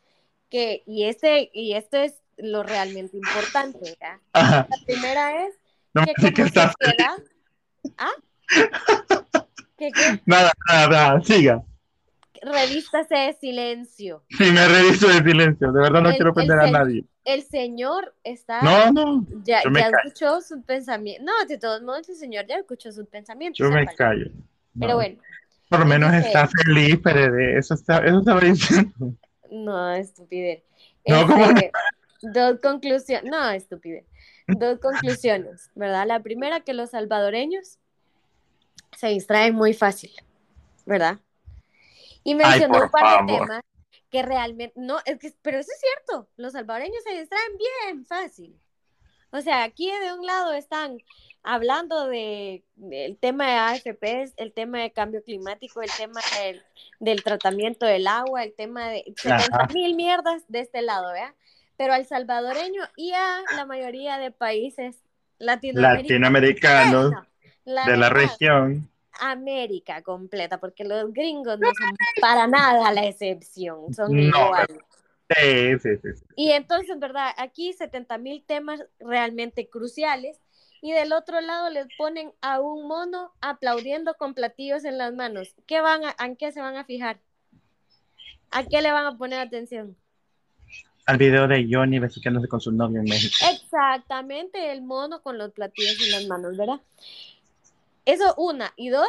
que, 0.50 0.84
y 0.86 1.06
este, 1.06 1.50
y 1.54 1.74
esto 1.74 1.98
es 1.98 2.16
lo 2.38 2.64
realmente 2.64 3.18
importante, 3.18 3.98
La 4.34 4.68
primera 4.86 5.46
es 5.46 5.56
que 5.94 6.34
como 6.34 6.48
sociedad, 6.48 7.18
¿ah? 7.98 8.12
Nada, 10.26 10.52
nada, 10.68 10.88
nada, 10.88 11.22
siga 11.22 11.64
revístase 12.42 13.16
de 13.16 13.34
silencio. 13.34 14.24
Sí, 14.30 14.52
me 14.52 14.68
revisto 14.68 15.08
de 15.08 15.24
silencio. 15.24 15.72
De 15.72 15.82
verdad 15.82 16.02
no 16.02 16.12
quiero 16.12 16.34
perder 16.34 16.60
a 16.60 16.72
nadie. 16.72 17.06
El 17.24 17.44
señor 17.44 18.16
está. 18.24 18.62
No, 18.62 18.92
no. 18.92 19.28
Ya, 19.44 19.62
ya 19.64 19.90
escuchó 19.90 20.42
su 20.42 20.64
pensamiento. 20.64 21.24
No, 21.24 21.46
de 21.46 21.58
todos 21.58 21.82
modos, 21.84 22.10
el 22.10 22.16
señor 22.16 22.48
ya 22.48 22.58
escuchó 22.58 22.92
su 22.92 23.06
pensamiento. 23.06 23.58
Yo 23.58 23.70
me 23.70 23.86
callo. 23.96 24.32
Pero 24.80 24.96
bueno. 24.96 25.18
Por 25.70 25.80
lo 25.80 25.86
menos 25.86 26.14
está 26.14 26.48
feliz, 26.48 27.00
pero 27.02 27.32
de 27.32 27.58
eso, 27.58 27.76
está, 27.76 28.00
eso 28.00 28.20
estaba 28.20 28.42
diciendo. 28.42 29.14
No, 29.50 29.94
estupidez. 29.94 30.64
No, 31.08 31.26
¿cómo 31.28 31.46
este, 31.46 31.72
Dos 32.22 32.60
conclusiones. 32.60 33.30
No, 33.32 33.50
estupidez. 33.52 34.06
Dos 34.48 34.80
conclusiones, 34.80 35.70
¿verdad? 35.76 36.06
La 36.08 36.22
primera, 36.22 36.60
que 36.62 36.74
los 36.74 36.90
salvadoreños 36.90 37.80
se 38.98 39.08
distraen 39.08 39.56
muy 39.56 39.74
fácil, 39.74 40.12
¿verdad? 40.86 41.20
Y 42.24 42.36
mencionó 42.36 42.84
un 42.84 42.90
par 42.90 43.26
de 43.26 43.34
temas 43.34 43.62
que 44.10 44.22
realmente, 44.22 44.74
no, 44.76 45.00
es 45.06 45.18
que, 45.18 45.34
pero 45.42 45.58
eso 45.58 45.72
es 45.72 45.80
cierto, 45.80 46.30
los 46.36 46.54
salvadoreños 46.54 47.04
se 47.04 47.18
distraen 47.18 47.58
bien 47.58 48.06
fácil. 48.06 48.60
O 49.32 49.42
sea, 49.42 49.64
aquí 49.64 49.90
de 49.90 50.14
un 50.14 50.26
lado 50.26 50.52
están 50.52 50.98
hablando 51.44 52.08
de, 52.08 52.64
del 52.76 53.18
tema 53.18 53.48
de 53.48 53.54
AFPs, 53.54 54.34
el 54.38 54.52
tema 54.52 54.80
de 54.80 54.92
cambio 54.92 55.24
climático, 55.24 55.82
el 55.82 55.90
tema 55.98 56.20
del, 57.00 57.24
tratamiento 57.24 57.86
del 57.86 58.08
agua, 58.08 58.44
el 58.44 58.54
tema 58.54 58.90
de 58.90 59.14
70 59.16 59.68
mil 59.74 59.96
mierdas 59.96 60.44
de 60.50 60.60
este 60.60 60.82
lado, 60.82 61.14
¿vea? 61.14 61.34
Pero 61.78 61.94
al 61.94 62.06
salvadoreño 62.06 62.84
y 62.96 63.14
a 63.14 63.42
la 63.56 63.66
mayoría 63.66 64.18
de 64.18 64.32
países 64.32 64.98
latinoamericanos, 65.40 67.14
de 67.66 67.98
la 67.98 68.10
región 68.10 68.90
América 69.20 70.02
completa, 70.02 70.60
porque 70.60 70.84
los 70.84 71.14
gringos 71.14 71.60
no 71.60 71.68
son 71.68 71.96
para 72.20 72.48
nada 72.48 72.92
la 72.92 73.06
excepción, 73.06 73.94
son 73.94 74.18
iguales. 74.18 74.78
Sí, 75.38 75.80
sí, 75.80 75.90
sí, 76.02 76.26
Y 76.36 76.52
entonces, 76.52 77.00
¿verdad? 77.00 77.32
Aquí 77.38 77.72
70 77.72 78.18
mil 78.18 78.44
temas 78.44 78.84
realmente 79.00 79.70
cruciales 79.70 80.42
y 80.82 80.92
del 80.92 81.14
otro 81.14 81.40
lado 81.40 81.70
les 81.70 81.88
ponen 81.98 82.34
a 82.42 82.60
un 82.60 82.88
mono 82.88 83.32
aplaudiendo 83.40 84.16
con 84.16 84.34
platillos 84.34 84.84
en 84.84 84.98
las 84.98 85.14
manos. 85.14 85.56
¿Qué 85.68 85.80
van 85.80 86.04
a, 86.04 86.16
¿En 86.26 86.36
qué 86.36 86.52
se 86.52 86.60
van 86.60 86.76
a 86.76 86.84
fijar? 86.84 87.20
¿A 88.50 88.66
qué 88.66 88.82
le 88.82 88.92
van 88.92 89.06
a 89.06 89.18
poner 89.18 89.40
atención? 89.40 89.96
Al 91.06 91.18
video 91.18 91.48
de 91.48 91.66
Johnny 91.70 92.00
besuqueándose 92.00 92.48
con 92.48 92.60
su 92.60 92.72
novio 92.72 93.00
en 93.00 93.06
México. 93.06 93.36
Exactamente, 93.52 94.72
el 94.72 94.82
mono 94.82 95.22
con 95.22 95.38
los 95.38 95.52
platillos 95.52 96.02
en 96.04 96.12
las 96.12 96.26
manos, 96.26 96.58
¿verdad? 96.58 96.82
Eso 98.06 98.34
una. 98.38 98.74
Y 98.76 98.90
dos, 98.90 99.08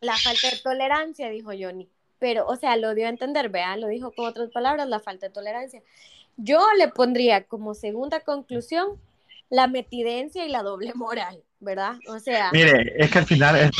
la 0.00 0.16
falta 0.16 0.50
de 0.50 0.58
tolerancia, 0.62 1.28
dijo 1.30 1.50
Johnny. 1.58 1.88
Pero, 2.18 2.46
o 2.46 2.56
sea, 2.56 2.76
lo 2.76 2.94
dio 2.94 3.06
a 3.06 3.10
entender, 3.10 3.48
vean, 3.48 3.80
lo 3.80 3.88
dijo 3.88 4.12
con 4.12 4.26
otras 4.26 4.50
palabras, 4.50 4.88
la 4.88 5.00
falta 5.00 5.26
de 5.26 5.32
tolerancia. 5.32 5.82
Yo 6.36 6.60
le 6.76 6.88
pondría 6.88 7.44
como 7.44 7.74
segunda 7.74 8.20
conclusión 8.20 9.00
la 9.50 9.66
metidencia 9.66 10.44
y 10.44 10.50
la 10.50 10.62
doble 10.62 10.92
moral, 10.94 11.42
¿verdad? 11.60 11.96
O 12.08 12.18
sea, 12.18 12.50
mire, 12.52 12.92
es 12.96 13.10
que 13.10 13.18
al 13.18 13.24
final 13.24 13.56
es, 13.56 13.72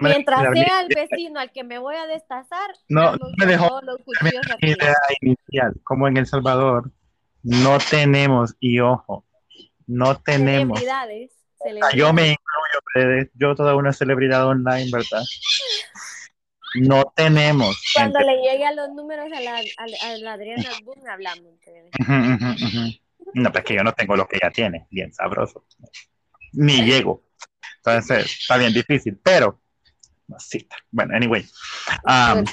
mientras 0.00 0.52
sea 0.52 0.80
el 0.80 0.88
vecino 0.88 1.40
al 1.40 1.52
que 1.52 1.62
me 1.62 1.78
voy 1.78 1.96
a 1.96 2.06
destazar, 2.06 2.70
no, 2.88 3.12
me 3.36 3.46
dejó 3.46 3.80
los 3.82 3.98
idea 4.60 4.96
inicial, 5.20 5.74
como 5.84 6.08
en 6.08 6.16
El 6.16 6.26
Salvador 6.26 6.90
no 7.42 7.78
tenemos 7.90 8.56
y 8.60 8.80
ojo, 8.80 9.24
no 9.86 10.16
tenemos 10.20 10.80
Yo 11.94 12.12
me 12.12 12.28
incluyo, 12.28 13.30
yo 13.34 13.54
toda 13.54 13.74
una 13.74 13.92
celebridad 13.92 14.46
online, 14.46 14.90
¿verdad? 14.92 15.22
No 16.74 17.12
tenemos. 17.16 17.80
Cuando 17.94 18.20
le 18.20 18.36
llegue 18.36 18.66
a 18.66 18.72
los 18.72 18.90
números 18.90 19.26
a 19.32 19.40
la, 19.40 19.56
a, 19.56 20.16
la 20.18 20.32
Adriana 20.34 20.70
Boom, 20.84 21.06
hablamos. 21.08 21.54
No, 23.34 23.52
pues 23.52 23.62
que 23.62 23.74
yo 23.74 23.84
no 23.84 23.92
tengo 23.92 24.16
lo 24.16 24.26
que 24.26 24.38
ella 24.40 24.50
tiene, 24.50 24.86
bien 24.90 25.12
sabroso. 25.12 25.66
Ni 26.52 26.82
llego. 26.82 27.22
Entonces, 27.76 28.24
está 28.40 28.56
bien 28.56 28.72
difícil, 28.72 29.20
pero, 29.22 29.60
bueno, 30.90 31.14
anyway. 31.14 31.46
Um, 32.04 32.44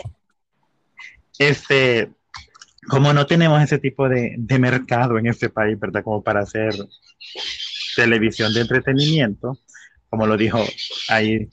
este, 1.40 2.12
como 2.90 3.14
no 3.14 3.26
tenemos 3.26 3.62
ese 3.62 3.80
tipo 3.80 4.10
de, 4.10 4.36
de, 4.38 4.60
mercado 4.60 5.18
en 5.18 5.28
este 5.28 5.50
país, 5.50 5.80
¿verdad? 5.80 6.04
Como 6.04 6.22
para 6.22 6.42
hacer 6.42 6.74
televisión 7.96 8.54
de 8.54 8.62
entretenimiento, 8.62 9.60
como 10.10 10.28
lo 10.28 10.38
dijo 10.38 10.64
ahí 11.10 11.50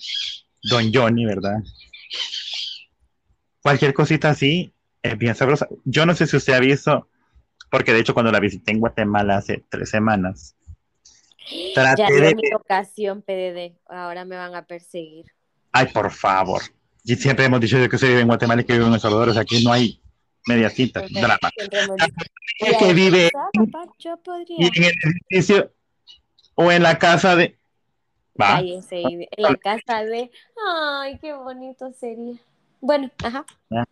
Don 0.62 0.92
Johnny, 0.92 1.24
¿verdad? 1.24 1.62
Cualquier 3.62 3.94
cosita 3.94 4.30
así 4.30 4.74
es 5.02 5.18
bien 5.18 5.34
sabrosa. 5.34 5.68
Yo 5.84 6.06
no 6.06 6.14
sé 6.14 6.26
si 6.26 6.36
usted 6.36 6.52
ha 6.52 6.60
visto, 6.60 7.08
porque 7.70 7.92
de 7.92 8.00
hecho 8.00 8.14
cuando 8.14 8.32
la 8.32 8.40
visité 8.40 8.72
en 8.72 8.80
Guatemala 8.80 9.38
hace 9.38 9.64
tres 9.68 9.90
semanas, 9.90 10.56
traté 11.74 12.02
ya 12.02 12.08
de... 12.08 12.34
mi 12.34 12.54
ocasión, 12.54 13.22
PDD, 13.22 13.76
ahora 13.88 14.24
me 14.24 14.36
van 14.36 14.54
a 14.54 14.66
perseguir. 14.66 15.26
Ay, 15.72 15.86
por 15.92 16.10
favor. 16.10 16.62
Y 17.04 17.16
siempre 17.16 17.46
hemos 17.46 17.60
dicho 17.60 17.76
que 17.88 17.98
se 17.98 18.08
vive 18.08 18.20
en 18.20 18.28
Guatemala 18.28 18.62
y 18.62 18.64
que 18.64 18.74
vive 18.74 18.86
en 18.86 18.94
El 18.94 19.00
Salvador, 19.00 19.30
o 19.30 19.32
sea, 19.32 19.42
aquí 19.42 19.64
no 19.64 19.72
hay 19.72 20.00
mediacita, 20.46 21.02
drama. 21.08 21.50
que 22.78 22.94
vive 22.94 23.30
en 24.58 24.84
el 24.84 24.92
edificio 25.30 25.72
o 26.54 26.70
en 26.70 26.82
la 26.82 26.98
casa 26.98 27.36
de... 27.36 27.56
¿Va? 28.40 28.60
en 28.60 29.26
la 29.36 29.54
casa 29.56 30.04
de... 30.04 30.30
Ay, 30.66 31.18
qué 31.18 31.34
bonito 31.34 31.92
sería. 31.92 32.36
Bueno, 32.80 33.10
ajá. 33.22 33.44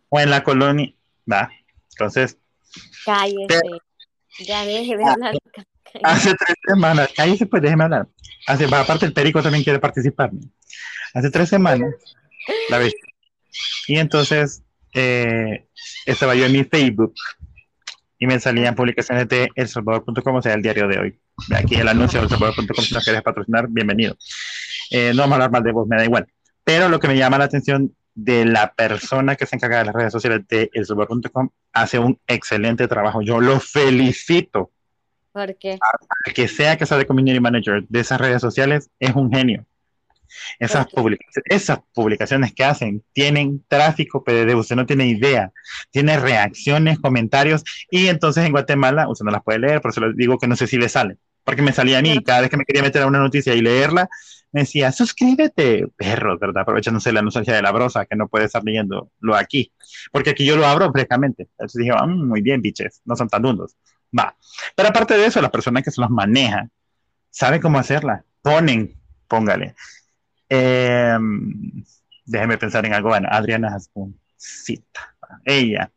O 0.09 0.19
en 0.19 0.29
la 0.29 0.43
colonia, 0.43 0.93
va. 1.31 1.49
Entonces. 1.91 2.37
Cállese. 3.05 3.61
ya 4.39 4.65
deje 4.65 4.97
de 4.97 5.05
hablar. 5.05 5.35
Hace 6.03 6.33
tres 6.35 6.57
semanas, 6.65 7.09
cállese 7.15 7.45
pues 7.45 7.61
déjeme 7.61 7.83
hablar. 7.83 8.07
Hace, 8.47 8.65
aparte 8.65 9.05
el 9.05 9.13
perico 9.13 9.41
también 9.41 9.63
quiere 9.63 9.79
participar. 9.79 10.31
Hace 11.13 11.29
tres 11.29 11.49
semanas, 11.49 11.93
la 12.69 12.77
vez. 12.77 12.93
Y 13.87 13.97
entonces 13.97 14.63
eh, 14.93 15.67
estaba 16.05 16.35
yo 16.35 16.45
en 16.45 16.53
mi 16.53 16.63
Facebook 16.63 17.13
y 18.21 18.27
me 18.27 18.39
salían 18.39 18.75
publicaciones 18.75 19.27
de 19.27 19.49
elsalvador.com, 19.55 20.35
o 20.35 20.41
sea, 20.43 20.53
el 20.53 20.61
diario 20.61 20.87
de 20.87 20.99
hoy. 20.99 21.19
Aquí 21.55 21.73
el 21.73 21.87
anuncio 21.87 22.19
de 22.19 22.25
elsalvador.com, 22.25 22.85
si 22.85 22.93
no 22.93 23.01
quieres 23.01 23.23
patrocinar, 23.23 23.67
bienvenido. 23.67 24.15
Eh, 24.91 25.11
no 25.15 25.23
vamos 25.23 25.31
a 25.31 25.35
hablar 25.37 25.51
más 25.51 25.63
de 25.63 25.71
vos, 25.71 25.87
me 25.87 25.97
da 25.97 26.05
igual. 26.05 26.27
Pero 26.63 26.87
lo 26.87 26.99
que 26.99 27.07
me 27.07 27.17
llama 27.17 27.39
la 27.39 27.45
atención 27.45 27.95
de 28.13 28.45
la 28.45 28.73
persona 28.73 29.35
que 29.35 29.47
se 29.47 29.55
encarga 29.55 29.79
de 29.79 29.85
las 29.85 29.95
redes 29.95 30.13
sociales 30.13 30.47
de 30.47 30.69
elsalvador.com 30.71 31.49
hace 31.73 31.97
un 31.97 32.19
excelente 32.27 32.87
trabajo. 32.87 33.23
Yo 33.23 33.41
lo 33.41 33.59
felicito. 33.59 34.69
¿Por 35.31 35.57
qué? 35.57 35.79
que 36.35 36.47
sea 36.47 36.77
que 36.77 36.85
sea 36.85 36.99
de 36.99 37.07
community 37.07 37.39
manager 37.39 37.83
de 37.89 37.99
esas 38.01 38.21
redes 38.21 38.39
sociales 38.39 38.91
es 38.99 39.15
un 39.15 39.31
genio. 39.31 39.65
Esas, 40.59 40.87
esas 41.45 41.79
publicaciones 41.93 42.53
que 42.53 42.63
hacen 42.63 43.03
tienen 43.13 43.63
tráfico 43.67 44.23
PDD, 44.23 44.55
usted 44.55 44.75
no 44.75 44.85
tiene 44.85 45.07
idea, 45.07 45.51
tiene 45.91 46.19
reacciones, 46.19 46.99
comentarios, 46.99 47.63
y 47.89 48.07
entonces 48.07 48.45
en 48.45 48.51
Guatemala 48.51 49.07
usted 49.09 49.25
no 49.25 49.31
las 49.31 49.43
puede 49.43 49.59
leer, 49.59 49.81
por 49.81 49.91
eso 49.91 50.01
les 50.01 50.15
digo 50.15 50.37
que 50.37 50.47
no 50.47 50.55
sé 50.55 50.67
si 50.67 50.77
le 50.77 50.89
sale, 50.89 51.17
porque 51.43 51.61
me 51.61 51.73
salía 51.73 51.99
a 51.99 52.01
mí, 52.01 52.21
cada 52.23 52.41
vez 52.41 52.49
que 52.49 52.57
me 52.57 52.65
quería 52.65 52.83
meter 52.83 53.01
a 53.01 53.07
una 53.07 53.19
noticia 53.19 53.53
y 53.53 53.61
leerla, 53.61 54.09
me 54.51 54.61
decía, 54.61 54.91
suscríbete, 54.91 55.87
perro, 55.95 56.37
¿verdad? 56.37 56.63
Aprovechándose 56.63 57.11
la 57.13 57.21
noticia 57.21 57.53
de 57.53 57.61
la 57.61 57.71
brosa, 57.71 58.05
que 58.05 58.15
no 58.15 58.27
puede 58.27 58.45
estar 58.45 58.63
leyéndolo 58.63 59.09
aquí, 59.35 59.71
porque 60.11 60.31
aquí 60.31 60.45
yo 60.45 60.57
lo 60.57 60.65
abro 60.65 60.91
frescamente. 60.91 61.43
Entonces 61.51 61.79
dije, 61.79 61.91
ah, 61.95 62.05
muy 62.05 62.41
bien, 62.41 62.61
biches, 62.61 63.01
no 63.05 63.15
son 63.15 63.29
tan 63.29 63.41
dundos. 63.43 63.77
Va. 64.17 64.35
Pero 64.75 64.89
aparte 64.89 65.17
de 65.17 65.25
eso, 65.25 65.41
las 65.41 65.51
personas 65.51 65.83
que 65.83 65.91
se 65.91 66.01
los 66.01 66.09
manejan, 66.09 66.69
saben 67.29 67.61
cómo 67.61 67.79
hacerla. 67.79 68.25
Ponen, 68.41 68.93
póngale. 69.27 69.75
Eh, 70.53 71.17
déjeme 72.25 72.57
pensar 72.57 72.85
en 72.85 72.93
algo. 72.93 73.09
Bueno, 73.09 73.29
Adriana 73.31 73.77
cita. 74.35 75.15
Ella. 75.45 75.89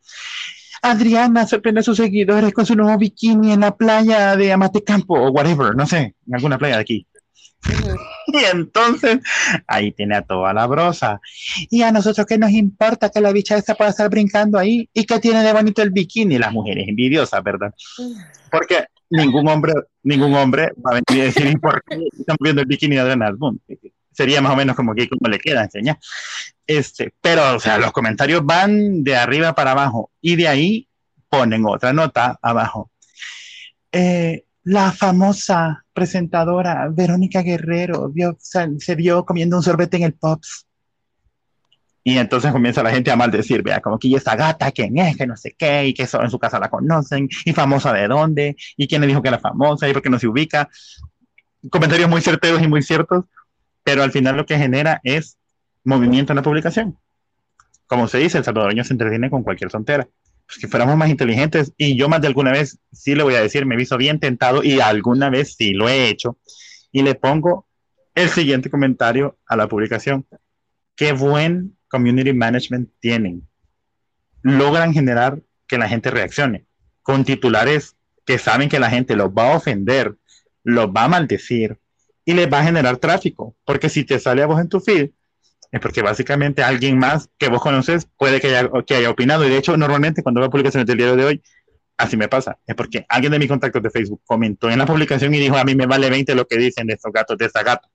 Adriana 0.80 1.46
sorprende 1.46 1.80
a 1.80 1.82
sus 1.82 1.96
seguidores 1.96 2.52
con 2.52 2.64
su 2.64 2.76
nuevo 2.76 2.96
bikini 2.96 3.52
en 3.52 3.60
la 3.60 3.74
playa 3.74 4.36
de 4.36 4.52
Amatecampo 4.52 5.14
o 5.14 5.30
whatever, 5.30 5.74
no 5.74 5.86
sé, 5.86 6.14
en 6.26 6.34
alguna 6.34 6.58
playa 6.58 6.76
de 6.76 6.82
aquí. 6.82 7.06
Y 8.26 8.38
entonces 8.52 9.18
ahí 9.66 9.92
tiene 9.92 10.16
a 10.16 10.22
toda 10.22 10.52
la 10.52 10.66
brosa. 10.66 11.20
Y 11.70 11.82
a 11.82 11.92
nosotros 11.92 12.26
qué 12.26 12.38
nos 12.38 12.50
importa 12.50 13.10
que 13.10 13.20
la 13.20 13.32
bicha 13.32 13.56
esta 13.56 13.74
pueda 13.74 13.90
estar 13.90 14.08
brincando 14.08 14.58
ahí 14.58 14.88
y 14.92 15.04
que 15.04 15.20
tiene 15.20 15.42
de 15.42 15.52
bonito 15.52 15.82
el 15.82 15.90
bikini, 15.90 16.38
las 16.38 16.50
mujeres 16.50 16.88
envidiosas, 16.88 17.42
¿verdad? 17.44 17.72
Porque 18.50 18.86
ningún 19.10 19.46
hombre, 19.46 19.74
ningún 20.02 20.34
hombre 20.34 20.72
va 20.84 20.96
a 20.96 21.00
venir 21.06 21.22
a 21.22 21.26
decir 21.26 21.60
por 21.60 21.82
qué 21.84 21.96
estamos 22.18 22.38
viendo 22.40 22.62
el 22.62 22.66
bikini 22.66 22.96
de 22.96 23.02
Adriana 23.02 23.30
sería 24.14 24.40
más 24.40 24.52
o 24.52 24.56
menos 24.56 24.76
como 24.76 24.94
que 24.94 25.08
como 25.08 25.28
le 25.28 25.38
queda 25.38 25.64
enseñar. 25.64 25.98
Este, 26.66 27.12
pero, 27.20 27.56
o 27.56 27.60
sea, 27.60 27.78
los 27.78 27.92
comentarios 27.92 28.44
van 28.44 29.02
de 29.02 29.16
arriba 29.16 29.54
para 29.54 29.72
abajo 29.72 30.10
y 30.20 30.36
de 30.36 30.48
ahí 30.48 30.88
ponen 31.28 31.64
otra 31.66 31.92
nota 31.92 32.38
abajo. 32.40 32.90
Eh, 33.92 34.44
la 34.64 34.92
famosa 34.92 35.84
presentadora 35.92 36.88
Verónica 36.90 37.42
Guerrero 37.42 38.08
vio, 38.10 38.36
se 38.40 38.94
vio 38.94 39.24
comiendo 39.24 39.56
un 39.56 39.62
sorbete 39.62 39.98
en 39.98 40.04
el 40.04 40.14
Pops. 40.14 40.66
Y 42.06 42.18
entonces 42.18 42.52
comienza 42.52 42.82
la 42.82 42.90
gente 42.90 43.10
a 43.10 43.16
maldecir, 43.16 43.62
vea, 43.62 43.80
como 43.80 43.98
que 43.98 44.14
esta 44.14 44.36
gata, 44.36 44.70
quién 44.72 44.98
es, 44.98 45.16
que 45.16 45.26
no 45.26 45.36
sé 45.36 45.54
qué, 45.56 45.86
y 45.86 45.94
que 45.94 46.06
solo 46.06 46.24
en 46.24 46.30
su 46.30 46.38
casa 46.38 46.58
la 46.58 46.68
conocen, 46.68 47.28
y 47.46 47.52
famosa 47.54 47.94
de 47.94 48.06
dónde, 48.06 48.56
y 48.76 48.86
quién 48.86 49.00
le 49.00 49.06
dijo 49.06 49.22
que 49.22 49.28
era 49.28 49.38
famosa, 49.38 49.88
y 49.88 49.92
por 49.94 50.02
qué 50.02 50.10
no 50.10 50.18
se 50.18 50.28
ubica. 50.28 50.68
Comentarios 51.70 52.10
muy 52.10 52.20
certeros 52.20 52.60
y 52.60 52.68
muy 52.68 52.82
ciertos, 52.82 53.24
pero 53.84 54.02
al 54.02 54.10
final 54.10 54.36
lo 54.36 54.46
que 54.46 54.58
genera 54.58 55.00
es 55.04 55.38
movimiento 55.84 56.32
en 56.32 56.36
la 56.36 56.42
publicación. 56.42 56.98
Como 57.86 58.08
se 58.08 58.18
dice, 58.18 58.38
el 58.38 58.44
salvadoreño 58.44 58.82
se 58.82 58.94
entretiene 58.94 59.30
con 59.30 59.42
cualquier 59.42 59.70
tontera. 59.70 60.08
Pues 60.46 60.58
que 60.58 60.68
fuéramos 60.68 60.96
más 60.96 61.08
inteligentes, 61.08 61.72
y 61.76 61.96
yo 61.96 62.08
más 62.08 62.20
de 62.20 62.26
alguna 62.26 62.52
vez 62.52 62.78
sí 62.92 63.14
le 63.14 63.22
voy 63.22 63.34
a 63.34 63.40
decir, 63.40 63.64
me 63.64 63.74
he 63.74 63.78
visto 63.78 63.96
bien 63.96 64.18
tentado 64.18 64.62
y 64.62 64.80
alguna 64.80 65.30
vez 65.30 65.54
sí 65.56 65.72
lo 65.72 65.88
he 65.88 66.08
hecho, 66.08 66.38
y 66.92 67.02
le 67.02 67.14
pongo 67.14 67.66
el 68.14 68.28
siguiente 68.28 68.70
comentario 68.70 69.38
a 69.46 69.56
la 69.56 69.68
publicación. 69.68 70.26
Qué 70.96 71.12
buen 71.12 71.76
community 71.88 72.32
management 72.32 72.90
tienen. 73.00 73.46
Logran 74.42 74.92
generar 74.92 75.40
que 75.66 75.78
la 75.78 75.88
gente 75.88 76.10
reaccione 76.10 76.66
con 77.04 77.24
titulares 77.24 77.96
que 78.24 78.38
saben 78.38 78.68
que 78.68 78.80
la 78.80 78.90
gente 78.90 79.14
los 79.14 79.28
va 79.28 79.52
a 79.52 79.56
ofender, 79.56 80.16
los 80.62 80.86
va 80.86 81.04
a 81.04 81.08
maldecir, 81.08 81.78
y 82.24 82.34
les 82.34 82.52
va 82.52 82.60
a 82.60 82.64
generar 82.64 82.96
tráfico, 82.96 83.54
porque 83.64 83.88
si 83.88 84.04
te 84.04 84.18
sale 84.18 84.42
a 84.42 84.46
vos 84.46 84.60
en 84.60 84.68
tu 84.68 84.80
feed, 84.80 85.10
es 85.70 85.80
porque 85.80 86.02
básicamente 86.02 86.62
alguien 86.62 86.98
más 86.98 87.28
que 87.38 87.48
vos 87.48 87.60
conoces 87.60 88.06
puede 88.16 88.40
que 88.40 88.48
haya, 88.48 88.70
que 88.86 88.94
haya 88.94 89.10
opinado, 89.10 89.44
y 89.44 89.50
de 89.50 89.58
hecho 89.58 89.76
normalmente 89.76 90.22
cuando 90.22 90.40
veo 90.40 90.50
publicaciones 90.50 90.86
del 90.86 90.98
día 90.98 91.14
de 91.14 91.24
hoy, 91.24 91.42
así 91.96 92.16
me 92.16 92.28
pasa, 92.28 92.58
es 92.66 92.74
porque 92.74 93.04
alguien 93.08 93.32
de 93.32 93.38
mis 93.38 93.48
contactos 93.48 93.82
de 93.82 93.90
Facebook 93.90 94.22
comentó 94.24 94.70
en 94.70 94.78
la 94.78 94.86
publicación 94.86 95.34
y 95.34 95.38
dijo, 95.38 95.56
a 95.56 95.64
mí 95.64 95.74
me 95.74 95.86
vale 95.86 96.10
20 96.10 96.34
lo 96.34 96.46
que 96.46 96.56
dicen 96.56 96.86
de 96.86 96.94
estos 96.94 97.12
gatos, 97.12 97.36
de 97.38 97.46
esta 97.46 97.62
gata. 97.62 97.88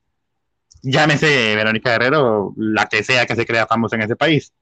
Llámese 0.82 1.56
Verónica 1.56 1.92
Guerrero, 1.92 2.54
la 2.56 2.86
que 2.86 3.04
sea 3.04 3.26
que 3.26 3.36
se 3.36 3.46
crea 3.46 3.68
famosa 3.68 3.98
en 3.98 4.04
ese 4.04 4.16
país. 4.16 4.54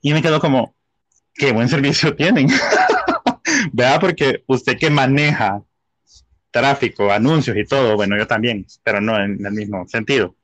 Y 0.00 0.12
me 0.12 0.22
quedo 0.22 0.38
como, 0.38 0.76
qué 1.34 1.52
buen 1.52 1.68
servicio 1.68 2.14
tienen. 2.16 2.48
Vea, 3.72 3.98
porque 3.98 4.44
usted 4.46 4.78
que 4.78 4.90
maneja 4.90 5.62
tráfico, 6.50 7.10
anuncios 7.10 7.56
y 7.56 7.64
todo, 7.64 7.96
bueno, 7.96 8.16
yo 8.16 8.26
también, 8.26 8.66
pero 8.82 9.00
no 9.00 9.22
en 9.22 9.44
el 9.44 9.52
mismo 9.52 9.86
sentido. 9.88 10.34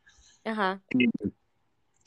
Ajá. 0.45 0.83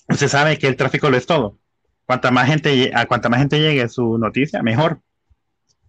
Usted 0.09 0.27
sabe 0.27 0.57
que 0.57 0.67
el 0.67 0.75
tráfico 0.75 1.09
lo 1.09 1.17
es 1.17 1.25
todo. 1.25 1.57
Cuanta 2.05 2.31
más 2.31 2.47
gente, 2.47 2.91
a 2.93 3.05
cuanta 3.05 3.29
más 3.29 3.39
gente 3.39 3.59
llegue 3.59 3.89
su 3.89 4.17
noticia, 4.17 4.63
mejor. 4.63 5.01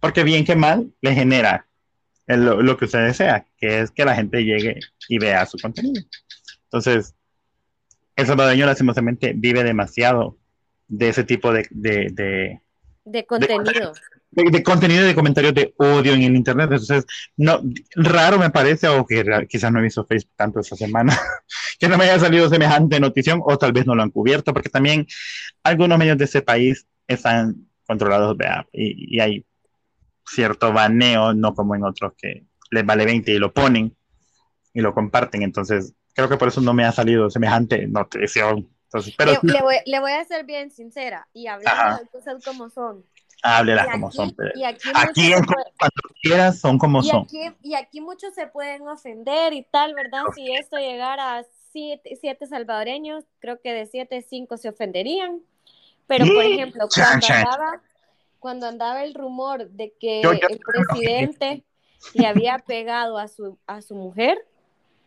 Porque 0.00 0.24
bien 0.24 0.44
que 0.44 0.56
mal 0.56 0.92
le 1.00 1.14
genera 1.14 1.66
lo, 2.26 2.76
que 2.76 2.84
usted 2.86 3.04
desea, 3.04 3.46
que 3.56 3.80
es 3.80 3.90
que 3.90 4.04
la 4.04 4.14
gente 4.14 4.44
llegue 4.44 4.80
y 5.08 5.18
vea 5.18 5.46
su 5.46 5.58
contenido. 5.58 6.02
Entonces, 6.64 7.14
el 8.16 8.26
salvadoreño 8.26 8.66
lastimosamente 8.66 9.32
vive 9.34 9.64
demasiado 9.64 10.36
de 10.88 11.08
ese 11.08 11.24
tipo 11.24 11.52
de, 11.52 11.66
de, 11.70 12.60
de 13.04 13.26
contenido 13.26 13.62
de, 13.64 13.92
contenido 14.64 15.04
de 15.04 15.14
comentarios 15.14 15.54
de 15.54 15.74
odio 15.76 16.14
en 16.14 16.22
el 16.22 16.36
internet. 16.36 16.70
Entonces, 16.70 17.06
no, 17.36 17.60
raro 17.96 18.38
me 18.38 18.50
parece, 18.50 18.88
o 18.88 19.04
que 19.06 19.24
quizás 19.48 19.72
no 19.72 19.80
he 19.80 19.82
visto 19.82 20.06
Facebook 20.06 20.34
tanto 20.36 20.60
esta 20.60 20.76
semana, 20.76 21.16
que 21.78 21.88
no 21.88 21.98
me 21.98 22.04
haya 22.04 22.18
salido 22.18 22.48
semejante 22.48 23.00
notición, 23.00 23.40
o 23.44 23.58
tal 23.58 23.72
vez 23.72 23.86
no 23.86 23.94
lo 23.94 24.02
han 24.02 24.10
cubierto, 24.10 24.52
porque 24.52 24.68
también 24.68 25.06
algunos 25.62 25.98
medios 25.98 26.18
de 26.18 26.24
ese 26.24 26.42
país 26.42 26.86
están 27.06 27.68
controlados 27.86 28.36
y, 28.72 29.16
y 29.16 29.20
hay 29.20 29.46
cierto 30.26 30.72
baneo, 30.72 31.32
no 31.34 31.54
como 31.54 31.74
en 31.74 31.84
otros 31.84 32.12
que 32.16 32.44
les 32.70 32.84
vale 32.84 33.04
20 33.04 33.32
y 33.32 33.38
lo 33.38 33.52
ponen. 33.52 33.96
y 34.74 34.80
lo 34.80 34.94
comparten. 34.94 35.42
Entonces, 35.42 35.94
creo 36.14 36.28
que 36.28 36.36
por 36.36 36.48
eso 36.48 36.60
no 36.60 36.74
me 36.74 36.84
ha 36.84 36.92
salido 36.92 37.30
semejante 37.30 37.86
notición. 37.86 38.68
Entonces, 38.84 39.14
pero 39.16 39.32
le, 39.42 39.60
voy, 39.60 39.76
le, 39.84 40.00
voy, 40.00 40.12
a 40.12 40.24
ser 40.24 40.44
bien 40.44 40.70
sincera 40.70 41.28
y 41.32 41.46
hablar 41.46 42.00
de 42.00 42.06
cosas 42.08 42.42
como 42.44 42.70
son. 42.70 43.04
Háblelas 43.42 43.88
como 43.92 44.10
son. 44.10 44.34
Y 44.54 44.64
aquí, 44.64 44.88
aquí 44.94 45.32
cuando 45.32 46.14
quieras 46.22 46.58
son 46.58 46.78
como 46.78 47.00
y 47.00 47.04
son. 47.04 47.22
Aquí, 47.22 47.40
y 47.62 47.74
aquí 47.74 48.00
muchos 48.00 48.34
se 48.34 48.46
pueden 48.46 48.88
ofender 48.88 49.52
y 49.52 49.62
tal, 49.62 49.94
¿verdad? 49.94 50.22
Si 50.34 50.52
esto 50.54 50.76
llegara 50.76 51.38
a 51.38 51.44
siete, 51.72 52.16
siete 52.20 52.46
salvadoreños, 52.46 53.24
creo 53.38 53.60
que 53.60 53.72
de 53.72 53.86
siete, 53.86 54.22
cinco 54.22 54.56
se 54.56 54.68
ofenderían. 54.68 55.40
Pero, 56.06 56.26
por 56.26 56.44
ejemplo, 56.44 56.86
cuando 56.92 57.26
andaba, 57.28 57.82
cuando 58.38 58.66
andaba 58.66 59.04
el 59.04 59.14
rumor 59.14 59.68
de 59.68 59.92
que 60.00 60.22
el 60.22 60.60
presidente 60.60 61.64
le 62.14 62.26
había 62.26 62.58
pegado 62.58 63.18
a 63.18 63.28
su, 63.28 63.58
a 63.66 63.82
su 63.82 63.94
mujer, 63.94 64.38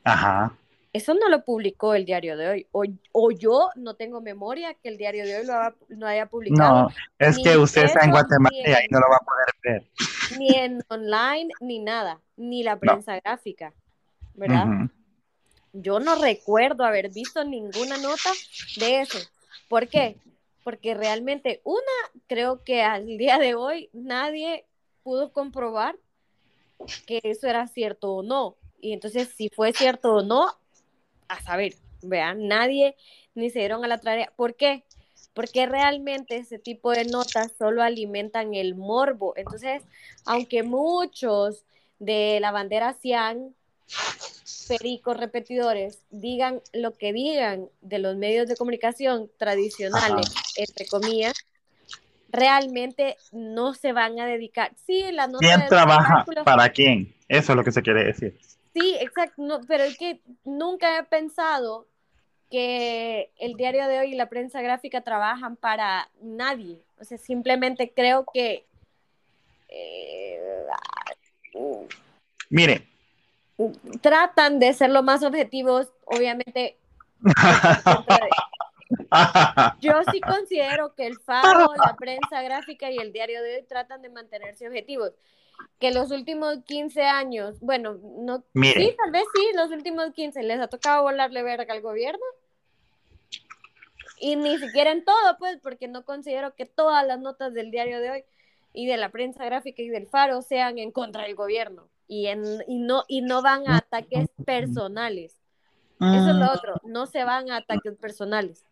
Ajá. 0.04 0.56
Eso 0.93 1.13
no 1.13 1.30
lo 1.30 1.45
publicó 1.45 1.93
el 1.93 2.06
diario 2.06 2.36
de 2.36 2.49
hoy. 2.49 2.67
O, 2.71 2.84
o 3.13 3.32
yo 3.32 3.69
no 3.75 3.95
tengo 3.95 4.19
memoria 4.19 4.73
que 4.73 4.89
el 4.89 4.97
diario 4.97 5.25
de 5.25 5.38
hoy 5.38 5.45
lo, 5.89 6.06
haya 6.06 6.25
publicado. 6.25 6.84
No, 6.84 6.89
es 7.17 7.38
que 7.38 7.58
usted 7.58 7.86
está 7.86 8.04
en 8.04 8.12
Guatemala 8.12 8.54
y 8.54 8.71
ahí 8.71 8.88
no 8.89 8.99
lo 8.99 9.08
va 9.10 9.15
a 9.15 9.25
poder 9.25 9.47
ver. 9.63 10.38
Ni 10.38 10.49
en 10.49 10.84
online, 10.89 11.49
ni 11.62 11.80
nada. 11.80 12.19
Ni 12.36 12.63
la 12.63 12.77
prensa 12.77 13.19
gráfica. 13.21 13.73
¿Verdad? 14.34 14.89
Yo 15.73 16.01
no 16.01 16.15
recuerdo 16.15 16.84
haber 16.84 17.10
visto 17.10 17.43
ninguna 17.45 17.97
nota 17.97 18.30
de 18.77 19.01
eso. 19.01 19.19
¿Por 19.69 19.88
qué? 19.88 20.17
Porque 20.65 20.93
realmente, 20.93 21.62
una, 21.63 21.82
creo 22.27 22.63
que 22.63 22.84
al 22.84 23.17
día 23.17 23.39
de 23.39 23.56
hoy 23.56 23.89
nadie 23.93 24.65
pudo 25.04 25.32
comprobar 25.32 25.95
que 27.08 27.21
eso 27.23 27.47
era 27.47 27.67
cierto 27.67 28.13
o 28.15 28.23
no. 28.23 28.58
Y 28.82 28.93
entonces, 28.93 29.30
si 29.30 29.49
fue 29.49 29.71
cierto 29.71 30.15
o 30.15 30.23
no, 30.23 30.47
a 31.32 31.41
saber, 31.41 31.76
vean, 32.02 32.48
nadie 32.48 32.96
ni 33.36 33.50
se 33.50 33.60
dieron 33.60 33.84
a 33.84 33.88
la 33.88 34.00
tarea. 34.00 34.32
¿Por 34.36 34.56
qué? 34.56 34.84
Porque 35.34 35.65
realmente 35.65 36.36
ese 36.38 36.60
tipo 36.60 36.91
de 36.91 37.06
notas 37.06 37.54
solo 37.58 37.82
alimentan 37.82 38.54
el 38.54 38.76
morbo. 38.76 39.34
Entonces, 39.38 39.82
aunque 40.26 40.63
muchos 40.63 41.63
de 42.00 42.39
la 42.41 42.52
bandera 42.52 42.96
sean 43.02 43.56
pericos 44.67 45.17
repetidores, 45.17 46.00
digan 46.10 46.62
lo 46.74 46.94
que 46.94 47.13
digan 47.13 47.70
de 47.82 48.00
los 48.00 48.17
medios 48.17 48.48
de 48.48 48.58
comunicación 48.58 49.30
tradicionales, 49.38 50.34
entre 50.58 50.86
comillas, 50.86 51.34
realmente 52.30 53.17
no 53.32 53.74
se 53.74 53.94
van 53.94 54.20
a 54.20 54.26
dedicar. 54.26 54.72
Sí, 54.86 55.06
la 55.12 55.28
nota 55.28 55.39
¿Quién 55.39 55.67
trabaja 55.67 56.26
para 56.44 56.70
quién? 56.70 57.13
Eso 57.28 57.54
es 57.54 57.56
lo 57.56 57.63
que 57.63 57.72
se 57.72 57.82
quiere 57.82 58.04
decir. 58.04 58.38
Sí, 58.73 58.95
exacto, 58.99 59.62
pero 59.67 59.84
es 59.84 59.97
que 59.97 60.21
nunca 60.45 60.97
he 60.97 61.03
pensado 61.03 61.88
que 62.49 63.31
el 63.38 63.55
diario 63.55 63.88
de 63.88 63.99
hoy 63.99 64.13
y 64.13 64.15
la 64.15 64.29
prensa 64.29 64.62
gráfica 64.62 65.01
trabajan 65.01 65.55
para 65.55 66.10
nadie. 66.21 66.81
O 66.99 67.03
sea, 67.03 67.17
simplemente 67.17 67.93
creo 67.95 68.25
que... 68.34 68.65
Eh, 69.69 70.39
Mire. 72.49 72.88
Tratan 74.01 74.60
de 74.60 74.73
ser 74.73 74.89
lo 74.89 75.03
más 75.03 75.23
objetivos, 75.23 75.93
obviamente. 76.05 76.77
Yo 79.81 80.01
sí 80.12 80.19
considero 80.19 80.93
que 80.95 81.07
el 81.07 81.17
Faro, 81.19 81.73
la 81.75 81.95
prensa 81.95 82.41
gráfica 82.41 82.91
y 82.91 82.97
el 82.97 83.13
diario 83.13 83.41
de 83.43 83.57
hoy 83.57 83.63
tratan 83.63 84.01
de 84.01 84.10
mantenerse 84.10 84.67
objetivos 84.67 85.13
que 85.80 85.91
los 85.91 86.12
últimos 86.12 86.58
15 86.65 87.04
años, 87.04 87.60
bueno, 87.60 87.97
no, 88.19 88.43
sí, 88.54 88.95
tal 88.97 89.12
vez 89.12 89.24
sí, 89.34 89.41
los 89.56 89.71
últimos 89.71 90.12
15 90.13 90.43
les 90.43 90.60
ha 90.60 90.67
tocado 90.67 91.04
volarle 91.04 91.43
verga 91.43 91.74
al 91.74 91.82
gobierno. 91.82 92.24
Y 94.19 94.36
ni 94.36 94.60
siquiera 94.60 94.91
en 94.91 95.04
todo, 95.04 95.38
pues, 95.39 95.58
porque 95.62 95.88
no 95.88 96.06
considero 96.06 96.54
que 96.54 96.65
todas 96.67 97.06
las 97.08 97.19
notas 97.19 97.54
del 97.54 97.71
diario 97.71 98.00
de 98.00 98.12
hoy 98.12 98.24
y 98.74 98.86
de 98.86 98.97
la 98.97 99.10
prensa 99.10 99.43
gráfica 99.45 99.82
y 99.82 99.89
del 99.89 100.08
Faro 100.08 100.41
sean 100.41 100.78
en 100.78 100.91
contra 100.91 101.24
del 101.24 101.36
gobierno 101.36 101.88
y, 102.08 102.28
en, 102.28 102.43
y, 102.67 102.80
no, 102.80 103.04
y 103.08 103.21
no 103.21 103.41
van 103.41 103.67
a 103.67 103.78
ataques 103.78 104.28
personales. 104.45 105.38
Eso 106.00 106.30
es 106.30 106.36
lo 106.36 106.45
mm. 106.45 106.50
otro, 106.56 106.74
no 106.84 107.06
se 107.06 107.24
van 107.24 107.52
a 107.52 107.58
ataques 107.58 107.95
personales. 107.95 108.65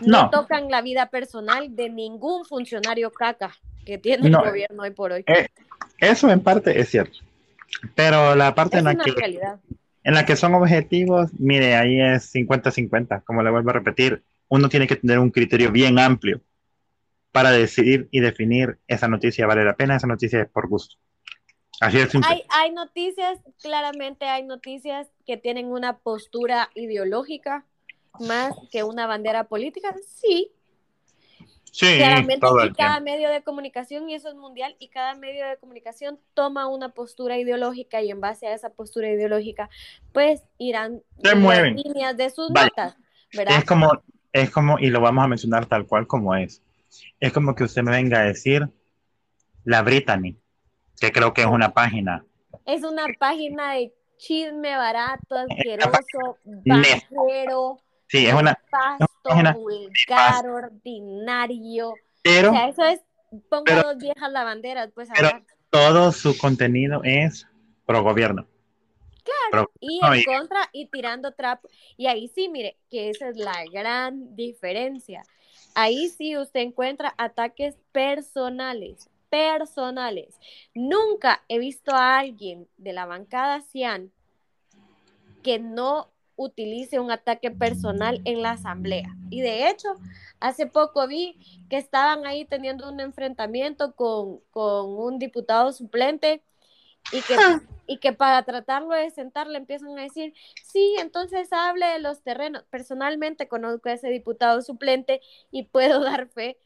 No, 0.00 0.30
tocan 0.30 0.70
la 0.70 0.80
vida 0.80 1.06
personal 1.10 1.76
de 1.76 1.90
ningún 1.90 2.44
funcionario 2.44 3.10
caca 3.10 3.56
que 3.84 3.98
tiene 3.98 4.28
el 4.28 4.36
gobierno 4.36 4.82
hoy 4.82 4.90
por 4.90 5.12
hoy. 5.12 5.24
Eh, 5.26 5.48
eso 6.02 6.30
en 6.30 6.40
parte 6.40 6.78
es 6.80 6.90
cierto. 6.90 7.18
Pero 7.94 8.34
la 8.34 8.54
parte 8.54 8.78
en 8.78 8.84
la 8.84 8.96
que 8.96 9.14
en 10.04 10.14
la 10.14 10.26
que 10.26 10.34
son 10.34 10.54
objetivos, 10.54 11.30
mire, 11.38 11.76
ahí 11.76 12.00
es 12.00 12.34
50-50, 12.34 13.22
como 13.22 13.42
le 13.42 13.50
vuelvo 13.50 13.70
a 13.70 13.74
repetir, 13.74 14.24
uno 14.48 14.68
tiene 14.68 14.88
que 14.88 14.96
tener 14.96 15.20
un 15.20 15.30
criterio 15.30 15.70
bien 15.70 15.98
amplio 16.00 16.40
para 17.30 17.52
decidir 17.52 18.08
y 18.10 18.18
definir 18.18 18.78
esa 18.88 19.06
noticia 19.06 19.46
vale 19.46 19.64
la 19.64 19.76
pena, 19.76 19.96
esa 19.96 20.08
noticia 20.08 20.42
es 20.42 20.48
por 20.48 20.68
gusto. 20.68 20.96
Así 21.80 21.98
es 21.98 22.10
simple. 22.10 22.28
Hay, 22.30 22.42
hay 22.48 22.72
noticias, 22.72 23.38
claramente 23.62 24.24
hay 24.24 24.42
noticias 24.42 25.08
que 25.24 25.36
tienen 25.36 25.66
una 25.66 25.98
postura 25.98 26.68
ideológica 26.74 27.64
más 28.18 28.54
que 28.70 28.82
una 28.82 29.06
bandera 29.06 29.44
política, 29.44 29.94
sí, 30.04 30.50
Sí, 31.72 31.96
Claramente 31.96 32.46
y 32.66 32.72
cada 32.74 33.00
medio 33.00 33.30
de 33.30 33.42
comunicación, 33.42 34.06
y 34.10 34.14
eso 34.14 34.28
es 34.28 34.34
mundial, 34.34 34.76
y 34.78 34.88
cada 34.88 35.14
medio 35.14 35.46
de 35.46 35.56
comunicación 35.56 36.20
toma 36.34 36.66
una 36.66 36.90
postura 36.90 37.38
ideológica 37.38 38.02
y 38.02 38.10
en 38.10 38.20
base 38.20 38.46
a 38.46 38.54
esa 38.54 38.68
postura 38.68 39.08
ideológica, 39.08 39.70
pues 40.12 40.44
irán 40.58 41.02
las 41.16 41.34
líneas 41.72 42.14
de 42.14 42.28
sus 42.28 42.50
notas, 42.50 42.98
¿verdad? 43.34 43.56
Es 43.56 43.64
como, 43.64 43.90
es 44.32 44.50
como, 44.50 44.78
y 44.78 44.88
lo 44.88 45.00
vamos 45.00 45.24
a 45.24 45.28
mencionar 45.28 45.64
tal 45.64 45.86
cual 45.86 46.06
como 46.06 46.36
es, 46.36 46.62
es 47.18 47.32
como 47.32 47.54
que 47.54 47.64
usted 47.64 47.82
me 47.82 47.92
venga 47.92 48.20
a 48.20 48.24
decir 48.24 48.68
la 49.64 49.80
Brittany, 49.80 50.36
que 51.00 51.10
creo 51.10 51.32
que 51.32 51.40
es 51.40 51.46
una 51.46 51.72
página. 51.72 52.22
Es 52.66 52.84
una 52.84 53.06
página 53.18 53.72
de 53.72 53.94
chisme 54.18 54.76
barato, 54.76 55.36
asqueroso, 55.48 56.36
bajero. 56.44 57.80
Sí, 58.12 58.26
es 58.26 58.34
una, 58.34 58.54
pasto 58.70 59.08
vulgar, 59.54 60.46
ordinario. 60.46 61.94
Pero, 62.20 62.50
o 62.50 62.52
sea, 62.52 62.68
eso 62.68 62.84
es, 62.84 63.00
pongo 63.48 63.74
dos 63.74 63.96
viejas 63.96 64.30
lavanderas, 64.30 64.90
pues 64.94 65.08
pero 65.16 65.30
todo 65.70 66.12
su 66.12 66.36
contenido 66.36 67.00
es 67.04 67.48
pro 67.86 68.02
gobierno. 68.02 68.46
Claro, 69.24 69.72
y 69.80 69.98
en 70.04 70.24
contra 70.24 70.68
y 70.74 70.88
tirando 70.88 71.32
trapo. 71.32 71.70
Y 71.96 72.06
ahí 72.06 72.28
sí, 72.28 72.50
mire, 72.50 72.76
que 72.90 73.08
esa 73.08 73.30
es 73.30 73.38
la 73.38 73.64
gran 73.72 74.36
diferencia. 74.36 75.22
Ahí 75.74 76.10
sí 76.10 76.36
usted 76.36 76.60
encuentra 76.60 77.14
ataques 77.16 77.76
personales, 77.92 79.08
personales. 79.30 80.38
Nunca 80.74 81.42
he 81.48 81.58
visto 81.58 81.94
a 81.94 82.18
alguien 82.18 82.68
de 82.76 82.92
la 82.92 83.06
bancada 83.06 83.62
Cian 83.62 84.12
que 85.42 85.58
no 85.58 86.11
utilice 86.36 87.00
un 87.00 87.10
ataque 87.10 87.50
personal 87.50 88.20
en 88.24 88.42
la 88.42 88.52
asamblea. 88.52 89.16
Y 89.30 89.40
de 89.40 89.68
hecho, 89.68 89.88
hace 90.40 90.66
poco 90.66 91.06
vi 91.06 91.38
que 91.68 91.76
estaban 91.76 92.26
ahí 92.26 92.44
teniendo 92.44 92.90
un 92.90 93.00
enfrentamiento 93.00 93.94
con, 93.94 94.40
un 94.54 95.18
diputado 95.18 95.72
suplente 95.72 96.42
y 97.12 97.20
que, 97.22 97.34
ah. 97.34 97.60
y 97.86 97.98
que 97.98 98.12
para 98.12 98.42
tratarlo 98.44 98.94
de 98.94 99.10
sentar 99.10 99.46
le 99.46 99.58
empiezan 99.58 99.98
a 99.98 100.02
decir, 100.02 100.34
sí, 100.64 100.96
entonces 100.98 101.52
hable 101.52 101.86
de 101.86 101.98
los 101.98 102.22
terrenos. 102.22 102.64
Personalmente 102.70 103.48
conozco 103.48 103.88
a 103.88 103.92
ese 103.92 104.08
diputado 104.08 104.62
suplente 104.62 105.20
y 105.50 105.64
puedo 105.64 106.00
dar 106.04 106.28
fe, 106.28 106.58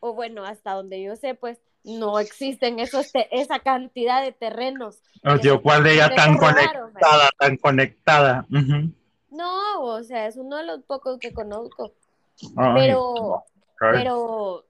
o 0.00 0.14
bueno, 0.14 0.44
hasta 0.44 0.72
donde 0.72 1.02
yo 1.02 1.16
sé, 1.16 1.34
pues 1.34 1.58
no 1.84 2.18
existen 2.18 2.80
esos 2.80 3.10
esa 3.30 3.60
cantidad 3.60 4.22
de 4.22 4.32
terrenos. 4.32 5.02
Oh, 5.24 5.60
¿cuál 5.62 5.84
de 5.84 5.94
ella 5.94 6.14
tan 6.14 6.36
conectada, 6.36 7.30
tan 7.38 7.56
conectada? 7.56 8.46
No, 9.30 9.82
o 9.82 10.02
sea, 10.02 10.26
es 10.26 10.36
uno 10.36 10.56
de 10.56 10.64
los 10.64 10.82
pocos 10.82 11.18
que 11.18 11.32
conozco. 11.32 11.92
pero, 12.74 13.44
pero, 13.78 14.64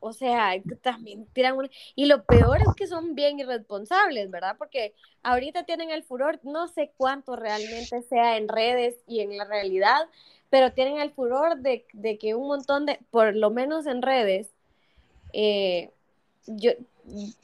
o 0.00 0.12
sea, 0.12 0.52
también 0.82 1.26
tiran 1.26 1.56
un... 1.56 1.70
Y 1.94 2.06
lo 2.06 2.24
peor 2.24 2.58
es 2.60 2.74
que 2.76 2.86
son 2.86 3.14
bien 3.14 3.38
irresponsables, 3.38 4.30
¿verdad? 4.30 4.56
Porque 4.58 4.94
ahorita 5.22 5.64
tienen 5.64 5.90
el 5.90 6.02
furor, 6.02 6.40
no 6.42 6.68
sé 6.68 6.92
cuánto 6.96 7.36
realmente 7.36 8.02
sea 8.02 8.36
en 8.36 8.48
redes 8.48 8.96
y 9.06 9.20
en 9.20 9.36
la 9.36 9.44
realidad, 9.44 10.08
pero 10.48 10.72
tienen 10.72 10.98
el 10.98 11.10
furor 11.10 11.58
de, 11.58 11.84
que 12.18 12.34
un 12.34 12.48
montón 12.48 12.86
de, 12.86 12.98
por 13.10 13.36
lo 13.36 13.50
menos 13.50 13.86
en 13.86 14.02
redes, 14.02 14.50
eh, 15.32 15.90
yo, 16.46 16.72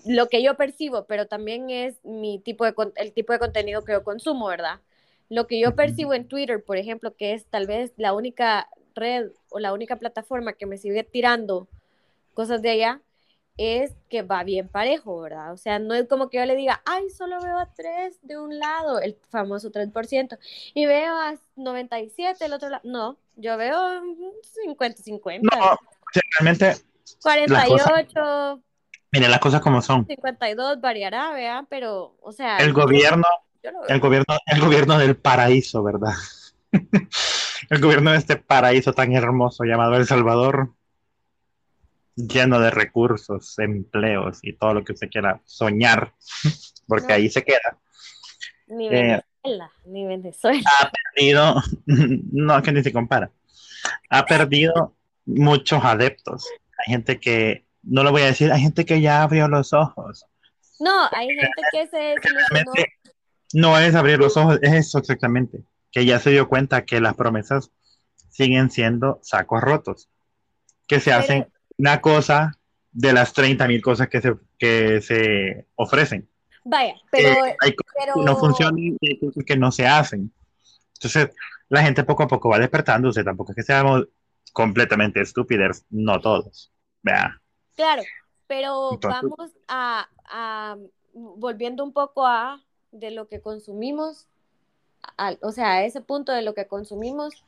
lo 0.05 0.29
que 0.29 0.43
yo 0.43 0.57
percibo, 0.57 1.05
pero 1.05 1.27
también 1.27 1.71
es 1.71 2.05
mi 2.05 2.39
tipo 2.39 2.65
de, 2.65 2.75
el 2.97 3.13
tipo 3.13 3.33
de 3.33 3.39
contenido 3.39 3.85
que 3.85 3.93
yo 3.93 4.03
consumo, 4.03 4.49
¿verdad? 4.49 4.81
Lo 5.29 5.47
que 5.47 5.61
yo 5.61 5.75
percibo 5.75 6.15
en 6.15 6.29
Twitter, 6.29 6.63
por 6.63 6.77
ejemplo, 6.77 7.15
que 7.17 7.35
es 7.35 7.47
tal 7.47 7.67
vez 7.67 7.93
la 7.97 8.13
única 8.13 8.69
red 8.95 9.31
o 9.51 9.59
la 9.59 9.73
única 9.73 9.97
plataforma 9.97 10.53
que 10.53 10.67
me 10.67 10.79
sigue 10.79 11.03
tirando 11.05 11.69
cosas 12.35 12.63
de 12.63 12.71
allá, 12.71 13.01
es 13.57 13.95
que 14.11 14.23
va 14.23 14.45
bien 14.45 14.69
parejo, 14.69 15.21
¿verdad? 15.21 15.53
O 15.53 15.57
sea, 15.57 15.79
no 15.79 15.95
es 15.95 16.07
como 16.09 16.29
que 16.29 16.39
yo 16.39 16.45
le 16.45 16.57
diga, 16.57 16.83
ay, 16.85 17.09
solo 17.11 17.41
veo 17.41 17.59
a 17.59 17.73
tres 17.75 18.19
de 18.23 18.39
un 18.39 18.59
lado, 18.59 19.01
el 19.01 19.17
famoso 19.31 19.71
3%, 19.73 20.39
y 20.75 20.87
veo 20.87 21.15
a 21.17 21.35
97 21.57 22.45
del 22.45 22.53
otro 22.53 22.69
lado. 22.69 22.83
No, 22.85 23.17
yo 23.37 23.57
veo 23.57 23.77
50-50. 24.67 25.41
No, 25.43 25.79
realmente. 26.35 26.75
48. 27.23 28.63
Mire, 29.13 29.29
las 29.29 29.41
cosas 29.41 29.61
como 29.63 29.81
son. 29.81 30.07
52 30.07 30.81
variará, 30.81 31.33
¿verdad? 31.33 31.65
Pero, 31.71 32.17
o 32.21 32.33
sea. 32.33 32.59
El 32.59 32.75
gobierno, 32.75 33.25
el 33.89 34.01
gobierno, 34.01 34.37
el 34.47 34.61
gobierno 34.61 34.99
del 34.99 35.17
paraíso, 35.17 35.83
¿verdad? 35.83 36.15
el 37.71 37.81
gobierno 37.81 38.13
de 38.13 38.19
este 38.19 38.37
paraíso 38.37 38.93
tan 38.93 39.13
hermoso 39.13 39.65
llamado 39.65 39.97
El 39.97 40.07
Salvador 40.07 40.71
lleno 42.17 42.59
de 42.59 42.71
recursos, 42.71 43.59
empleos 43.59 44.39
y 44.43 44.55
todo 44.55 44.75
lo 44.75 44.85
que 44.85 44.93
usted 44.93 45.11
quiera 45.11 45.41
soñar, 45.45 46.15
porque 46.89 47.13
ahí 47.13 47.29
se 47.29 47.45
queda. 47.45 47.79
Ni 48.67 48.89
eh, 48.89 49.23
Venezuela, 49.45 49.73
ni 49.85 50.07
Venezuela. 50.07 50.71
Ha 50.81 50.91
perdido, 50.91 51.63
no, 51.87 52.63
que 52.63 52.73
ni 52.73 52.83
se 52.83 52.93
compara, 52.93 53.31
ha 54.11 54.25
perdido 54.25 54.95
muchos 55.27 55.85
adeptos. 55.85 56.47
Hay 56.79 56.93
gente 56.93 57.21
que, 57.21 57.65
no 57.83 58.03
lo 58.03 58.11
voy 58.11 58.23
a 58.23 58.27
decir, 58.27 58.51
hay 58.51 58.63
gente 58.63 58.85
que 58.85 59.01
ya 59.01 59.23
abrió 59.23 59.47
los 59.49 59.73
ojos. 59.73 60.27
No, 60.79 61.09
hay 61.13 61.29
gente 61.29 61.63
que 61.73 61.87
se 61.87 62.15
No 63.53 63.79
es 63.79 63.95
abrir 63.95 64.19
los 64.19 64.37
ojos, 64.37 64.59
es 64.63 64.73
eso 64.73 64.99
exactamente, 64.99 65.63
que 65.93 66.05
ya 66.05 66.19
se 66.19 66.31
dio 66.31 66.49
cuenta 66.49 66.85
que 66.85 67.01
las 67.01 67.15
promesas 67.15 67.71
siguen 68.29 68.71
siendo 68.71 69.19
sacos 69.23 69.61
rotos, 69.61 70.09
que 70.87 71.01
se 71.01 71.13
hacen 71.13 71.49
una 71.79 72.01
cosa 72.01 72.59
de 72.93 73.13
las 73.13 73.33
30 73.33 73.67
mil 73.69 73.83
cosas 73.83 74.09
que 74.09 74.21
se, 74.21 74.35
que 74.59 75.01
se 75.01 75.67
ofrecen. 75.77 76.29
Vaya, 76.65 76.95
pero, 77.11 77.47
eh, 77.47 77.77
no 78.17 78.37
funcionan 78.37 78.79
y 78.79 78.97
hay 79.01 79.19
cosas 79.21 79.45
que 79.45 79.57
no 79.57 79.71
se 79.71 79.87
hacen. 79.87 80.33
Entonces, 80.95 81.31
la 81.69 81.83
gente 81.83 82.05
poco 82.05 82.25
a 82.25 82.29
poco 82.29 82.49
va 82.49 82.59
despertándose, 82.59 83.23
tampoco 83.23 83.53
es 83.53 83.57
que 83.57 83.63
seamos 83.63 84.09
completamente 84.53 85.21
estúpidos, 85.21 85.85
no 85.91 86.21
todos. 86.21 86.73
Vea. 87.03 87.41
Claro, 87.75 88.03
pero 88.47 88.99
vamos 89.01 89.53
a, 89.69 90.09
a, 90.25 90.77
volviendo 91.13 91.85
un 91.85 91.93
poco 91.93 92.27
a 92.27 92.61
de 92.93 93.11
lo 93.11 93.29
que 93.29 93.41
consumimos, 93.41 94.27
o 95.41 95.53
sea, 95.53 95.75
a 95.75 95.85
ese 95.85 96.01
punto 96.01 96.33
de 96.33 96.43
lo 96.43 96.55
que 96.55 96.67
consumimos, 96.67 97.45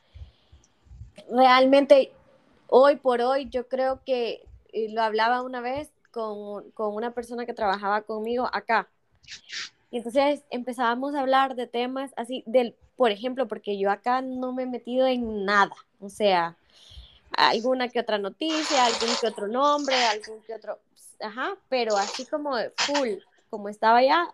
realmente 1.29 2.11
hoy 2.67 2.95
por 2.95 3.21
hoy 3.21 3.49
yo 3.49 3.67
creo 3.67 4.01
que 4.05 4.45
lo 4.73 5.01
hablaba 5.01 5.41
una 5.41 5.61
vez 5.61 5.89
con, 6.11 6.69
con, 6.71 6.93
una 6.95 7.11
persona 7.11 7.45
que 7.45 7.53
trabajaba 7.53 8.01
conmigo 8.01 8.49
acá. 8.53 8.87
Y 9.91 9.97
entonces 9.97 10.43
empezábamos 10.49 11.15
a 11.15 11.21
hablar 11.21 11.55
de 11.55 11.67
temas 11.67 12.11
así, 12.15 12.43
del, 12.45 12.75
por 12.95 13.11
ejemplo, 13.11 13.47
porque 13.47 13.77
yo 13.77 13.89
acá 13.89 14.21
no 14.21 14.53
me 14.53 14.63
he 14.63 14.67
metido 14.67 15.07
en 15.07 15.45
nada, 15.45 15.73
o 15.99 16.09
sea, 16.09 16.55
alguna 17.31 17.89
que 17.89 17.99
otra 17.99 18.17
noticia, 18.17 18.85
algún 18.85 19.09
que 19.19 19.27
otro 19.27 19.47
nombre, 19.47 19.95
algún 19.95 20.41
que 20.41 20.53
otro, 20.53 20.79
ajá, 21.21 21.55
pero 21.69 21.97
así 21.97 22.25
como 22.25 22.51
full, 22.75 23.19
como 23.49 23.69
estaba 23.69 23.99
allá, 23.99 24.33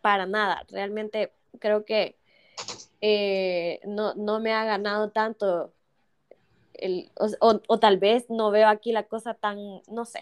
para 0.00 0.26
nada, 0.26 0.64
realmente 0.70 1.32
creo 1.58 1.84
que 1.84 2.16
eh, 3.00 3.80
no, 3.84 4.14
no 4.14 4.40
me 4.40 4.52
ha 4.52 4.64
ganado 4.64 5.10
tanto 5.10 5.72
o, 7.38 7.78
tal 7.78 7.98
vez 7.98 8.30
no 8.30 8.50
veo 8.50 8.68
aquí 8.68 8.92
la 8.92 9.04
cosa 9.04 9.34
tan, 9.34 9.58
no 9.88 10.04
sé. 10.04 10.20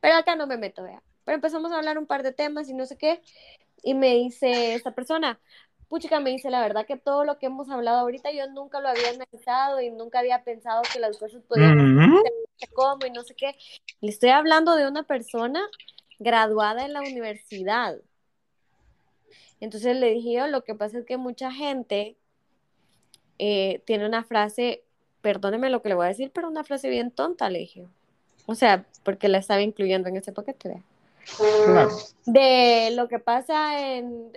Pero 0.00 0.16
acá 0.16 0.36
no 0.36 0.46
me 0.46 0.56
meto, 0.56 0.82
vea. 0.82 1.02
Pero 1.24 1.36
empezamos 1.36 1.72
a 1.72 1.76
hablar 1.76 1.98
un 1.98 2.06
par 2.06 2.22
de 2.22 2.32
temas 2.32 2.68
y 2.68 2.74
no 2.74 2.84
sé 2.86 2.96
qué. 2.96 3.22
Y 3.82 3.94
me 3.94 4.14
dice 4.14 4.74
esta 4.74 4.92
persona, 4.92 5.40
puchica, 5.88 6.20
me 6.20 6.30
dice, 6.30 6.50
la 6.50 6.60
verdad 6.60 6.86
que 6.86 6.96
todo 6.96 7.24
lo 7.24 7.38
que 7.38 7.46
hemos 7.46 7.70
hablado 7.70 7.98
ahorita 8.00 8.32
yo 8.32 8.48
nunca 8.50 8.80
lo 8.80 8.88
había 8.88 9.10
analizado 9.10 9.80
y 9.80 9.90
nunca 9.90 10.18
había 10.18 10.44
pensado 10.44 10.82
que 10.92 11.00
las 11.00 11.16
cosas 11.18 11.42
podían 11.42 11.96
ser 12.58 12.70
como 12.72 13.06
y 13.06 13.10
no 13.10 13.22
sé 13.22 13.34
qué. 13.34 13.56
Le 14.00 14.10
estoy 14.10 14.30
hablando 14.30 14.74
de 14.76 14.86
una 14.86 15.04
persona 15.04 15.62
graduada 16.18 16.84
en 16.84 16.92
la 16.92 17.00
universidad. 17.00 17.96
Entonces 19.64 19.96
le 19.96 20.10
dije 20.10 20.32
yo, 20.34 20.46
lo 20.46 20.64
que 20.64 20.74
pasa 20.74 20.98
es 20.98 21.04
que 21.04 21.16
mucha 21.16 21.50
gente 21.52 22.16
eh, 23.38 23.82
tiene 23.84 24.06
una 24.06 24.24
frase 24.24 24.82
perdóneme 25.22 25.70
lo 25.70 25.80
que 25.80 25.88
le 25.88 25.94
voy 25.94 26.04
a 26.04 26.08
decir, 26.08 26.30
pero 26.34 26.48
una 26.48 26.64
frase 26.64 26.90
bien 26.90 27.10
tonta, 27.10 27.48
le 27.48 27.60
dije. 27.60 27.86
O 28.46 28.54
sea, 28.54 28.84
porque 29.04 29.28
la 29.28 29.38
estaba 29.38 29.62
incluyendo 29.62 30.08
en 30.08 30.16
ese 30.16 30.32
paquete. 30.32 30.82
De 32.26 32.90
lo 32.94 33.06
que 33.06 33.20
pasa 33.20 33.96
en, 33.96 34.32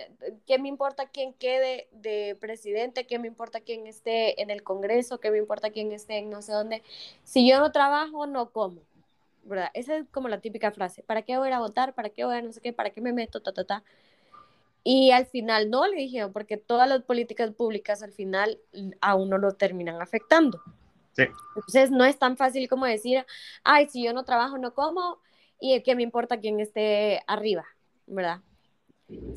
¿qué 0.46 0.60
me 0.60 0.70
importa 0.70 1.08
quién 1.08 1.34
quede 1.34 1.88
de 1.92 2.38
presidente? 2.40 3.08
¿Qué 3.08 3.18
me 3.18 3.28
importa 3.28 3.60
quién 3.60 3.88
esté 3.88 4.40
en 4.42 4.52
el 4.52 4.62
Congreso? 4.62 5.20
¿Qué 5.20 5.32
me 5.32 5.40
importa 5.40 5.72
quién 5.72 5.92
esté 5.92 6.20
en 6.20 6.30
no 6.30 6.44
sé 6.44 6.54
dónde? 6.54 6.84
Si 7.24 7.50
yo 7.50 7.60
no 7.60 7.72
trabajo, 7.72 8.28
no 8.28 8.52
como. 8.52 8.82
¿Verdad? 9.44 9.70
Esa 9.74 9.98
es 9.98 10.06
como 10.12 10.28
la 10.28 10.40
típica 10.40 10.72
frase. 10.72 11.02
¿Para 11.04 11.24
qué 11.24 11.38
voy 11.38 11.50
a 11.50 11.60
votar? 11.60 11.94
¿Para 11.94 12.10
qué 12.10 12.24
voy 12.26 12.36
a 12.36 12.42
no 12.42 12.52
sé 12.52 12.62
qué? 12.62 12.74
¿Para 12.74 12.92
qué 12.92 13.02
me 13.02 13.14
meto? 13.14 13.42
Ta, 13.42 13.52
ta, 13.52 13.64
ta. 13.64 13.84
Y 14.88 15.10
al 15.10 15.26
final 15.26 15.72
no, 15.72 15.88
le 15.88 15.98
dije, 15.98 16.28
porque 16.28 16.58
todas 16.58 16.88
las 16.88 17.02
políticas 17.02 17.50
públicas 17.50 18.04
al 18.04 18.12
final 18.12 18.60
a 19.02 19.16
uno 19.16 19.40
lo 19.40 19.54
terminan 19.54 20.00
afectando. 20.00 20.62
Sí. 21.14 21.24
Entonces 21.56 21.90
no 21.90 22.06
es 22.06 22.20
tan 22.20 22.38
fácil 22.38 22.70
como 22.70 22.86
decir, 22.86 23.26
ay, 23.64 23.90
si 23.90 24.04
yo 24.04 24.14
no 24.14 24.26
trabajo, 24.26 24.60
no 24.60 24.76
como, 24.76 25.18
y 25.60 25.82
qué 25.82 25.96
me 25.96 26.04
importa 26.04 26.40
quién 26.40 26.60
esté 26.60 27.24
arriba, 27.26 27.66
¿verdad? 28.06 28.42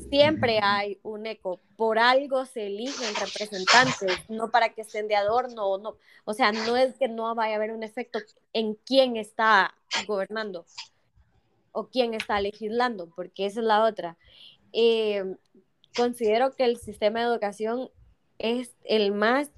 Siempre 0.09 0.59
hay 0.61 0.99
un 1.01 1.25
eco, 1.25 1.59
por 1.77 1.97
algo 1.97 2.45
se 2.45 2.67
eligen 2.67 3.15
representantes, 3.15 4.29
no 4.29 4.51
para 4.51 4.69
que 4.69 4.81
estén 4.81 5.07
de 5.07 5.15
adorno, 5.15 5.79
no, 5.79 5.95
o 6.25 6.33
sea, 6.33 6.51
no 6.51 6.77
es 6.77 6.95
que 6.95 7.07
no 7.07 7.33
vaya 7.33 7.53
a 7.53 7.55
haber 7.55 7.71
un 7.71 7.81
efecto 7.81 8.19
en 8.53 8.75
quién 8.85 9.15
está 9.15 9.73
gobernando 10.05 10.65
o 11.71 11.87
quién 11.87 12.13
está 12.13 12.39
legislando, 12.39 13.09
porque 13.15 13.47
esa 13.47 13.61
es 13.61 13.65
la 13.65 13.83
otra. 13.83 14.17
Eh, 14.73 15.35
considero 15.95 16.55
que 16.55 16.65
el 16.65 16.77
sistema 16.77 17.19
de 17.19 17.25
educación 17.25 17.89
es 18.37 18.75
el 18.83 19.11
más 19.11 19.51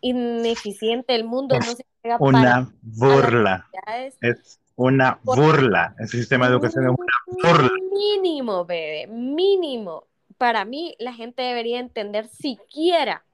ineficiente 0.00 1.12
del 1.12 1.24
mundo. 1.24 1.58
no 1.58 1.62
se 1.62 1.84
una 2.18 2.72
burla. 2.82 3.70
Es 4.20 4.60
una 4.76 5.18
burla. 5.22 5.94
El 5.98 6.08
sistema 6.08 6.46
de 6.46 6.52
educación 6.52 6.84
es 6.84 6.90
una 6.90 7.52
burla. 7.52 7.70
Mínimo, 7.92 8.64
bebé, 8.64 9.06
mínimo. 9.06 10.06
Para 10.36 10.64
mí, 10.64 10.94
la 10.98 11.14
gente 11.14 11.42
debería 11.42 11.78
entender 11.78 12.26
siquiera 12.26 13.24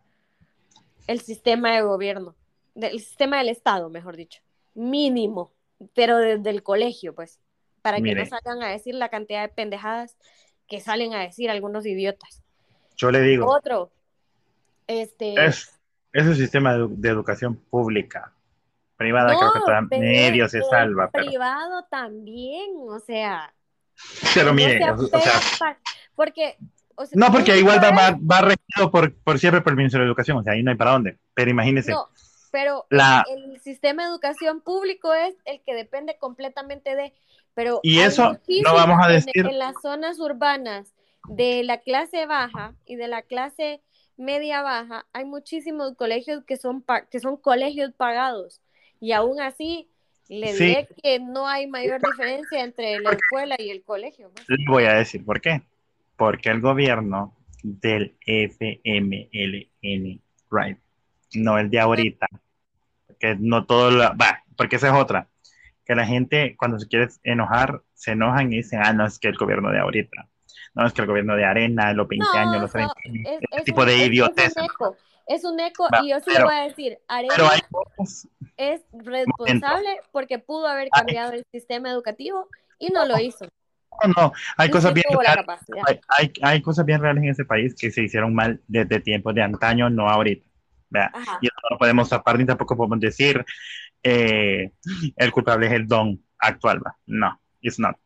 el 1.06 1.20
sistema 1.20 1.74
de 1.74 1.82
gobierno, 1.82 2.36
el 2.76 3.00
sistema 3.00 3.38
del 3.38 3.48
Estado, 3.48 3.88
mejor 3.88 4.16
dicho. 4.16 4.42
Mínimo, 4.74 5.50
pero 5.94 6.18
desde 6.18 6.50
el 6.50 6.62
colegio, 6.62 7.14
pues, 7.14 7.40
para 7.82 8.00
que 8.00 8.14
no 8.14 8.24
salgan 8.26 8.62
a 8.62 8.68
decir 8.68 8.94
la 8.94 9.08
cantidad 9.08 9.42
de 9.42 9.48
pendejadas 9.48 10.16
que 10.70 10.80
salen 10.80 11.12
a 11.12 11.20
decir 11.20 11.50
algunos 11.50 11.84
idiotas. 11.84 12.42
Yo 12.96 13.10
le 13.10 13.20
digo. 13.20 13.46
Otro, 13.46 13.90
este. 14.86 15.34
Es, 15.44 15.76
un 16.14 16.36
sistema 16.36 16.74
de, 16.74 17.08
educación 17.08 17.56
pública. 17.56 18.32
Privada 18.96 19.36
creo 19.36 19.88
que 19.88 19.98
medio 19.98 20.48
se 20.48 20.62
salva. 20.62 21.10
Privado 21.10 21.84
también, 21.90 22.70
o 22.88 22.98
sea. 23.00 23.52
Pero 24.34 24.54
mire, 24.54 24.90
o, 24.90 24.98
sea, 24.98 25.78
porque. 26.14 26.56
no, 27.14 27.32
porque 27.32 27.58
igual 27.58 27.82
va, 27.82 28.16
va, 28.18 28.40
regido 28.40 28.90
por, 28.90 29.14
por 29.14 29.38
siempre 29.38 29.62
por 29.62 29.72
el 29.72 29.76
Ministerio 29.76 30.04
de 30.04 30.10
Educación, 30.10 30.38
o 30.38 30.42
sea, 30.42 30.52
ahí 30.52 30.62
no 30.62 30.70
hay 30.70 30.76
para 30.76 30.92
dónde. 30.92 31.18
Pero 31.34 31.50
imagínese. 31.50 31.92
No, 31.92 32.08
pero 32.50 32.86
el, 32.90 33.60
sistema 33.60 34.04
de 34.04 34.10
educación 34.10 34.60
público 34.60 35.14
es 35.14 35.34
el 35.44 35.60
que 35.62 35.74
depende 35.74 36.16
completamente 36.18 36.96
de 36.96 37.12
pero 37.54 37.80
y 37.82 38.00
eso 38.00 38.38
no 38.64 38.74
vamos 38.74 38.98
a 39.02 39.08
decir. 39.08 39.46
En, 39.46 39.58
las 39.58 39.74
zonas 39.82 40.18
urbanas 40.18 40.94
de 41.28 41.62
la 41.62 41.78
clase 41.78 42.26
baja 42.26 42.74
y 42.86 42.96
de 42.96 43.08
la 43.08 43.22
clase 43.22 43.80
media 44.16 44.62
baja, 44.62 45.06
hay 45.12 45.24
muchísimos 45.24 45.94
colegios 45.96 46.44
que 46.44 46.56
son, 46.56 46.84
que 47.10 47.20
son 47.20 47.36
colegios 47.36 47.92
pagados. 47.92 48.60
Y 49.00 49.12
aún 49.12 49.40
así, 49.40 49.88
le 50.28 50.52
diré 50.52 50.88
que 51.02 51.18
no 51.18 51.48
hay 51.48 51.66
mayor 51.66 52.00
diferencia 52.02 52.62
entre 52.62 53.00
la 53.00 53.10
escuela 53.12 53.56
y 53.58 53.70
el 53.70 53.82
colegio. 53.82 54.30
Le 54.46 54.64
voy 54.68 54.84
a 54.84 54.94
decir 54.94 55.24
por 55.24 55.40
qué. 55.40 55.62
Porque 56.16 56.50
el 56.50 56.60
gobierno 56.60 57.34
del 57.62 58.14
FMLN, 58.26 59.70
right, 60.50 60.78
no 61.34 61.58
el 61.58 61.70
de 61.70 61.80
ahorita, 61.80 62.26
que 63.18 63.36
no 63.38 63.64
todo 63.64 63.96
va, 63.98 64.44
porque 64.56 64.76
esa 64.76 64.88
es 64.88 64.94
otra 64.94 65.29
que 65.90 65.96
la 65.96 66.06
gente 66.06 66.54
cuando 66.56 66.78
se 66.78 66.86
quiere 66.86 67.08
enojar, 67.24 67.82
se 67.94 68.12
enojan 68.12 68.52
y 68.52 68.58
dicen, 68.58 68.80
ah, 68.80 68.92
no, 68.92 69.04
es 69.06 69.18
que 69.18 69.26
el 69.26 69.34
gobierno 69.36 69.72
de 69.72 69.80
ahorita, 69.80 70.28
no, 70.72 70.86
es 70.86 70.92
que 70.92 71.00
el 71.00 71.08
gobierno 71.08 71.34
de 71.34 71.44
arena, 71.44 71.92
los 71.92 72.06
20 72.06 72.26
años, 72.38 72.62
los 72.62 72.70
30 72.70 72.94
años, 73.06 73.28
ese 73.50 73.64
tipo 73.64 73.84
de 73.84 74.06
idiotez. 74.06 74.54
Es 75.26 75.44
un 75.44 75.58
eco, 75.58 75.88
y 76.00 76.10
yo 76.10 76.20
sí 76.20 76.30
le 76.32 76.44
voy 76.44 76.54
a 76.54 76.62
decir, 76.62 76.98
Arena 77.08 77.34
es 78.56 78.82
responsable 78.92 80.00
porque 80.12 80.38
pudo 80.38 80.68
haber 80.68 80.90
cambiado 80.90 81.32
el 81.32 81.44
sistema 81.50 81.90
educativo 81.90 82.48
y 82.78 82.90
no 82.90 83.04
lo 83.04 83.18
hizo. 83.18 83.48
No, 84.06 84.12
no, 84.16 84.32
hay 84.58 84.70
cosas 84.70 84.94
bien 84.94 85.06
reales, 85.10 85.44
hay, 86.16 86.32
hay, 86.40 86.62
cosas 86.62 86.86
bien 86.86 87.00
reales 87.00 87.24
en 87.24 87.30
ese 87.30 87.44
país 87.44 87.74
que 87.74 87.90
se 87.90 88.04
hicieron 88.04 88.32
mal 88.32 88.60
desde 88.68 89.00
tiempos 89.00 89.34
de 89.34 89.42
antaño, 89.42 89.90
no 89.90 90.08
ahorita. 90.08 90.46
Y 91.40 91.46
eso 91.46 91.56
no 91.68 91.78
podemos 91.78 92.08
tapar 92.08 92.38
ni 92.38 92.46
tampoco 92.46 92.76
podemos 92.76 93.00
decir 93.00 93.44
eh, 94.02 94.72
el 95.16 95.32
culpable 95.32 95.66
es 95.66 95.72
el 95.72 95.86
don 95.86 96.24
actual. 96.38 96.80
¿va? 96.84 96.96
No, 97.06 97.40
it's 97.60 97.78
not. 97.78 97.96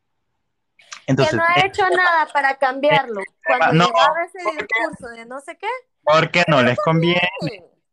Entonces, 1.06 1.32
que 1.32 1.36
no 1.36 1.44
ha 1.44 1.66
hecho 1.66 1.88
nada 1.90 2.28
para 2.32 2.56
cambiarlo. 2.56 3.20
Cuando 3.46 3.72
no, 3.72 3.86
llegaba 3.86 4.24
ese 4.24 4.38
discurso 4.38 5.08
de 5.08 5.26
no 5.26 5.40
sé 5.40 5.56
qué. 5.58 5.68
Porque 6.02 6.44
no 6.48 6.62
les 6.62 6.78
conviene. 6.78 7.20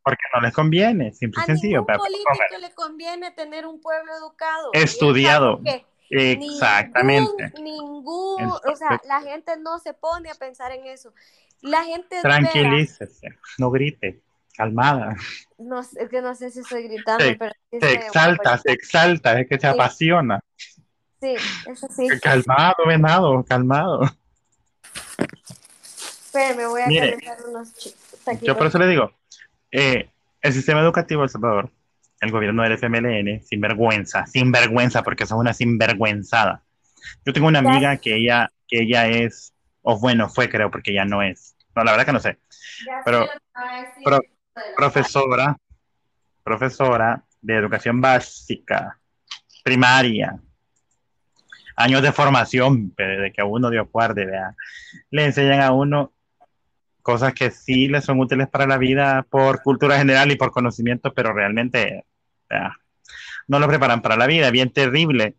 Porque 0.03 0.23
no 0.33 0.41
les 0.41 0.53
conviene, 0.53 1.13
simple 1.13 1.41
y 1.43 1.45
sencillo. 1.45 1.85
A 1.87 1.91
ningún 1.91 1.97
político 1.97 2.57
le 2.59 2.73
conviene 2.73 3.31
tener 3.31 3.65
un 3.65 3.81
pueblo 3.81 4.11
educado. 4.15 4.71
Estudiado. 4.73 5.61
Exactamente. 6.09 7.53
Ningún, 7.61 8.43
o 8.43 8.75
sea, 8.75 8.99
la 9.07 9.21
gente 9.21 9.57
no 9.57 9.79
se 9.79 9.93
pone 9.93 10.29
a 10.29 10.35
pensar 10.35 10.71
en 10.71 10.87
eso. 10.87 11.13
La 11.61 11.83
gente. 11.83 12.19
Tranquilícese, 12.21 13.37
no 13.57 13.69
grite, 13.69 14.21
calmada. 14.55 15.15
No, 15.57 15.79
es 15.79 16.09
que 16.09 16.21
no 16.21 16.33
sé 16.35 16.51
si 16.51 16.59
estoy 16.59 16.83
gritando, 16.83 17.23
pero. 17.37 17.53
Se 17.79 17.93
exalta, 17.93 18.57
se 18.57 18.71
exalta, 18.71 19.39
es 19.39 19.47
que 19.47 19.59
se 19.59 19.67
apasiona. 19.67 20.39
Sí, 21.21 21.35
eso 21.67 21.87
sí. 21.95 22.07
Calmado, 22.21 22.75
venado, 22.85 23.43
calmado. 23.43 24.01
me 26.33 26.65
voy 26.65 26.81
a 26.81 26.87
Mire, 26.87 27.17
unos 27.47 27.73
chicos. 27.75 27.99
Yo 28.41 28.57
por 28.57 28.67
eso 28.67 28.77
le 28.77 28.87
digo, 28.87 29.11
eh, 29.71 30.09
el 30.41 30.53
sistema 30.53 30.81
educativo 30.81 31.21
de 31.21 31.25
El 31.25 31.29
Salvador 31.29 31.71
el 32.21 32.31
gobierno 32.31 32.63
del 32.63 32.73
FMLN, 32.73 33.43
sinvergüenza, 33.43 34.27
sinvergüenza, 34.27 35.01
porque 35.03 35.25
son 35.25 35.39
una 35.39 35.53
sinvergüenzada. 35.53 36.63
Yo 37.25 37.33
tengo 37.33 37.47
una 37.47 37.59
amiga 37.59 37.97
que 37.97 38.15
ella, 38.15 38.51
que 38.67 38.83
ella 38.83 39.07
es, 39.07 39.53
o 39.81 39.99
bueno, 39.99 40.29
fue 40.29 40.47
creo, 40.47 40.69
porque 40.69 40.93
ya 40.93 41.03
no 41.03 41.23
es. 41.23 41.55
No, 41.75 41.83
la 41.83 41.91
verdad 41.91 42.05
que 42.05 42.13
no 42.13 42.19
sé. 42.19 42.37
Pero, 43.03 43.27
profesora, 44.75 45.57
profesora 46.43 47.23
de 47.41 47.55
educación 47.55 48.01
básica, 48.01 48.99
primaria, 49.63 50.39
años 51.75 52.01
de 52.01 52.11
formación, 52.11 52.93
de 52.95 53.31
que 53.33 53.41
a 53.41 53.45
uno 53.45 53.69
dio 53.69 53.85
guarde, 53.85 54.27
le 55.09 55.25
enseñan 55.25 55.61
a 55.61 55.71
uno 55.71 56.11
cosas 57.01 57.33
que 57.33 57.51
sí 57.51 57.87
le 57.87 58.01
son 58.01 58.19
útiles 58.19 58.47
para 58.47 58.67
la 58.67 58.77
vida 58.77 59.25
por 59.29 59.61
cultura 59.63 59.97
general 59.97 60.31
y 60.31 60.35
por 60.35 60.51
conocimiento, 60.51 61.13
pero 61.13 61.33
realmente 61.33 62.05
no 63.47 63.59
lo 63.59 63.67
preparan 63.67 64.01
para 64.01 64.17
la 64.17 64.27
vida, 64.27 64.51
bien 64.51 64.71
terrible. 64.71 65.35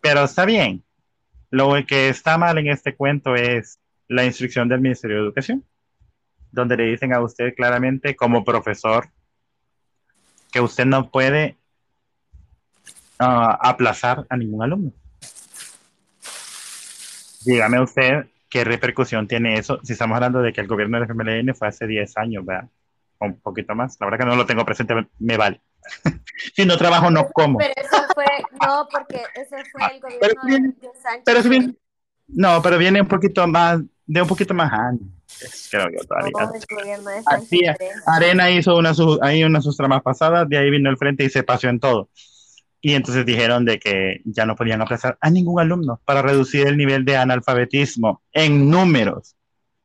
Pero 0.00 0.24
está 0.24 0.44
bien. 0.44 0.82
Lo 1.50 1.74
que 1.86 2.08
está 2.08 2.38
mal 2.38 2.58
en 2.58 2.68
este 2.68 2.96
cuento 2.96 3.36
es 3.36 3.78
la 4.08 4.24
instrucción 4.24 4.68
del 4.68 4.80
Ministerio 4.80 5.18
de 5.18 5.22
Educación, 5.22 5.64
donde 6.52 6.76
le 6.76 6.84
dicen 6.84 7.12
a 7.12 7.20
usted 7.20 7.54
claramente 7.54 8.14
como 8.14 8.44
profesor 8.44 9.08
que 10.52 10.60
usted 10.60 10.84
no 10.84 11.10
puede 11.10 11.56
ah, 13.18 13.58
aplazar 13.60 14.26
a 14.28 14.36
ningún 14.36 14.62
alumno. 14.62 14.92
Dígame 17.44 17.80
usted 17.80 18.26
qué 18.48 18.64
repercusión 18.64 19.26
tiene 19.26 19.58
eso 19.58 19.80
si 19.82 19.94
estamos 19.94 20.14
hablando 20.14 20.42
de 20.42 20.52
que 20.52 20.60
el 20.60 20.68
gobierno 20.68 21.00
del 21.00 21.08
FMLN 21.08 21.54
fue 21.54 21.68
hace 21.68 21.86
10 21.86 22.18
años, 22.18 22.44
¿verdad? 22.44 22.68
Un 23.18 23.40
poquito 23.40 23.74
más. 23.74 23.96
La 23.98 24.06
verdad 24.06 24.18
que 24.18 24.30
no 24.30 24.36
lo 24.36 24.46
tengo 24.46 24.64
presente, 24.64 24.94
me 25.18 25.36
vale. 25.36 25.60
si 26.54 26.66
no 26.66 26.76
trabajo, 26.76 27.10
no 27.10 27.28
como. 27.30 27.58
Pero 27.58 27.72
eso 27.76 28.04
fue, 28.14 28.26
no, 28.64 28.86
porque 28.90 29.22
ese 29.34 29.64
fue 29.70 29.94
el 29.94 30.00
gobierno 30.00 30.74
de 30.80 30.88
Sánchez. 31.00 31.22
Pero 31.24 31.42
viene, 31.42 31.74
no, 32.28 32.60
pero 32.62 32.78
viene 32.78 33.00
un 33.00 33.08
poquito 33.08 33.46
más, 33.46 33.80
de 34.06 34.22
un 34.22 34.28
poquito 34.28 34.54
más 34.54 34.72
años. 34.72 35.08
Creo 35.70 35.88
yo 35.90 36.04
todavía. 36.06 37.22
Así, 37.26 37.60
Arena 38.06 38.50
hizo 38.50 38.76
una, 38.76 38.92
ahí 39.22 39.44
una 39.44 39.60
sus 39.60 39.76
tramas 39.76 40.02
pasadas, 40.02 40.48
de 40.48 40.58
ahí 40.58 40.70
vino 40.70 40.90
el 40.90 40.96
frente 40.96 41.24
y 41.24 41.30
se 41.30 41.42
pasó 41.42 41.68
en 41.68 41.80
todo. 41.80 42.08
Y 42.80 42.94
entonces 42.94 43.24
dijeron 43.24 43.64
de 43.64 43.78
que 43.78 44.20
ya 44.24 44.44
no 44.44 44.56
podían 44.56 44.82
aplazar 44.82 45.16
a 45.20 45.30
ningún 45.30 45.60
alumno 45.60 46.00
para 46.04 46.20
reducir 46.20 46.66
el 46.66 46.76
nivel 46.76 47.04
de 47.04 47.16
analfabetismo 47.16 48.22
en 48.32 48.68
números. 48.68 49.36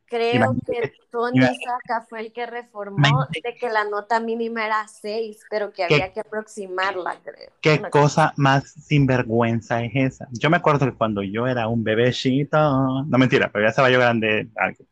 Creo 0.10 0.56
que 0.66 0.94
Tony 1.12 1.42
Saca 1.42 2.06
fue 2.08 2.22
el 2.22 2.32
que 2.32 2.46
reformó 2.46 3.28
de 3.44 3.56
que 3.56 3.70
la 3.70 3.84
nota 3.84 4.22
mínima 4.22 4.66
era 4.66 4.88
6, 4.88 5.40
pero 5.50 5.74
que 5.74 5.84
había 5.84 6.14
que 6.14 6.22
aproximarla, 6.22 7.18
creo. 7.24 7.52
¿Qué 7.62 7.82
cosa 7.90 8.34
más 8.38 8.72
sinvergüenza 8.72 9.84
es 9.84 9.92
esa? 9.96 10.28
Yo 10.32 10.50
me 10.50 10.58
acuerdo 10.58 10.86
que 10.86 10.98
cuando 10.98 11.24
yo 11.24 11.46
era 11.46 11.68
un 11.68 11.84
bebecito, 11.84 12.58
no 13.04 13.18
mentira, 13.18 13.50
pero 13.52 13.66
ya 13.66 13.70
estaba 13.70 13.90
yo 13.90 14.00
grande, 14.00 14.48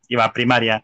iba 0.10 0.26
a 0.26 0.34
primaria, 0.34 0.84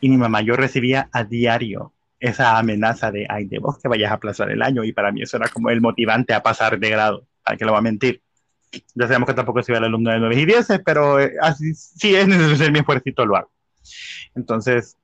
y 0.00 0.08
mi 0.08 0.16
mamá, 0.16 0.40
yo 0.40 0.56
recibía 0.56 1.10
a 1.12 1.24
diario 1.24 1.92
esa 2.18 2.56
amenaza 2.56 3.10
de, 3.10 3.26
ay, 3.28 3.44
de 3.44 3.58
vos 3.58 3.78
que 3.78 3.88
vayas 3.88 4.10
a 4.10 4.14
aplazar 4.14 4.50
el 4.50 4.62
año, 4.62 4.82
y 4.82 4.92
para 4.92 5.12
mí 5.12 5.22
eso 5.22 5.36
era 5.36 5.48
como 5.48 5.68
el 5.68 5.82
motivante 5.82 6.32
a 6.32 6.42
pasar 6.42 6.78
de 6.78 6.88
grado, 6.88 7.26
¿para 7.44 7.58
que 7.58 7.66
lo 7.66 7.72
va 7.72 7.78
a 7.78 7.82
mentir? 7.82 8.22
Ya 8.94 9.06
sabemos 9.06 9.28
que 9.28 9.34
tampoco 9.34 9.62
soy 9.62 9.76
el 9.76 9.84
alumno 9.84 10.10
de 10.10 10.18
9 10.18 10.40
y 10.40 10.46
10, 10.46 10.68
pero 10.84 11.20
eh, 11.20 11.34
así, 11.40 11.74
si 11.74 12.14
es 12.14 12.26
necesario 12.26 12.54
hacer 12.54 12.72
mi 12.72 12.78
esfuerzo, 12.80 13.24
lo 13.24 13.36
hago. 13.36 13.50
Entonces, 14.34 14.96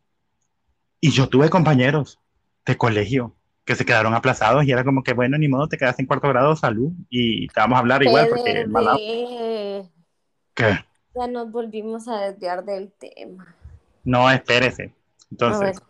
y 1.00 1.10
yo 1.10 1.28
tuve 1.28 1.50
compañeros 1.50 2.18
de 2.64 2.76
colegio 2.76 3.34
que 3.64 3.76
se 3.76 3.84
quedaron 3.84 4.14
aplazados 4.14 4.64
y 4.64 4.72
era 4.72 4.84
como 4.84 5.02
que, 5.02 5.12
bueno, 5.12 5.38
ni 5.38 5.48
modo, 5.48 5.68
te 5.68 5.78
quedas 5.78 5.98
en 5.98 6.06
cuarto 6.06 6.28
grado, 6.28 6.56
salud, 6.56 6.92
y 7.08 7.46
te 7.48 7.60
vamos 7.60 7.76
a 7.76 7.80
hablar 7.80 8.02
igual 8.02 8.28
porque... 8.28 8.66
¿Qué? 10.54 10.84
Ya 11.14 11.26
nos 11.28 11.50
volvimos 11.50 12.08
a 12.08 12.20
desviar 12.20 12.64
del 12.64 12.92
tema. 12.92 13.54
No, 14.04 14.30
espérese. 14.30 14.94
Entonces, 15.30 15.80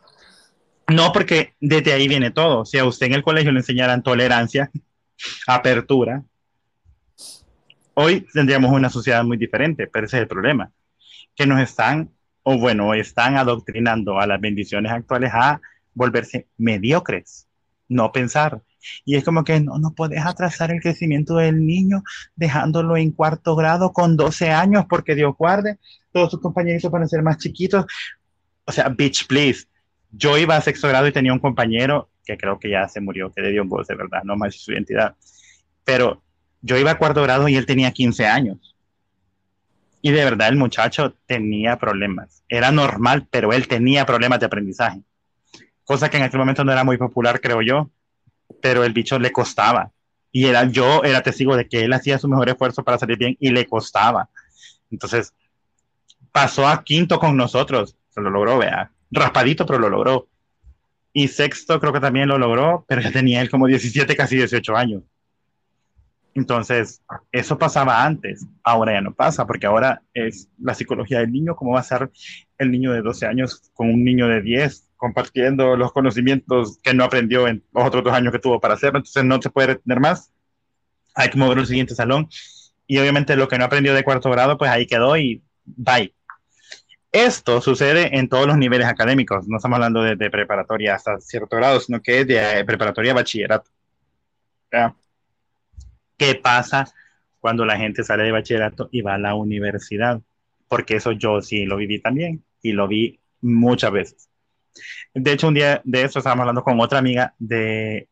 no, 0.89 1.13
porque 1.13 1.55
desde 1.61 1.93
ahí 1.93 2.09
viene 2.09 2.31
todo. 2.31 2.65
Si 2.65 2.79
a 2.79 2.85
usted 2.85 3.07
en 3.07 3.15
el 3.15 3.23
colegio 3.23 3.53
le 3.53 3.61
enseñaran 3.61 4.03
tolerancia, 4.03 4.71
apertura, 5.47 6.23
hoy 7.95 8.27
tendríamos 8.33 8.73
una 8.73 8.91
sociedad 8.91 9.25
muy 9.25 9.37
diferente, 9.37 9.87
pero 9.87 10.07
ese 10.07 10.19
es 10.19 10.23
el 10.23 10.29
problema, 10.29 10.71
que 11.35 11.47
nos 11.47 11.61
están, 11.61 12.11
o 12.43 12.59
bueno, 12.59 12.95
están 12.95 13.37
adoctrinando 13.37 14.19
a 14.19 14.27
las 14.27 14.41
bendiciones 14.41 14.93
actuales 14.93 15.31
a 15.35 15.61
volverse 15.95 16.49
mediocres, 16.57 17.47
no 17.89 18.13
pensar. 18.13 18.63
Y 19.05 19.15
es 19.15 19.25
como 19.25 19.45
que 19.45 19.61
no, 19.61 19.79
no 19.79 19.93
puedes 19.95 20.25
atrasar 20.25 20.73
el 20.73 20.81
crecimiento 20.81 21.37
del 21.37 21.65
niño 21.65 22.03
dejándolo 22.35 22.97
en 22.97 23.13
cuarto 23.13 23.55
grado 23.55 23.93
con 23.93 24.17
12 24.17 24.51
años 24.51 24.87
porque 24.89 25.15
Dios 25.15 25.35
guarde, 25.39 25.79
todos 26.13 26.31
sus 26.31 26.41
compañeritos 26.41 26.91
van 26.91 27.05
a 27.05 27.09
ser 27.09 27.23
más 27.23 27.39
chiquitos. 27.39 27.87
O 28.65 28.73
sea, 28.73 28.89
bitch, 28.89 29.27
please. 29.27 29.67
Yo 30.11 30.37
iba 30.37 30.57
a 30.57 30.61
sexto 30.61 30.89
grado 30.89 31.07
y 31.07 31.13
tenía 31.13 31.33
un 31.33 31.39
compañero 31.39 32.11
que 32.25 32.37
creo 32.37 32.59
que 32.59 32.71
ya 32.71 32.89
se 32.89 33.01
murió, 33.01 33.33
que 33.33 33.41
le 33.41 33.51
dio 33.51 33.63
un 33.63 33.69
de 33.69 33.95
verdad, 33.95 34.23
no 34.25 34.37
más 34.37 34.55
su 34.57 34.73
identidad. 34.73 35.17
Pero 35.85 36.23
yo 36.63 36.79
iba 36.79 36.93
a 36.93 36.99
cuarto 36.99 37.23
grado 37.23 37.49
y 37.49 37.57
él 37.57 37.67
tenía 37.67 37.91
15 37.91 38.27
años. 38.27 38.75
Y 40.01 40.11
de 40.11 40.25
verdad 40.25 40.49
el 40.49 40.57
muchacho 40.57 41.15
tenía 41.27 41.79
problemas. 41.79 42.43
Era 42.49 42.73
normal, 42.73 43.27
pero 43.31 43.53
él 43.53 43.69
tenía 43.69 44.07
problemas 44.07 44.41
de 44.41 44.47
aprendizaje. 44.47 45.03
Cosa 45.85 46.09
que 46.09 46.17
en 46.17 46.23
aquel 46.23 46.41
momento 46.41 46.65
no 46.65 46.73
era 46.73 46.85
muy 46.85 46.97
popular, 46.97 47.41
creo 47.41 47.63
yo, 47.63 47.91
pero 48.61 48.85
el 48.85 48.93
bicho 48.93 49.19
le 49.19 49.33
costaba. 49.33 49.91
Y 50.31 50.47
era, 50.47 50.65
yo 50.65 51.03
era 51.05 51.23
testigo 51.23 51.57
de 51.57 51.69
que 51.69 51.85
él 51.85 51.93
hacía 51.93 52.19
su 52.19 52.29
mejor 52.29 52.49
esfuerzo 52.49 52.83
para 52.83 52.99
salir 52.99 53.19
bien 53.19 53.37
y 53.39 53.51
le 53.51 53.67
costaba. 53.67 54.29
Entonces, 54.91 55.35
pasó 56.33 56.67
a 56.67 56.83
quinto 56.83 57.19
con 57.19 57.37
nosotros. 57.37 57.97
Se 58.09 58.21
lo 58.21 58.31
logró, 58.31 58.59
vea. 58.59 58.91
Raspadito, 59.11 59.67
pero 59.67 59.79
lo 59.79 59.91
logró. 59.91 60.29
Y 61.13 61.29
sexto 61.29 61.79
creo 61.79 61.93
que 61.93 62.01
también 62.01 62.29
lo 62.29 62.39
logró, 62.39 62.85
pero 62.89 63.03
ya 63.03 63.13
tenía 63.13 63.43
él 63.43 63.51
como 63.51 63.67
17, 63.67 64.17
casi 64.17 64.37
18 64.37 64.77
años. 64.77 65.03
Entonces, 66.35 67.03
eso 67.31 67.59
pasaba 67.59 68.05
antes, 68.05 68.47
ahora 68.63 68.93
ya 68.93 69.01
no 69.03 69.13
pasa, 69.13 69.47
porque 69.47 69.67
ahora 69.67 70.03
es 70.15 70.49
la 70.59 70.75
psicología 70.75 71.19
del 71.19 71.31
niño, 71.31 71.55
cómo 71.55 71.73
va 71.73 71.81
a 71.81 71.85
ser 71.85 72.11
el 72.59 72.71
niño 72.71 72.93
de 72.93 73.03
12 73.03 73.27
años 73.27 73.71
con 73.75 73.91
un 73.91 74.03
niño 74.03 74.29
de 74.29 74.41
10, 74.41 74.89
compartiendo 74.97 75.77
los 75.77 75.93
conocimientos 75.93 76.79
que 76.83 76.95
no 76.95 77.05
aprendió 77.05 77.49
en 77.49 77.63
los 77.75 77.85
otros 77.85 78.05
dos 78.05 78.15
años 78.15 78.33
que 78.33 78.39
tuvo 78.39 78.61
para 78.61 78.75
hacerlo, 78.75 78.99
entonces 78.99 79.25
no 79.25 79.43
se 79.43 79.51
puede 79.51 79.77
tener 79.77 80.01
más, 80.01 80.33
hay 81.15 81.29
que 81.29 81.37
mover 81.37 81.59
al 81.59 81.67
siguiente 81.67 81.95
salón, 81.95 82.29
y 82.87 82.99
obviamente 82.99 83.37
lo 83.37 83.49
que 83.49 83.59
no 83.59 83.65
aprendió 83.65 83.93
de 83.95 84.05
cuarto 84.05 84.31
grado, 84.31 84.57
pues 84.57 84.71
ahí 84.71 84.87
quedó 84.87 85.17
y 85.17 85.43
bye. 85.65 86.15
Esto 87.11 87.61
sucede 87.61 88.17
en 88.17 88.27
todos 88.31 88.47
los 88.47 88.57
niveles 88.57 88.87
académicos, 88.87 89.47
no 89.47 89.59
estamos 89.59 89.77
hablando 89.77 90.03
de, 90.03 90.31
preparatoria 90.31 90.95
hasta 90.95 91.21
cierto 91.21 91.57
grado, 91.57 91.79
sino 91.79 92.01
que 92.01 92.21
es 92.21 92.27
de 92.27 92.61
eh, 92.61 92.65
preparatoria 92.65 93.13
a 93.13 93.17
bachillerato. 93.17 93.71
¿Ya? 94.73 94.97
¿Qué 96.23 96.37
pasa 96.37 96.85
cuando 97.41 97.65
la 97.65 97.77
gente 97.77 98.05
sale 98.05 98.23
de 98.23 98.31
bachillerato 98.31 98.89
y 98.93 99.01
va 99.01 99.15
a 99.15 99.19
la 99.19 99.35
universidad? 99.35 100.21
Porque 100.69 100.95
eso 100.95 101.11
yo 101.11 101.43
sí 101.43 101.65
lo 101.65 101.77
viví 101.77 101.99
también 102.01 102.45
y 102.63 102.71
lo 102.71 102.87
vi 102.87 103.19
muchas 103.41 103.91
veces. 103.91 104.31
De 105.13 105.33
hecho, 105.33 105.49
un 105.49 105.55
día 105.55 105.81
de 105.83 106.03
eso 106.03 106.21
estábamos 106.21 106.43
hablando 106.43 106.63
con 106.63 106.79
otra 106.79 107.01
amiga 107.01 107.35
de 107.41 108.07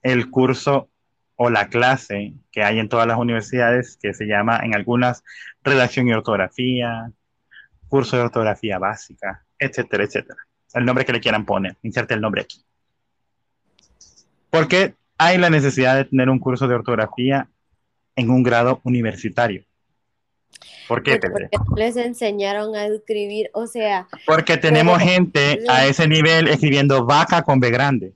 el 0.00 0.30
curso 0.30 0.88
o 1.36 1.50
la 1.50 1.68
clase 1.68 2.32
que 2.50 2.62
hay 2.62 2.78
en 2.78 2.88
todas 2.88 3.06
las 3.06 3.18
universidades 3.18 3.98
que 4.00 4.14
se 4.14 4.24
llama 4.24 4.60
en 4.62 4.74
algunas 4.74 5.22
redacción 5.62 6.08
y 6.08 6.14
ortografía, 6.14 7.12
curso 7.88 8.16
de 8.16 8.22
ortografía 8.22 8.78
básica, 8.78 9.44
etcétera, 9.58 10.04
etcétera. 10.04 10.38
El 10.72 10.86
nombre 10.86 11.04
que 11.04 11.12
le 11.12 11.20
quieran 11.20 11.44
poner, 11.44 11.76
inserte 11.82 12.14
el 12.14 12.22
nombre 12.22 12.40
aquí. 12.40 12.64
Porque 14.48 14.94
hay 15.18 15.38
la 15.38 15.50
necesidad 15.50 15.96
de 15.96 16.04
tener 16.04 16.28
un 16.28 16.38
curso 16.38 16.68
de 16.68 16.74
ortografía 16.74 17.48
en 18.16 18.30
un 18.30 18.42
grado 18.42 18.80
universitario. 18.84 19.64
¿Por 20.88 21.02
qué? 21.02 21.18
Porque 21.18 21.48
les 21.76 21.96
enseñaron 21.96 22.76
a 22.76 22.86
escribir, 22.86 23.50
o 23.54 23.66
sea. 23.66 24.06
Porque 24.26 24.56
tenemos 24.56 25.00
gente 25.00 25.60
a 25.68 25.86
ese 25.86 26.06
nivel 26.06 26.48
escribiendo 26.48 27.04
vaca 27.04 27.42
con 27.42 27.58
B 27.58 27.70
grande. 27.70 28.14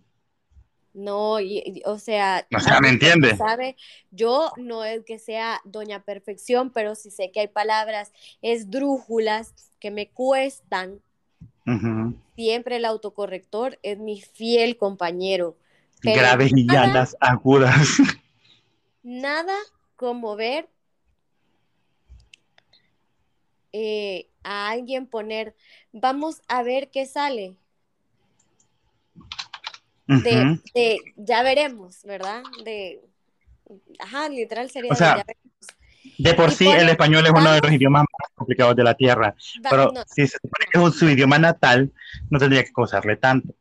No, 0.94 1.36
o 1.84 1.98
sea, 1.98 2.46
o 2.54 2.58
sea, 2.58 2.80
¿me 2.80 2.88
entiende? 2.88 3.36
¿Sabe? 3.36 3.76
Yo 4.10 4.50
no 4.56 4.84
es 4.84 5.04
que 5.04 5.20
sea 5.20 5.60
doña 5.64 6.02
perfección, 6.02 6.70
pero 6.70 6.96
sí 6.96 7.10
sé 7.10 7.30
que 7.30 7.40
hay 7.40 7.48
palabras 7.48 8.12
esdrújulas 8.42 9.54
que 9.78 9.90
me 9.90 10.08
cuestan. 10.08 11.00
Siempre 12.34 12.76
el 12.76 12.84
autocorrector 12.86 13.78
es 13.82 13.98
mi 13.98 14.20
fiel 14.20 14.76
compañero. 14.76 15.56
Graves 16.02 16.52
y 16.54 16.66
llanas 16.66 17.16
agudas. 17.20 17.98
Nada 19.02 19.54
como 19.96 20.36
ver 20.36 20.68
eh, 23.72 24.28
a 24.42 24.70
alguien 24.70 25.06
poner, 25.06 25.54
vamos 25.92 26.40
a 26.48 26.62
ver 26.62 26.90
qué 26.90 27.06
sale. 27.06 27.56
De, 30.06 30.98
ya 31.16 31.42
veremos, 31.42 32.02
¿verdad? 32.04 32.42
De, 32.64 33.02
ajá, 33.98 34.28
literal 34.30 34.70
sería 34.70 34.94
de, 36.16 36.34
por 36.34 36.50
sí 36.50 36.66
el 36.66 36.88
español 36.88 37.26
es 37.26 37.32
uno 37.32 37.52
de 37.52 37.60
los 37.60 37.72
idiomas 37.72 38.02
más 38.02 38.30
complicados 38.34 38.74
de 38.74 38.84
la 38.84 38.94
tierra, 38.94 39.34
pero 39.68 39.92
si 40.06 40.22
es 40.22 40.38
su 40.94 41.08
idioma 41.08 41.38
natal, 41.38 41.92
no 42.30 42.38
tendría 42.38 42.64
que 42.64 42.72
causarle 42.72 43.16
tanto. 43.16 43.54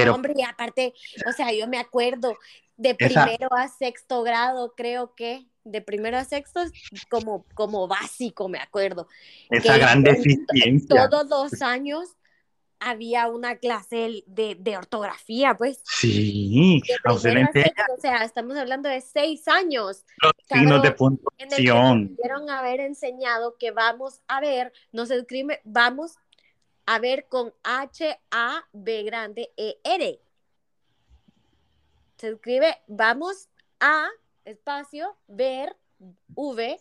Pero, 0.00 0.14
hombre, 0.14 0.34
y 0.36 0.42
aparte, 0.42 0.94
o 1.26 1.32
sea, 1.32 1.52
yo 1.52 1.66
me 1.68 1.78
acuerdo 1.78 2.36
de 2.76 2.94
primero 2.94 3.48
a 3.54 3.68
sexto 3.68 4.22
grado, 4.22 4.74
creo 4.76 5.14
que 5.14 5.46
de 5.64 5.82
primero 5.82 6.16
a 6.16 6.24
sexto 6.24 6.60
como, 7.10 7.44
como 7.54 7.88
básico, 7.88 8.48
me 8.48 8.58
acuerdo. 8.58 9.08
Esa 9.50 9.76
gran 9.76 10.02
deficiencia. 10.02 11.08
Todos 11.08 11.28
los 11.28 11.62
años 11.62 12.16
había 12.80 13.28
una 13.28 13.56
clase 13.56 14.24
de, 14.26 14.76
ortografía, 14.76 15.54
pues. 15.54 15.80
Sí, 15.84 16.80
o 17.08 17.18
sea, 17.18 18.24
estamos 18.24 18.56
hablando 18.56 18.88
de 18.88 19.00
seis 19.00 19.48
años. 19.48 20.04
Los 20.22 20.32
signos 20.48 20.82
de 20.82 20.92
puntuación. 20.92 22.14
Pudieron 22.16 22.50
haber 22.50 22.80
enseñado 22.80 23.56
que 23.58 23.72
vamos 23.72 24.20
a 24.28 24.40
ver, 24.40 24.72
no 24.92 25.06
se 25.06 25.16
escribe, 25.16 25.60
vamos 25.64 26.16
a 26.88 26.98
ver 27.00 27.26
con 27.28 27.52
H, 27.64 28.18
A, 28.30 28.64
B 28.72 29.02
grande, 29.02 29.50
E, 29.58 29.76
R. 29.84 30.18
Se 32.16 32.30
escribe, 32.30 32.78
vamos 32.86 33.50
a, 33.78 34.08
espacio, 34.46 35.14
ver, 35.26 35.76
V, 36.34 36.80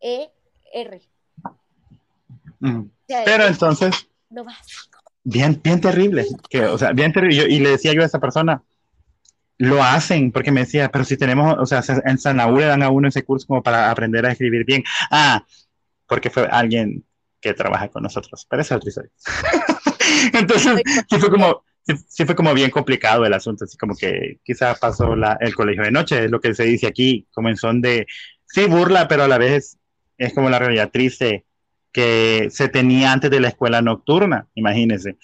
E, 0.00 0.30
R. 0.72 1.02
Pero 3.08 3.46
entonces... 3.46 4.08
No 4.30 4.46
bien, 5.24 5.60
bien 5.60 5.80
terrible, 5.80 6.24
que, 6.48 6.64
o 6.64 6.78
sea, 6.78 6.92
bien 6.92 7.12
terrible. 7.12 7.52
y 7.52 7.58
le 7.58 7.70
decía 7.70 7.92
yo 7.94 8.02
a 8.02 8.06
esa 8.06 8.20
persona, 8.20 8.62
lo 9.56 9.82
hacen, 9.82 10.30
porque 10.30 10.52
me 10.52 10.60
decía, 10.60 10.88
pero 10.88 11.04
si 11.04 11.16
tenemos, 11.16 11.56
o 11.58 11.66
sea, 11.66 11.82
en 12.04 12.18
Sanaú 12.18 12.58
le 12.58 12.66
dan 12.66 12.84
a 12.84 12.90
uno 12.90 13.08
ese 13.08 13.24
curso 13.24 13.48
como 13.48 13.64
para 13.64 13.90
aprender 13.90 14.24
a 14.24 14.30
escribir 14.30 14.64
bien. 14.64 14.84
Ah, 15.10 15.44
porque 16.06 16.30
fue 16.30 16.46
alguien 16.46 17.04
que 17.40 17.54
trabaja 17.54 17.88
con 17.88 18.02
nosotros, 18.02 18.46
pero 18.48 18.62
esa 18.62 18.74
es 18.74 18.76
otra 18.78 18.88
historia. 18.88 19.10
Entonces, 20.32 20.82
sí 21.08 21.18
fue 21.18 21.30
como, 21.30 21.64
sí, 22.08 22.24
fue 22.24 22.34
como 22.34 22.54
bien 22.54 22.70
complicado 22.70 23.24
el 23.24 23.32
asunto, 23.32 23.64
así 23.64 23.76
como 23.76 23.94
que 23.94 24.40
quizás 24.44 24.78
pasó 24.78 25.14
la, 25.14 25.36
el 25.40 25.54
colegio 25.54 25.84
de 25.84 25.90
noche, 25.90 26.24
es 26.24 26.30
lo 26.30 26.40
que 26.40 26.54
se 26.54 26.64
dice 26.64 26.86
aquí, 26.86 27.26
como 27.32 27.48
en 27.48 27.56
son 27.56 27.80
de, 27.80 28.06
sí, 28.46 28.66
burla, 28.66 29.08
pero 29.08 29.24
a 29.24 29.28
la 29.28 29.38
vez 29.38 29.78
es 30.16 30.34
como 30.34 30.50
la 30.50 30.58
realidad 30.58 30.90
triste 30.90 31.44
que 31.92 32.48
se 32.50 32.68
tenía 32.68 33.12
antes 33.12 33.30
de 33.30 33.40
la 33.40 33.48
escuela 33.48 33.80
nocturna, 33.80 34.46
imagínense. 34.54 35.16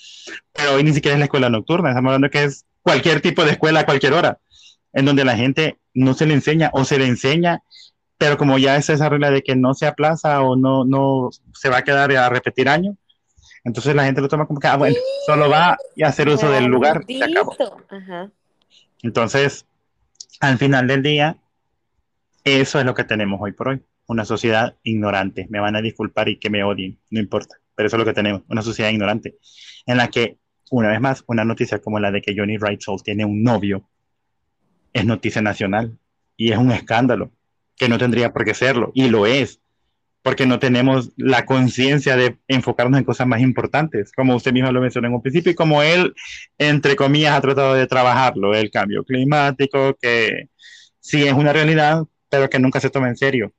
Pero 0.52 0.74
hoy 0.74 0.84
ni 0.84 0.92
siquiera 0.92 1.14
es 1.14 1.18
la 1.18 1.26
escuela 1.26 1.50
nocturna, 1.50 1.90
estamos 1.90 2.10
hablando 2.10 2.30
que 2.30 2.44
es 2.44 2.64
cualquier 2.82 3.20
tipo 3.20 3.44
de 3.44 3.52
escuela 3.52 3.80
a 3.80 3.86
cualquier 3.86 4.14
hora, 4.14 4.38
en 4.92 5.04
donde 5.04 5.24
la 5.24 5.36
gente 5.36 5.78
no 5.92 6.14
se 6.14 6.26
le 6.26 6.34
enseña 6.34 6.70
o 6.72 6.84
se 6.84 6.98
le 6.98 7.06
enseña, 7.06 7.62
pero 8.18 8.36
como 8.36 8.58
ya 8.58 8.76
es 8.76 8.88
esa 8.90 9.08
regla 9.08 9.30
de 9.30 9.42
que 9.42 9.56
no 9.56 9.74
se 9.74 9.86
aplaza 9.86 10.40
o 10.42 10.56
no, 10.56 10.84
no 10.84 11.30
se 11.52 11.68
va 11.68 11.78
a 11.78 11.84
quedar 11.84 12.10
a 12.12 12.28
repetir 12.28 12.68
año, 12.68 12.96
entonces 13.64 13.94
la 13.94 14.04
gente 14.04 14.20
lo 14.20 14.28
toma 14.28 14.46
como 14.46 14.60
que, 14.60 14.66
ah, 14.66 14.76
bueno, 14.76 14.96
solo 15.26 15.48
va 15.48 15.70
a 15.70 15.78
hacer 16.06 16.28
uso 16.28 16.50
del 16.50 16.66
lugar. 16.66 17.04
Entonces, 19.02 19.66
al 20.40 20.58
final 20.58 20.86
del 20.86 21.02
día, 21.02 21.36
eso 22.44 22.78
es 22.78 22.84
lo 22.84 22.94
que 22.94 23.04
tenemos 23.04 23.40
hoy 23.40 23.52
por 23.52 23.68
hoy 23.68 23.82
una 24.06 24.24
sociedad 24.24 24.76
ignorante. 24.82 25.46
Me 25.48 25.60
van 25.60 25.76
a 25.76 25.82
disculpar 25.82 26.28
y 26.28 26.38
que 26.38 26.50
me 26.50 26.62
odien, 26.62 26.98
no 27.10 27.20
importa, 27.20 27.56
pero 27.74 27.86
eso 27.86 27.96
es 27.96 27.98
lo 27.98 28.04
que 28.04 28.12
tenemos, 28.12 28.42
una 28.48 28.62
sociedad 28.62 28.90
ignorante, 28.90 29.38
en 29.86 29.96
la 29.96 30.08
que, 30.08 30.38
una 30.70 30.88
vez 30.88 31.00
más, 31.00 31.24
una 31.26 31.44
noticia 31.44 31.80
como 31.80 31.98
la 31.98 32.10
de 32.10 32.20
que 32.20 32.34
Johnny 32.36 32.58
Soul 32.78 33.02
tiene 33.02 33.24
un 33.24 33.42
novio 33.42 33.88
es 34.92 35.04
noticia 35.04 35.42
nacional 35.42 35.98
y 36.36 36.52
es 36.52 36.58
un 36.58 36.70
escándalo 36.70 37.32
que 37.76 37.88
no 37.88 37.98
tendría 37.98 38.32
por 38.32 38.44
qué 38.44 38.54
serlo, 38.54 38.92
y 38.94 39.08
lo 39.08 39.26
es, 39.26 39.60
porque 40.22 40.46
no 40.46 40.58
tenemos 40.58 41.12
la 41.16 41.44
conciencia 41.44 42.16
de 42.16 42.38
enfocarnos 42.48 42.98
en 42.98 43.04
cosas 43.04 43.26
más 43.26 43.40
importantes, 43.40 44.10
como 44.12 44.34
usted 44.34 44.52
mismo 44.52 44.72
lo 44.72 44.80
mencionó 44.80 45.08
en 45.08 45.14
un 45.14 45.22
principio, 45.22 45.52
y 45.52 45.54
como 45.54 45.82
él, 45.82 46.14
entre 46.56 46.96
comillas, 46.96 47.34
ha 47.34 47.40
tratado 47.40 47.74
de 47.74 47.86
trabajarlo, 47.86 48.54
el 48.54 48.70
cambio 48.70 49.04
climático, 49.04 49.96
que 50.00 50.48
sí 50.98 51.26
es 51.26 51.34
una 51.34 51.52
realidad, 51.52 52.04
pero 52.30 52.48
que 52.48 52.58
nunca 52.58 52.80
se 52.80 52.90
toma 52.90 53.08
en 53.08 53.16
serio. 53.16 53.52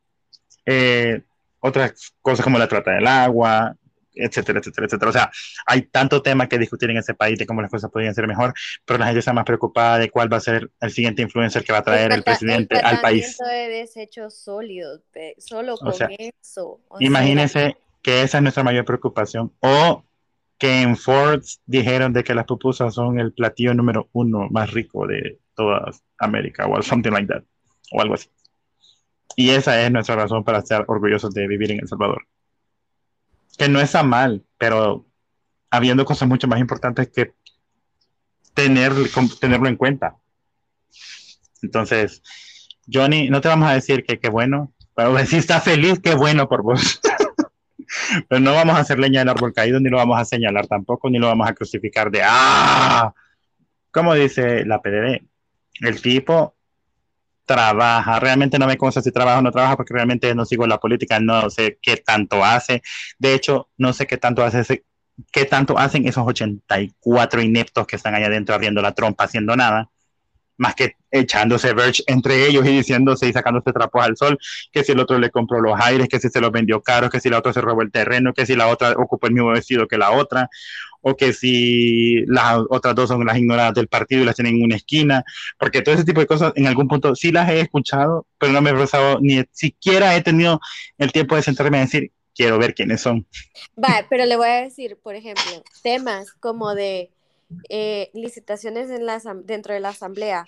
Eh, 0.65 1.21
otras 1.59 2.13
cosas 2.21 2.43
como 2.43 2.57
la 2.57 2.67
trata 2.67 2.91
del 2.91 3.07
agua, 3.07 3.75
etcétera, 4.15 4.59
etcétera, 4.59 4.87
etcétera. 4.87 5.09
O 5.09 5.13
sea, 5.13 5.31
hay 5.65 5.83
tanto 5.83 6.21
tema 6.21 6.47
que 6.47 6.57
discutir 6.57 6.89
en 6.89 6.97
ese 6.97 7.13
país 7.13 7.37
de 7.37 7.45
cómo 7.45 7.61
las 7.61 7.71
cosas 7.71 7.91
podrían 7.91 8.15
ser 8.15 8.27
mejor, 8.27 8.53
pero 8.85 8.99
la 8.99 9.05
gente 9.05 9.19
está 9.19 9.33
más 9.33 9.45
preocupada 9.45 9.99
de 9.99 10.09
cuál 10.09 10.31
va 10.31 10.37
a 10.37 10.41
ser 10.41 10.71
el 10.81 10.91
siguiente 10.91 11.21
influencer 11.21 11.63
que 11.63 11.73
va 11.73 11.79
a 11.79 11.83
traer 11.83 12.11
el, 12.11 12.23
presidente 12.23 12.77
al 12.77 13.01
país. 13.01 13.37
de 13.37 13.69
desechos 13.69 14.37
sólidos, 14.37 15.01
solo 15.37 15.77
con 15.77 15.93
eso. 16.17 16.79
imagínense 16.99 17.77
que 18.01 18.21
esa 18.21 18.37
es 18.37 18.43
nuestra 18.43 18.63
mayor 18.63 18.85
preocupación. 18.85 19.51
O 19.59 20.03
que 20.57 20.81
en 20.81 20.95
Ford 20.95 21.43
dijeron 21.65 22.13
de 22.13 22.23
que 22.23 22.33
las 22.33 22.45
pupusas 22.45 22.93
son 22.93 23.19
el 23.19 23.33
platillo 23.33 23.73
número 23.73 24.09
uno 24.13 24.47
más 24.49 24.71
rico 24.71 25.05
de 25.05 25.39
toda 25.55 25.91
América 26.19 26.67
o 26.67 26.81
something 26.81 27.11
like 27.11 27.27
that, 27.27 27.43
o 27.91 28.01
algo 28.01 28.13
así. 28.13 28.29
Y 29.35 29.49
esa 29.49 29.81
es 29.81 29.91
nuestra 29.91 30.15
razón 30.15 30.43
para 30.43 30.59
estar 30.59 30.85
orgullosos 30.87 31.33
de 31.33 31.47
vivir 31.47 31.71
en 31.71 31.79
El 31.81 31.87
Salvador. 31.87 32.25
Que 33.57 33.69
no 33.69 33.79
está 33.79 34.03
mal, 34.03 34.43
pero 34.57 35.05
habiendo 35.69 36.05
cosas 36.05 36.27
mucho 36.27 36.47
más 36.47 36.59
importantes 36.59 37.09
que 37.09 37.33
tener, 38.53 38.93
tenerlo 39.39 39.67
en 39.67 39.75
cuenta. 39.75 40.15
Entonces, 41.61 42.21
Johnny, 42.91 43.29
no 43.29 43.41
te 43.41 43.47
vamos 43.47 43.69
a 43.69 43.73
decir 43.73 44.03
que 44.03 44.19
qué 44.19 44.29
bueno, 44.29 44.73
pero 44.95 45.17
si 45.25 45.37
estás 45.37 45.63
feliz, 45.63 45.99
qué 45.99 46.15
bueno 46.15 46.47
por 46.47 46.63
vos. 46.63 47.01
pero 48.29 48.41
no 48.41 48.53
vamos 48.53 48.75
a 48.75 48.79
hacer 48.79 48.99
leña 48.99 49.19
del 49.19 49.29
árbol 49.29 49.53
caído, 49.53 49.79
ni 49.79 49.89
lo 49.89 49.97
vamos 49.97 50.19
a 50.19 50.25
señalar 50.25 50.67
tampoco, 50.67 51.09
ni 51.09 51.19
lo 51.19 51.27
vamos 51.27 51.47
a 51.47 51.53
crucificar 51.53 52.11
de 52.11 52.21
¡ah! 52.23 53.13
Como 53.91 54.13
dice 54.13 54.65
la 54.65 54.81
PDD, 54.81 55.21
el 55.81 56.01
tipo 56.01 56.54
trabaja. 57.45 58.19
Realmente 58.19 58.59
no 58.59 58.67
me 58.67 58.77
consta 58.77 59.01
si 59.01 59.11
trabaja 59.11 59.39
o 59.39 59.41
no 59.41 59.51
trabaja 59.51 59.77
porque 59.77 59.93
realmente 59.93 60.33
no 60.35 60.45
sigo 60.45 60.67
la 60.67 60.79
política, 60.79 61.19
no 61.19 61.49
sé 61.49 61.79
qué 61.81 61.97
tanto 61.97 62.43
hace. 62.43 62.81
De 63.17 63.33
hecho, 63.33 63.69
no 63.77 63.93
sé 63.93 64.07
qué 64.07 64.17
tanto 64.17 64.43
hace 64.43 64.83
qué 65.31 65.45
tanto 65.45 65.77
hacen 65.77 66.07
esos 66.07 66.25
84 66.27 67.41
ineptos 67.41 67.87
que 67.87 67.95
están 67.95 68.15
allá 68.15 68.27
adentro 68.27 68.55
abriendo 68.55 68.81
la 68.81 68.93
trompa 68.93 69.25
haciendo 69.25 69.55
nada, 69.55 69.89
más 70.57 70.75
que 70.75 70.95
echándose 71.11 71.73
verge 71.73 72.03
entre 72.07 72.47
ellos 72.47 72.65
y 72.65 72.69
diciéndose 72.69 73.27
y 73.27 73.33
sacándose 73.33 73.71
trapos 73.71 74.03
al 74.03 74.17
sol, 74.17 74.37
que 74.71 74.83
si 74.83 74.91
el 74.91 74.99
otro 74.99 75.19
le 75.19 75.29
compró 75.29 75.61
los 75.61 75.79
aires, 75.79 76.07
que 76.09 76.19
si 76.19 76.29
se 76.29 76.41
los 76.41 76.51
vendió 76.51 76.81
caros, 76.81 77.09
que 77.09 77.19
si 77.19 77.29
la 77.29 77.39
otra 77.39 77.53
se 77.53 77.61
robó 77.61 77.81
el 77.81 77.91
terreno, 77.91 78.33
que 78.33 78.45
si 78.45 78.55
la 78.55 78.67
otra 78.67 78.91
ocupó 78.91 79.27
el 79.27 79.33
mismo 79.33 79.49
vestido 79.49 79.87
que 79.87 79.97
la 79.97 80.11
otra, 80.11 80.49
o 81.07 81.15
que 81.15 81.33
si 81.33 82.25
las 82.25 82.57
otras 82.67 82.95
dos 82.95 83.09
son 83.09 83.23
las 83.27 83.37
ignoradas 83.37 83.75
del 83.75 83.87
partido 83.87 84.23
y 84.23 84.25
las 84.25 84.35
tienen 84.35 84.55
en 84.55 84.63
una 84.63 84.77
esquina, 84.77 85.23
porque 85.59 85.83
todo 85.83 85.93
ese 85.93 86.03
tipo 86.03 86.19
de 86.19 86.25
cosas 86.25 86.51
en 86.55 86.65
algún 86.65 86.87
punto 86.87 87.15
sí 87.15 87.31
las 87.31 87.47
he 87.47 87.59
escuchado, 87.59 88.25
pero 88.39 88.51
no 88.51 88.59
me 88.59 88.71
he 88.71 88.73
pasado 88.73 89.19
ni 89.21 89.43
siquiera 89.51 90.15
he 90.15 90.23
tenido 90.23 90.59
el 90.97 91.11
tiempo 91.11 91.35
de 91.35 91.43
sentarme 91.43 91.77
a 91.77 91.81
decir, 91.81 92.11
quiero 92.33 92.57
ver 92.57 92.73
quiénes 92.73 93.01
son. 93.01 93.27
Va, 93.77 94.07
pero 94.09 94.25
le 94.25 94.35
voy 94.35 94.47
a 94.47 94.63
decir, 94.63 94.97
por 94.97 95.13
ejemplo, 95.13 95.63
temas 95.83 96.31
como 96.33 96.73
de 96.73 97.11
eh, 97.69 98.09
licitaciones 98.15 98.89
en 98.89 99.05
la, 99.05 99.21
dentro 99.43 99.75
de 99.75 99.81
la 99.81 99.89
asamblea. 99.89 100.47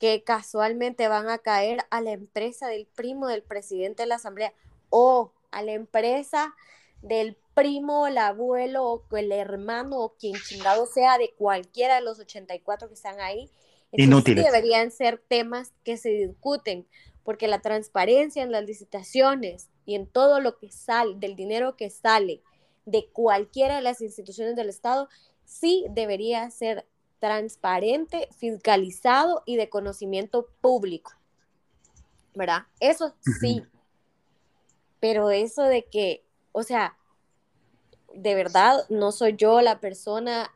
que 0.00 0.24
casualmente 0.24 1.06
van 1.06 1.28
a 1.28 1.38
caer 1.38 1.86
a 1.90 2.00
la 2.00 2.10
empresa 2.10 2.66
del 2.66 2.88
primo 2.96 3.28
del 3.28 3.42
presidente 3.42 4.02
de 4.02 4.08
la 4.08 4.16
asamblea 4.16 4.52
o 4.90 5.32
a 5.52 5.62
la 5.62 5.74
empresa 5.74 6.56
del 7.02 7.36
primo, 7.56 8.06
el 8.06 8.18
abuelo 8.18 8.84
o 8.84 9.16
el 9.16 9.32
hermano 9.32 9.98
o 9.98 10.14
quien 10.14 10.34
chingado 10.46 10.84
sea 10.84 11.16
de 11.16 11.32
cualquiera 11.38 11.94
de 11.94 12.02
los 12.02 12.20
84 12.20 12.88
que 12.88 12.94
están 12.94 13.18
ahí. 13.18 13.50
Inútiles. 13.92 14.44
deberían 14.44 14.90
ser 14.90 15.22
temas 15.26 15.72
que 15.82 15.96
se 15.96 16.10
discuten, 16.10 16.86
porque 17.24 17.48
la 17.48 17.62
transparencia 17.62 18.42
en 18.42 18.52
las 18.52 18.64
licitaciones 18.64 19.70
y 19.86 19.94
en 19.94 20.06
todo 20.06 20.40
lo 20.40 20.58
que 20.58 20.70
sale, 20.70 21.14
del 21.16 21.34
dinero 21.34 21.76
que 21.76 21.88
sale 21.88 22.42
de 22.84 23.06
cualquiera 23.06 23.76
de 23.76 23.82
las 23.82 24.02
instituciones 24.02 24.54
del 24.54 24.68
Estado, 24.68 25.08
sí 25.46 25.86
debería 25.88 26.50
ser 26.50 26.86
transparente, 27.20 28.28
fiscalizado 28.36 29.42
y 29.46 29.56
de 29.56 29.70
conocimiento 29.70 30.46
público. 30.60 31.12
¿Verdad? 32.34 32.64
Eso 32.80 33.14
sí. 33.40 33.64
Pero 35.00 35.30
eso 35.30 35.62
de 35.62 35.86
que, 35.86 36.22
o 36.52 36.62
sea, 36.62 36.98
de 38.16 38.34
verdad, 38.34 38.84
no 38.88 39.12
soy 39.12 39.36
yo 39.36 39.60
la 39.60 39.78
persona 39.80 40.50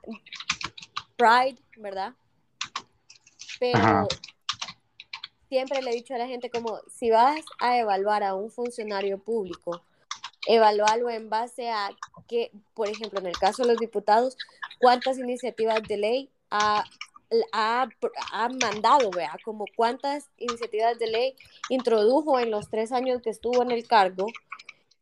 pride, 1.16 1.58
¿verdad? 1.76 2.14
Pero 3.58 4.08
siempre 5.48 5.82
le 5.82 5.90
he 5.90 5.94
dicho 5.94 6.14
a 6.14 6.18
la 6.18 6.26
gente 6.26 6.48
como, 6.48 6.80
si 6.88 7.11
vas 7.11 7.40
a 7.58 7.78
evaluar 7.78 8.22
a 8.22 8.34
un 8.34 8.50
funcionario 8.50 9.18
público, 9.18 9.82
evaluarlo 10.46 11.11
en 11.11 11.28
base 11.28 11.68
a 11.70 11.90
que, 12.26 12.50
por 12.74 12.88
ejemplo, 12.88 13.20
en 13.20 13.26
el 13.26 13.38
caso 13.38 13.62
de 13.62 13.68
los 13.68 13.78
diputados, 13.78 14.36
cuántas 14.78 15.18
iniciativas 15.18 15.82
de 15.82 15.96
ley 15.96 16.30
ha, 16.50 16.84
ha, 17.52 17.88
ha 18.32 18.48
mandado, 18.48 19.11
vea, 19.11 19.36
como 19.44 19.66
cuántas 19.76 20.30
iniciativas 20.38 20.98
de 20.98 21.08
ley 21.08 21.36
introdujo 21.68 22.38
en 22.38 22.50
los 22.50 22.70
tres 22.70 22.92
años 22.92 23.20
que 23.20 23.30
estuvo 23.30 23.62
en 23.62 23.72
el 23.72 23.86
cargo, 23.86 24.26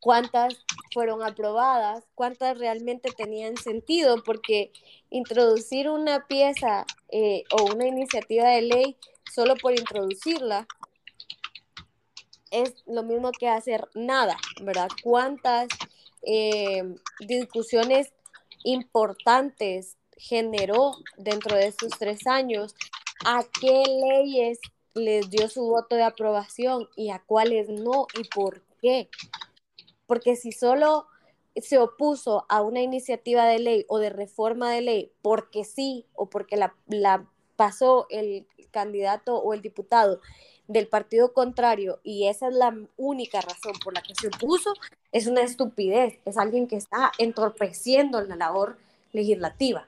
cuántas 0.01 0.57
fueron 0.93 1.23
aprobadas, 1.23 2.05
cuántas 2.15 2.59
realmente 2.59 3.11
tenían 3.11 3.57
sentido, 3.57 4.23
porque 4.25 4.73
introducir 5.11 5.89
una 5.89 6.27
pieza 6.27 6.87
eh, 7.11 7.45
o 7.51 7.73
una 7.75 7.87
iniciativa 7.87 8.49
de 8.49 8.63
ley 8.63 8.97
solo 9.33 9.55
por 9.57 9.73
introducirla 9.73 10.67
es 12.51 12.75
lo 12.87 13.03
mismo 13.03 13.31
que 13.33 13.49
hacer 13.49 13.89
nada, 13.95 14.37
¿verdad? 14.63 14.89
¿Cuántas 15.03 15.69
eh, 16.23 16.83
discusiones 17.21 18.13
importantes 18.65 19.97
generó 20.17 20.93
dentro 21.17 21.57
de 21.57 21.67
estos 21.67 21.91
tres 21.99 22.27
años? 22.27 22.75
¿A 23.25 23.43
qué 23.61 23.83
leyes 23.87 24.59
les 24.95 25.29
dio 25.31 25.49
su 25.49 25.63
voto 25.63 25.97
de 25.97 26.05
aprobación 26.05 26.89
y 26.97 27.11
a 27.11 27.19
cuáles 27.19 27.69
no 27.69 28.07
y 28.19 28.25
por 28.29 28.63
qué? 28.81 29.09
Porque 30.09 30.35
si 30.35 30.51
solo 30.51 31.07
se 31.61 31.79
opuso 31.79 32.45
a 32.49 32.63
una 32.63 32.81
iniciativa 32.81 33.47
de 33.47 33.61
ley 33.61 33.85
o 33.89 33.99
de 33.99 34.11
reforma 34.11 34.73
de 34.73 34.81
ley 34.81 35.13
porque 35.23 35.65
sí 35.65 36.07
o 36.15 36.29
porque 36.29 36.57
la, 36.57 36.75
la 36.89 37.25
pasó 37.57 38.07
el 38.11 38.47
candidato 38.71 39.37
o 39.37 39.55
el 39.55 39.63
diputado 39.63 40.21
del 40.69 40.87
partido 40.87 41.33
contrario 41.33 41.99
y 42.03 42.27
esa 42.29 42.49
es 42.49 42.55
la 42.55 42.77
única 42.97 43.41
razón 43.41 43.73
por 43.83 43.95
la 43.95 44.03
que 44.03 44.15
se 44.15 44.29
opuso, 44.29 44.75
es 45.13 45.27
una 45.27 45.41
estupidez, 45.41 46.19
es 46.27 46.37
alguien 46.37 46.69
que 46.69 46.77
está 46.77 47.11
entorpeciendo 47.19 48.21
la 48.21 48.37
labor 48.37 48.77
legislativa, 49.13 49.87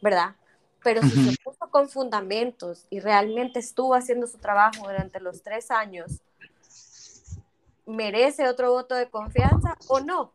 ¿verdad? 0.00 0.36
Pero 0.82 1.02
si 1.02 1.10
se 1.10 1.36
opuso 1.40 1.70
con 1.70 1.88
fundamentos 1.88 2.86
y 2.88 3.00
realmente 3.00 3.60
estuvo 3.60 3.94
haciendo 3.94 4.26
su 4.26 4.38
trabajo 4.38 4.84
durante 4.84 5.20
los 5.20 5.42
tres 5.42 5.70
años, 5.70 6.22
¿merece 7.86 8.48
otro 8.48 8.72
voto 8.72 8.94
de 8.94 9.08
confianza 9.08 9.76
o 9.88 10.00
no? 10.00 10.32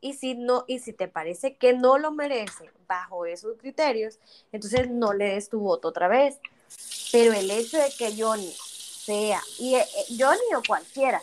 Y 0.00 0.14
si 0.14 0.34
no, 0.34 0.64
y 0.66 0.78
si 0.78 0.92
te 0.92 1.08
parece 1.08 1.56
que 1.56 1.74
no 1.74 1.98
lo 1.98 2.10
merece 2.10 2.70
bajo 2.88 3.26
esos 3.26 3.56
criterios, 3.58 4.18
entonces 4.50 4.90
no 4.90 5.12
le 5.12 5.34
des 5.34 5.48
tu 5.48 5.60
voto 5.60 5.88
otra 5.88 6.08
vez. 6.08 6.38
Pero 7.12 7.32
el 7.32 7.50
hecho 7.50 7.76
de 7.76 7.90
que 7.98 8.14
Johnny 8.16 8.52
sea, 9.04 9.42
y 9.58 9.74
eh, 9.74 9.86
Johnny 10.18 10.54
o 10.56 10.62
cualquiera, 10.66 11.20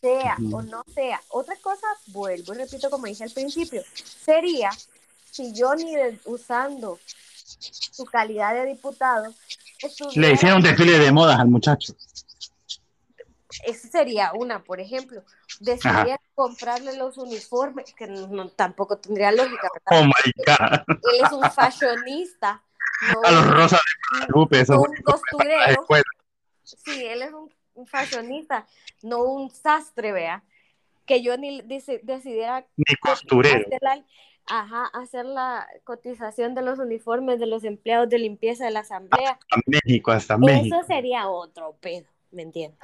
sea 0.00 0.36
o 0.52 0.62
no 0.62 0.84
sea, 0.94 1.20
otra 1.28 1.56
cosa, 1.56 1.86
vuelvo 2.06 2.54
y 2.54 2.58
repito 2.58 2.90
como 2.90 3.06
dije 3.06 3.24
al 3.24 3.30
principio, 3.30 3.82
sería 3.94 4.70
si 5.30 5.52
Johnny 5.56 5.94
usando 6.24 6.98
su 7.44 8.04
calidad 8.04 8.54
de 8.54 8.66
diputado 8.66 9.32
le 10.14 10.32
hicieron 10.32 10.58
un 10.58 10.62
desfile 10.62 10.98
de 10.98 11.12
modas 11.12 11.38
al 11.38 11.48
muchacho. 11.48 11.94
Esa 13.64 13.88
sería 13.88 14.32
una, 14.34 14.62
por 14.62 14.80
ejemplo, 14.80 15.22
decidiera 15.58 16.20
comprarle 16.34 16.96
los 16.96 17.18
uniformes, 17.18 17.92
que 17.94 18.06
no, 18.06 18.48
tampoco 18.50 18.98
tendría 18.98 19.32
lógica. 19.32 19.68
Oh 19.90 20.04
my 20.04 20.32
God. 20.46 20.98
Él 21.12 21.24
es 21.24 21.32
un 21.32 21.50
fashionista. 21.50 22.62
a 23.24 23.30
los 23.30 23.50
rosas 23.50 23.80
de 24.26 24.76
un 24.76 24.96
costurero. 25.02 25.86
Sí, 26.62 27.04
él 27.04 27.22
es 27.22 27.32
un, 27.32 27.86
fashionista, 27.86 28.66
no 29.02 29.24
un 29.24 29.50
sastre, 29.50 30.12
vea. 30.12 30.44
Que 31.06 31.22
yo 31.22 31.36
ni 31.36 31.62
decidiera. 31.62 32.66
Ni 32.76 32.94
costurero. 32.96 33.66
Hacer 33.66 33.78
la, 33.82 34.04
ajá, 34.46 34.86
hacer 34.92 35.24
la 35.24 35.66
cotización 35.84 36.54
de 36.54 36.62
los 36.62 36.78
uniformes 36.78 37.40
de 37.40 37.46
los 37.46 37.64
empleados 37.64 38.08
de 38.08 38.18
limpieza 38.18 38.64
de 38.64 38.70
la 38.70 38.80
asamblea. 38.80 39.32
Hasta 39.32 39.56
México, 39.66 40.10
hasta 40.10 40.36
México. 40.36 40.76
Eso 40.76 40.86
sería 40.86 41.28
otro 41.28 41.76
pedo, 41.80 42.06
¿me 42.32 42.42
entiendes? 42.42 42.78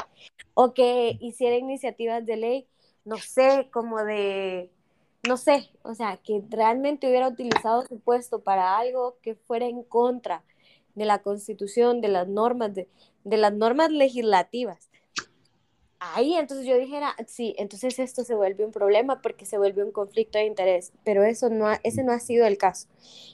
O 0.55 0.75
que 0.75 1.17
hiciera 1.21 1.57
iniciativas 1.57 2.25
de 2.25 2.37
ley, 2.37 2.67
no 3.05 3.17
sé, 3.17 3.69
como 3.73 4.03
de 4.05 4.71
no 5.27 5.37
sé, 5.37 5.71
o 5.83 5.95
sea, 5.95 6.19
que 6.19 6.43
realmente 6.49 7.09
hubiera 7.09 7.29
utilizado 7.29 7.83
su 7.83 7.99
puesto 7.99 8.41
para 8.43 8.79
algo 8.79 9.19
que 9.23 9.35
fuera 9.35 9.67
en 9.67 9.83
contra 9.83 10.43
de 10.95 11.05
la 11.05 11.21
constitución, 11.21 12.01
de 12.01 12.09
las 12.09 12.29
normas, 12.29 12.75
de, 12.75 12.89
de 13.25 13.37
las 13.37 13.53
normas 13.53 13.91
legislativas. 13.91 14.89
Ahí 15.99 16.35
entonces 16.35 16.67
yo 16.67 16.77
dijera, 16.77 17.15
sí, 17.27 17.55
entonces 17.59 17.99
esto 17.99 18.23
se 18.23 18.35
vuelve 18.35 18.65
un 18.65 18.71
problema 18.71 19.23
porque 19.23 19.47
se 19.47 19.59
vuelve 19.59 19.83
un 19.83 19.93
conflicto 19.93 20.39
de 20.39 20.45
interés, 20.45 20.93
pero 21.05 21.25
eso 21.25 21.49
no 21.49 21.69
ese 21.83 22.05
no 22.05 22.13
ha 22.13 22.21
sido 22.21 22.47
el 22.47 22.59
caso. 22.59 22.89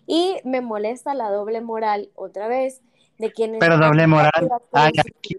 Y 0.06 0.36
me 0.44 0.60
molesta 0.60 1.12
la 1.14 1.30
doble 1.30 1.60
moral 1.60 2.10
otra 2.14 2.46
vez 2.48 2.80
de 3.18 3.32
quienes... 3.32 3.58
Pero 3.58 3.78
doble 3.78 4.06
moral 4.06 4.48
hay 4.72 4.92
aquí 4.98 5.36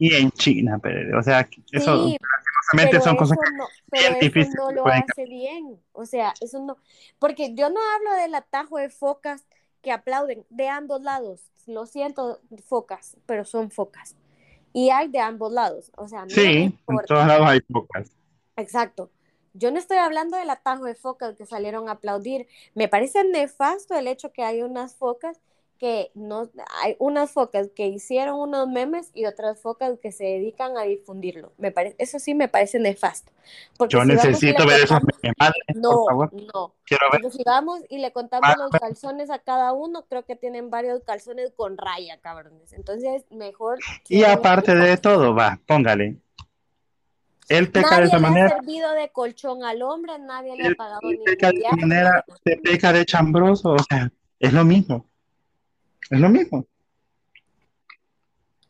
y 0.00 0.14
en 0.14 0.32
China, 0.32 0.80
pero, 0.82 1.20
o 1.20 1.22
sea, 1.22 1.46
eso 1.70 2.06
sí, 2.08 2.16
son 3.04 3.16
cosas 3.16 3.36
no, 3.56 3.66
pero 3.90 4.16
eso 4.18 4.50
no 4.56 4.72
lo 4.72 4.86
hace 4.86 5.26
bien, 5.26 5.78
o 5.92 6.06
sea, 6.06 6.32
eso 6.40 6.58
no, 6.64 6.78
porque 7.18 7.54
yo 7.54 7.68
no 7.68 7.78
hablo 7.94 8.14
del 8.22 8.34
atajo 8.34 8.78
de 8.78 8.88
focas 8.88 9.44
que 9.82 9.92
aplauden 9.92 10.44
de 10.50 10.68
ambos 10.68 11.02
lados. 11.02 11.50
Lo 11.66 11.86
siento, 11.86 12.40
focas, 12.66 13.16
pero 13.26 13.44
son 13.44 13.70
focas. 13.70 14.16
Y 14.72 14.90
hay 14.90 15.08
de 15.08 15.20
ambos 15.20 15.52
lados. 15.52 15.90
O 15.96 16.08
sea, 16.08 16.24
sí, 16.28 16.74
en 16.86 16.98
todos 17.06 17.26
lados 17.26 17.46
hay 17.48 17.60
focas. 17.60 18.10
Exacto. 18.56 19.10
Yo 19.52 19.70
no 19.70 19.78
estoy 19.78 19.98
hablando 19.98 20.36
del 20.36 20.50
atajo 20.50 20.84
de 20.84 20.94
focas 20.94 21.36
que 21.36 21.44
salieron 21.44 21.88
a 21.88 21.92
aplaudir. 21.92 22.46
Me 22.74 22.88
parece 22.88 23.24
nefasto 23.24 23.94
el 23.94 24.06
hecho 24.06 24.32
que 24.32 24.44
hay 24.44 24.62
unas 24.62 24.94
focas 24.94 25.40
que 25.80 26.10
no 26.14 26.50
hay 26.82 26.94
unas 26.98 27.30
focas 27.30 27.70
que 27.74 27.86
hicieron 27.86 28.38
unos 28.38 28.68
memes 28.68 29.10
y 29.14 29.24
otras 29.24 29.62
focas 29.62 29.98
que 29.98 30.12
se 30.12 30.24
dedican 30.24 30.76
a 30.76 30.82
difundirlo. 30.82 31.54
Me 31.56 31.72
parece, 31.72 31.96
eso 31.98 32.18
sí 32.18 32.34
me 32.34 32.48
parece 32.48 32.78
nefasto. 32.78 33.32
Porque 33.78 33.94
Yo 33.96 34.04
necesito 34.04 34.66
ver 34.66 34.82
esos 34.82 35.00
memes. 35.22 35.34
No, 35.76 36.04
no. 36.54 36.74
Quiero 36.84 37.06
ver. 37.10 37.32
si 37.32 37.42
vamos 37.44 37.80
y 37.88 37.96
le 37.96 38.12
contamos 38.12 38.50
los 38.58 38.70
calzones 38.72 39.30
a 39.30 39.38
cada 39.38 39.72
uno, 39.72 40.04
creo 40.06 40.26
que 40.26 40.36
tienen 40.36 40.68
varios 40.68 41.02
calzones 41.02 41.50
con 41.56 41.78
raya, 41.78 42.18
cabrones. 42.20 42.74
Entonces, 42.74 43.24
mejor. 43.30 43.78
Y 44.06 44.24
aparte 44.24 44.74
de 44.74 44.98
todo, 44.98 45.34
va, 45.34 45.58
póngale. 45.66 46.18
Él 47.48 47.72
peca 47.72 47.92
nadie 47.92 48.02
de 48.02 48.06
esa 48.08 48.16
le 48.16 48.22
manera. 48.22 48.46
ha 48.48 48.50
servido 48.50 48.92
de 48.92 49.08
colchón 49.08 49.64
al 49.64 49.80
hombre, 49.80 50.12
nadie 50.18 50.54
le 50.56 50.68
ha 50.68 50.74
pagado 50.74 51.00
ni 51.04 51.16
peca 51.24 51.48
de 51.48 51.64
manera, 51.80 52.22
se 52.44 52.56
peca 52.58 52.92
de 52.92 53.06
chambroso, 53.06 53.70
o 53.70 53.78
sea, 53.88 54.12
es 54.38 54.52
lo 54.52 54.62
mismo. 54.64 55.09
Es 56.10 56.20
lo 56.20 56.28
mismo. 56.28 56.66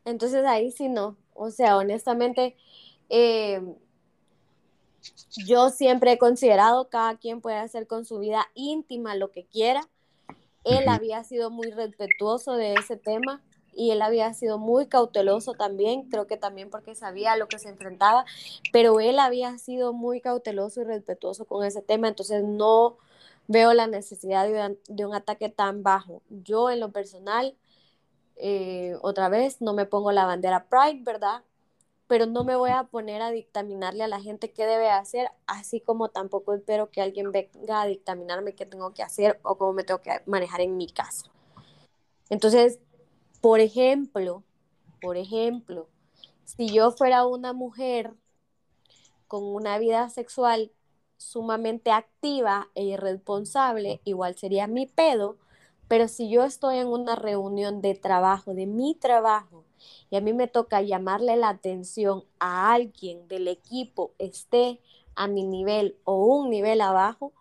Entonces 0.04 0.44
ahí 0.44 0.70
sí 0.70 0.88
no. 0.88 1.16
O 1.34 1.50
sea, 1.50 1.76
honestamente, 1.76 2.56
eh, 3.08 3.60
yo 5.46 5.70
siempre 5.70 6.12
he 6.12 6.18
considerado 6.18 6.88
cada 6.88 7.16
quien 7.16 7.40
puede 7.40 7.56
hacer 7.56 7.86
con 7.86 8.04
su 8.04 8.18
vida 8.18 8.46
íntima 8.54 9.14
lo 9.14 9.30
que 9.30 9.44
quiera. 9.44 9.88
Él 10.64 10.88
había 10.88 11.24
sido 11.24 11.50
muy 11.50 11.70
respetuoso 11.70 12.52
de 12.52 12.74
ese 12.74 12.96
tema 12.96 13.42
y 13.72 13.92
él 13.92 14.02
había 14.02 14.34
sido 14.34 14.58
muy 14.58 14.86
cauteloso 14.86 15.54
también, 15.54 16.02
creo 16.10 16.26
que 16.26 16.36
también 16.36 16.68
porque 16.68 16.94
sabía 16.94 17.32
a 17.32 17.36
lo 17.36 17.46
que 17.46 17.58
se 17.58 17.68
enfrentaba, 17.68 18.24
pero 18.72 19.00
él 19.00 19.18
había 19.18 19.56
sido 19.58 19.92
muy 19.92 20.20
cauteloso 20.20 20.82
y 20.82 20.84
respetuoso 20.84 21.44
con 21.46 21.64
ese 21.64 21.80
tema, 21.80 22.08
entonces 22.08 22.44
no, 22.44 22.98
veo 23.50 23.74
la 23.74 23.88
necesidad 23.88 24.46
de 24.88 25.06
un, 25.06 25.14
ataque 25.14 25.48
tan 25.48 25.82
bajo. 25.82 26.22
Yo 26.28 26.70
en 26.70 26.78
lo 26.78 26.92
personal 26.92 27.56
eh, 28.36 28.96
otra 29.02 29.28
vez, 29.28 29.60
no 29.60 29.74
me 29.74 29.86
pongo 29.86 30.12
la 30.12 30.24
bandera 30.24 30.68
Pride, 30.68 31.02
¿verdad? 31.02 31.42
Pero 32.06 32.26
no 32.26 32.44
me 32.44 32.54
voy 32.54 32.70
a 32.70 32.84
poner 32.84 33.22
a 33.22 33.32
dictaminarle 33.32 34.04
a 34.04 34.08
la 34.08 34.20
gente 34.20 34.52
qué 34.52 34.66
debe 34.66 34.88
hacer, 34.88 35.30
así 35.48 35.80
como 35.80 36.10
tampoco 36.10 36.54
espero 36.54 36.90
que 36.90 37.02
alguien 37.02 37.32
venga 37.32 37.82
a 37.82 37.86
dictaminarme 37.86 38.54
qué 38.54 38.66
tengo 38.66 38.94
que 38.94 39.02
hacer 39.02 39.40
o 39.42 39.58
cómo 39.58 39.72
me 39.72 39.82
tengo 39.82 40.00
que 40.00 40.22
manejar 40.26 40.60
en 40.60 40.76
mi 40.76 40.86
casa. 40.88 41.24
Entonces, 42.28 42.78
por 43.40 43.58
ejemplo, 43.58 44.44
por 45.00 45.16
ejemplo, 45.16 45.88
si 46.44 46.68
yo 46.68 46.92
fuera 46.92 47.26
una 47.26 47.52
mujer 47.52 48.14
con 49.26 49.42
una 49.44 49.76
vida 49.78 50.08
sexual 50.08 50.70
sumamente 51.20 51.90
activa 51.90 52.70
e 52.74 52.84
irresponsable, 52.84 54.00
igual 54.04 54.36
sería 54.36 54.66
mi 54.66 54.86
pedo, 54.86 55.36
pero 55.86 56.08
si 56.08 56.30
yo 56.30 56.44
estoy 56.44 56.78
en 56.78 56.86
una 56.86 57.14
reunión 57.14 57.82
de 57.82 57.94
trabajo, 57.94 58.54
de 58.54 58.64
mi 58.64 58.94
trabajo, 58.94 59.64
y 60.08 60.16
a 60.16 60.22
mí 60.22 60.32
me 60.32 60.48
toca 60.48 60.80
llamarle 60.80 61.36
la 61.36 61.50
atención 61.50 62.24
a 62.38 62.72
alguien 62.72 63.28
del 63.28 63.48
equipo, 63.48 64.12
esté 64.18 64.80
a 65.14 65.28
mi 65.28 65.44
nivel 65.44 65.98
o 66.04 66.24
un 66.24 66.48
nivel 66.48 66.80
abajo, 66.80 67.34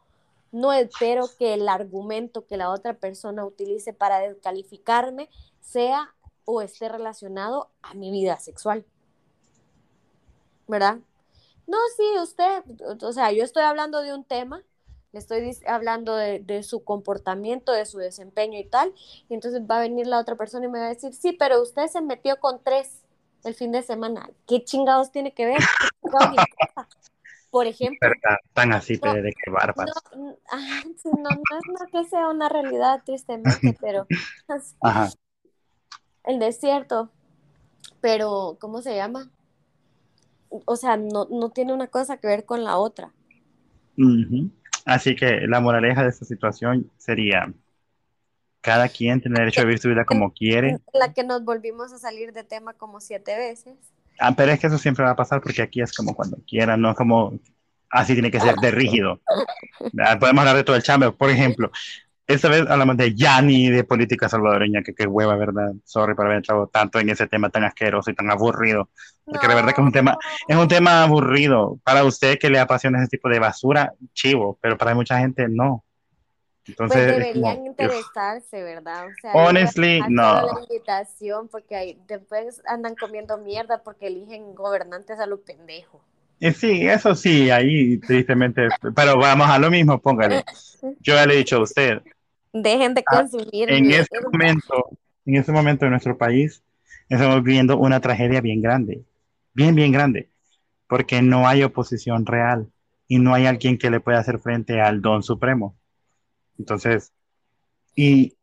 no 0.51 0.73
espero 0.73 1.29
que 1.37 1.53
el 1.53 1.69
argumento 1.69 2.45
que 2.45 2.57
la 2.57 2.71
otra 2.71 2.95
persona 2.95 3.45
utilice 3.45 3.93
para 3.93 4.19
descalificarme 4.19 5.29
sea 5.61 6.13
o 6.43 6.61
esté 6.61 6.89
relacionado 6.89 7.69
a 7.81 7.93
mi 7.93 8.11
vida 8.11 8.39
sexual. 8.39 8.83
¿Verdad? 10.67 10.99
No, 11.69 11.77
sí, 11.95 12.03
usted, 12.21 12.63
o 13.01 13.13
sea, 13.13 13.31
yo 13.31 13.43
estoy 13.43 13.63
hablando 13.63 14.01
de 14.01 14.13
un 14.13 14.23
tema 14.23 14.63
le 15.11 15.19
estoy 15.19 15.57
hablando 15.65 16.15
de, 16.15 16.63
su 16.63 16.83
comportamiento, 16.83 17.71
de 17.71 17.85
su 17.85 17.97
desempeño 17.97 18.59
y 18.59 18.65
tal, 18.65 18.93
y 19.27 19.33
entonces 19.33 19.61
va 19.61 19.77
a 19.77 19.81
venir 19.81 20.05
la 20.05 20.19
otra 20.19 20.35
persona 20.35 20.65
y 20.65 20.69
me 20.69 20.79
va 20.79 20.85
a 20.85 20.89
decir, 20.89 21.13
sí, 21.13 21.33
pero 21.33 21.61
usted 21.61 21.87
se 21.87 22.01
metió 22.01 22.39
con 22.39 22.61
tres 22.63 23.03
el 23.43 23.55
fin 23.55 23.71
de 23.71 23.81
semana, 23.81 24.29
¿qué 24.47 24.63
chingados 24.63 25.11
tiene 25.11 25.33
que 25.33 25.45
ver? 25.45 25.59
Por 27.49 27.65
ejemplo. 27.65 27.97
Tan 28.53 28.73
así, 28.73 28.97
de 28.97 29.33
qué 29.43 29.49
bárbaro. 29.49 29.91
No, 30.15 30.35
no, 31.17 31.29
no, 31.29 31.41
es 31.85 31.91
que 31.91 32.03
sea 32.03 32.29
una 32.29 32.49
realidad, 32.49 33.01
tristemente, 33.03 33.75
pero 33.81 34.05
Ajá. 34.81 35.09
el 36.25 36.37
desierto, 36.37 37.09
pero 38.01 38.57
¿cómo 38.59 38.81
se 38.81 38.95
llama? 38.95 39.31
O 40.49 40.75
sea, 40.75 40.97
no, 40.97 41.27
no 41.29 41.49
tiene 41.49 41.73
una 41.73 41.87
cosa 41.87 42.17
que 42.17 42.27
ver 42.27 42.45
con 42.45 42.63
la 42.63 42.77
otra. 42.77 43.11
Así 44.85 45.15
que 45.15 45.41
la 45.47 45.59
moraleja 45.59 46.03
de 46.03 46.09
esta 46.09 46.25
situación 46.25 46.89
sería, 46.97 47.53
cada 48.61 48.89
quien 48.89 49.21
tiene 49.21 49.39
derecho 49.39 49.61
a 49.61 49.65
vivir 49.65 49.79
su 49.79 49.89
vida 49.89 50.05
como 50.05 50.33
quiere. 50.33 50.79
La 50.93 51.13
que 51.13 51.23
nos 51.23 51.43
volvimos 51.43 51.93
a 51.93 51.99
salir 51.99 52.33
de 52.33 52.43
tema 52.43 52.73
como 52.73 52.99
siete 52.99 53.37
veces. 53.37 53.75
Ah, 54.19 54.33
pero 54.35 54.51
es 54.51 54.59
que 54.59 54.67
eso 54.67 54.77
siempre 54.77 55.05
va 55.05 55.11
a 55.11 55.15
pasar 55.15 55.41
porque 55.41 55.61
aquí 55.61 55.81
es 55.81 55.93
como 55.93 56.13
cuando 56.13 56.37
quieran, 56.47 56.81
no 56.81 56.93
como 56.93 57.39
así 57.89 58.13
tiene 58.13 58.31
que 58.31 58.39
ser 58.39 58.55
de 58.55 58.71
rígido. 58.71 59.21
Podemos 60.19 60.39
hablar 60.39 60.55
de 60.55 60.63
todo 60.63 60.75
el 60.75 60.83
chamber, 60.83 61.13
por 61.13 61.29
ejemplo. 61.29 61.71
Esta 62.29 62.47
vez 62.47 62.69
hablamos 62.69 62.95
de 62.95 63.15
Yanni, 63.15 63.71
de 63.71 63.83
política 63.83 64.29
salvadoreña, 64.29 64.83
que 64.83 64.93
qué 64.93 65.07
hueva, 65.07 65.35
¿verdad? 65.35 65.73
Sorry 65.83 66.13
por 66.13 66.27
haber 66.27 66.37
entrado 66.37 66.67
tanto 66.67 66.99
en 66.99 67.09
ese 67.09 67.25
tema 67.25 67.49
tan 67.49 67.63
asqueroso 67.63 68.11
y 68.11 68.13
tan 68.13 68.29
aburrido. 68.29 68.89
Porque 69.25 69.47
de 69.47 69.55
verdad 69.55 69.73
que 69.73 69.81
es 69.81 69.87
un 69.87 69.91
tema, 69.91 70.15
es 70.47 70.55
un 70.55 70.67
tema 70.67 71.01
aburrido. 71.01 71.79
Para 71.83 72.03
usted 72.03 72.37
que 72.37 72.51
le 72.51 72.59
apasiona 72.59 72.99
ese 72.99 73.07
tipo 73.07 73.29
de 73.29 73.39
basura, 73.39 73.93
chivo, 74.13 74.59
pero 74.61 74.77
para 74.77 74.93
mucha 74.93 75.17
gente 75.17 75.47
no. 75.49 75.83
Entonces, 76.67 77.13
pues 77.13 77.17
deberían 77.17 77.65
interesarse, 77.65 78.61
¿verdad? 78.61 79.07
O 79.07 79.11
sea, 79.19 79.31
Honestly, 79.33 79.99
no. 80.07 80.33
La 80.33 80.61
invitación 80.61 81.47
porque 81.47 81.97
después 82.07 82.61
andan 82.67 82.93
comiendo 82.93 83.39
mierda 83.39 83.81
porque 83.81 84.05
eligen 84.05 84.53
gobernantes 84.53 85.19
a 85.19 85.25
lo 85.25 85.41
pendejo. 85.41 85.99
Eh, 86.39 86.53
sí, 86.53 86.87
eso 86.87 87.15
sí, 87.15 87.49
ahí 87.49 87.97
tristemente, 87.97 88.67
pero 88.95 89.17
vamos 89.17 89.49
a 89.49 89.57
lo 89.57 89.71
mismo, 89.71 89.99
póngale. 89.99 90.43
Yo 91.01 91.15
ya 91.15 91.25
le 91.25 91.33
he 91.33 91.37
dicho 91.37 91.57
a 91.57 91.63
usted, 91.63 92.01
Dejen 92.53 92.93
de 92.93 93.03
ah, 93.05 93.17
consumir. 93.17 93.71
en 93.71 93.91
este 93.91 94.19
momento, 94.21 94.89
en 95.25 95.35
este 95.35 95.51
momento 95.51 95.85
en 95.85 95.91
nuestro 95.91 96.17
país, 96.17 96.63
estamos 97.07 97.43
viviendo 97.43 97.77
una 97.77 97.99
tragedia 97.99 98.41
bien 98.41 98.61
grande, 98.61 99.03
bien, 99.53 99.75
bien 99.75 99.91
grande, 99.91 100.29
porque 100.87 101.21
no 101.21 101.47
hay 101.47 101.63
oposición 101.63 102.25
real 102.25 102.67
y 103.07 103.19
no 103.19 103.33
hay 103.33 103.45
alguien 103.45 103.77
que 103.77 103.89
le 103.89 103.99
pueda 103.99 104.19
hacer 104.19 104.39
frente 104.39 104.81
al 104.81 105.01
don 105.01 105.23
supremo. 105.23 105.75
Entonces, 106.57 107.13
y 107.95 108.35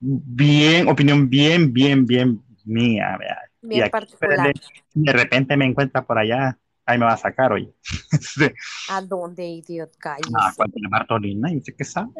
bien, 0.00 0.88
opinión 0.88 1.28
bien, 1.28 1.72
bien, 1.72 2.06
bien 2.06 2.42
mía, 2.64 3.18
Bien 3.62 3.90
particular. 3.90 4.52
De 4.94 5.12
repente 5.12 5.56
me 5.56 5.66
encuentra 5.66 6.04
por 6.04 6.18
allá, 6.18 6.58
ahí 6.84 6.98
me 6.98 7.04
va 7.04 7.14
a 7.14 7.16
sacar, 7.16 7.52
oye. 7.52 7.72
¿A 8.90 9.02
dónde, 9.02 9.44
idiot? 9.44 9.96
Cállese. 9.96 10.30
Ah, 10.38 10.52
cuando 10.56 10.76
Bartolina, 10.88 11.52
y 11.52 11.58
usted 11.58 11.74
qué 11.76 11.84
sabe. 11.84 12.12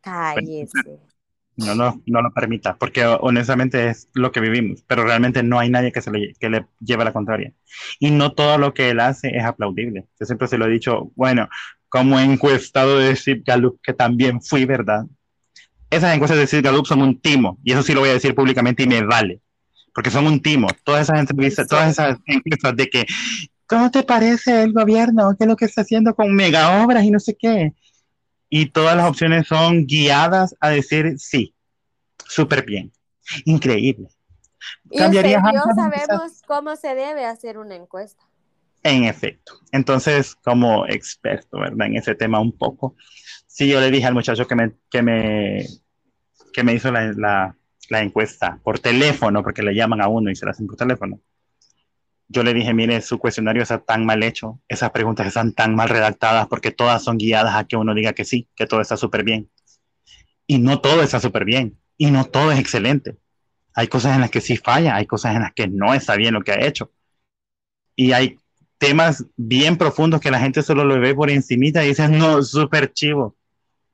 Cállese. 0.00 1.00
No, 1.56 1.74
no, 1.74 2.02
no 2.06 2.22
lo 2.22 2.32
permita, 2.32 2.76
porque 2.76 3.04
honestamente 3.04 3.88
es 3.88 4.08
lo 4.14 4.32
que 4.32 4.40
vivimos, 4.40 4.82
pero 4.86 5.04
realmente 5.04 5.42
no 5.42 5.58
hay 5.58 5.68
nadie 5.68 5.92
que, 5.92 6.00
se 6.00 6.10
le, 6.10 6.32
que 6.40 6.48
le 6.48 6.66
lleve 6.80 7.04
la 7.04 7.12
contraria. 7.12 7.52
Y 7.98 8.10
no 8.10 8.32
todo 8.32 8.56
lo 8.56 8.72
que 8.72 8.90
él 8.90 9.00
hace 9.00 9.36
es 9.36 9.44
aplaudible. 9.44 10.06
Yo 10.18 10.26
siempre 10.26 10.48
se 10.48 10.56
lo 10.56 10.66
he 10.66 10.70
dicho, 10.70 11.10
bueno, 11.16 11.48
como 11.88 12.18
encuestado 12.18 12.98
de 12.98 13.14
Steve 13.14 13.42
Gallup, 13.44 13.78
que 13.82 13.92
también 13.92 14.40
fui, 14.40 14.64
¿verdad? 14.64 15.04
Esas 15.90 16.14
encuestas 16.14 16.38
de 16.38 16.46
Steve 16.46 16.62
Gallup 16.62 16.86
son 16.86 17.02
un 17.02 17.20
timo, 17.20 17.58
y 17.64 17.72
eso 17.72 17.82
sí 17.82 17.92
lo 17.92 18.00
voy 18.00 18.10
a 18.10 18.14
decir 18.14 18.34
públicamente 18.34 18.84
y 18.84 18.86
me 18.86 19.02
vale, 19.02 19.40
porque 19.92 20.10
son 20.10 20.26
un 20.26 20.40
timo. 20.40 20.68
Todas 20.84 21.02
esas 21.02 21.18
entrevistas, 21.18 21.66
todas 21.66 21.90
esas 21.90 22.16
encuestas 22.26 22.76
de 22.76 22.88
que, 22.88 23.06
¿cómo 23.66 23.90
te 23.90 24.04
parece 24.04 24.62
el 24.62 24.72
gobierno? 24.72 25.34
¿Qué 25.36 25.44
es 25.44 25.48
lo 25.48 25.56
que 25.56 25.64
está 25.66 25.82
haciendo 25.82 26.14
con 26.14 26.34
mega 26.34 26.82
obras 26.82 27.04
y 27.04 27.10
no 27.10 27.18
sé 27.18 27.36
qué? 27.38 27.74
Y 28.50 28.66
todas 28.66 28.96
las 28.96 29.08
opciones 29.08 29.46
son 29.46 29.86
guiadas 29.86 30.56
a 30.60 30.70
decir 30.70 31.18
sí, 31.18 31.54
súper 32.26 32.66
bien, 32.66 32.92
increíble. 33.44 34.08
Y 34.90 34.98
¿Cambiaría 34.98 35.40
sabemos 35.74 36.42
cómo 36.46 36.76
se 36.76 36.88
debe 36.88 37.24
hacer 37.24 37.56
una 37.56 37.76
encuesta. 37.76 38.22
En 38.82 39.04
efecto. 39.04 39.54
Entonces, 39.72 40.34
como 40.34 40.86
experto, 40.86 41.60
¿verdad? 41.60 41.86
En 41.86 41.96
ese 41.96 42.14
tema 42.14 42.40
un 42.40 42.52
poco, 42.52 42.96
sí, 43.46 43.68
yo 43.68 43.80
le 43.80 43.90
dije 43.90 44.06
al 44.06 44.14
muchacho 44.14 44.46
que 44.46 44.54
me, 44.54 44.72
que 44.90 45.02
me, 45.02 45.66
que 46.52 46.64
me 46.64 46.74
hizo 46.74 46.90
la, 46.90 47.12
la, 47.12 47.56
la 47.88 48.02
encuesta 48.02 48.58
por 48.62 48.80
teléfono, 48.80 49.42
porque 49.42 49.62
le 49.62 49.74
llaman 49.74 50.02
a 50.02 50.08
uno 50.08 50.30
y 50.30 50.36
se 50.36 50.44
la 50.44 50.50
hacen 50.50 50.66
por 50.66 50.76
teléfono 50.76 51.20
yo 52.32 52.44
le 52.44 52.54
dije, 52.54 52.72
mire, 52.72 53.00
su 53.00 53.18
cuestionario 53.18 53.62
está 53.62 53.80
tan 53.80 54.06
mal 54.06 54.22
hecho, 54.22 54.60
esas 54.68 54.92
preguntas 54.92 55.26
están 55.26 55.52
tan 55.52 55.74
mal 55.74 55.88
redactadas 55.88 56.46
porque 56.46 56.70
todas 56.70 57.02
son 57.02 57.18
guiadas 57.18 57.56
a 57.56 57.64
que 57.64 57.76
uno 57.76 57.92
diga 57.92 58.12
que 58.12 58.24
sí, 58.24 58.48
que 58.54 58.66
todo 58.66 58.80
está 58.80 58.96
súper 58.96 59.24
bien. 59.24 59.50
Y 60.46 60.58
no 60.60 60.80
todo 60.80 61.02
está 61.02 61.18
súper 61.18 61.44
bien, 61.44 61.76
y 61.98 62.12
no 62.12 62.24
todo 62.24 62.52
es 62.52 62.60
excelente. 62.60 63.16
Hay 63.74 63.88
cosas 63.88 64.14
en 64.14 64.20
las 64.20 64.30
que 64.30 64.40
sí 64.40 64.56
falla, 64.56 64.94
hay 64.94 65.06
cosas 65.06 65.34
en 65.34 65.42
las 65.42 65.52
que 65.52 65.66
no 65.66 65.92
está 65.92 66.14
bien 66.14 66.34
lo 66.34 66.42
que 66.42 66.52
ha 66.52 66.64
hecho. 66.64 66.92
Y 67.96 68.12
hay 68.12 68.38
temas 68.78 69.26
bien 69.36 69.76
profundos 69.76 70.20
que 70.20 70.30
la 70.30 70.38
gente 70.38 70.62
solo 70.62 70.84
lo 70.84 71.00
ve 71.00 71.14
por 71.14 71.30
encimita 71.30 71.84
y 71.84 71.88
dice, 71.88 72.08
no, 72.08 72.42
súper 72.44 72.92
chivo. 72.92 73.36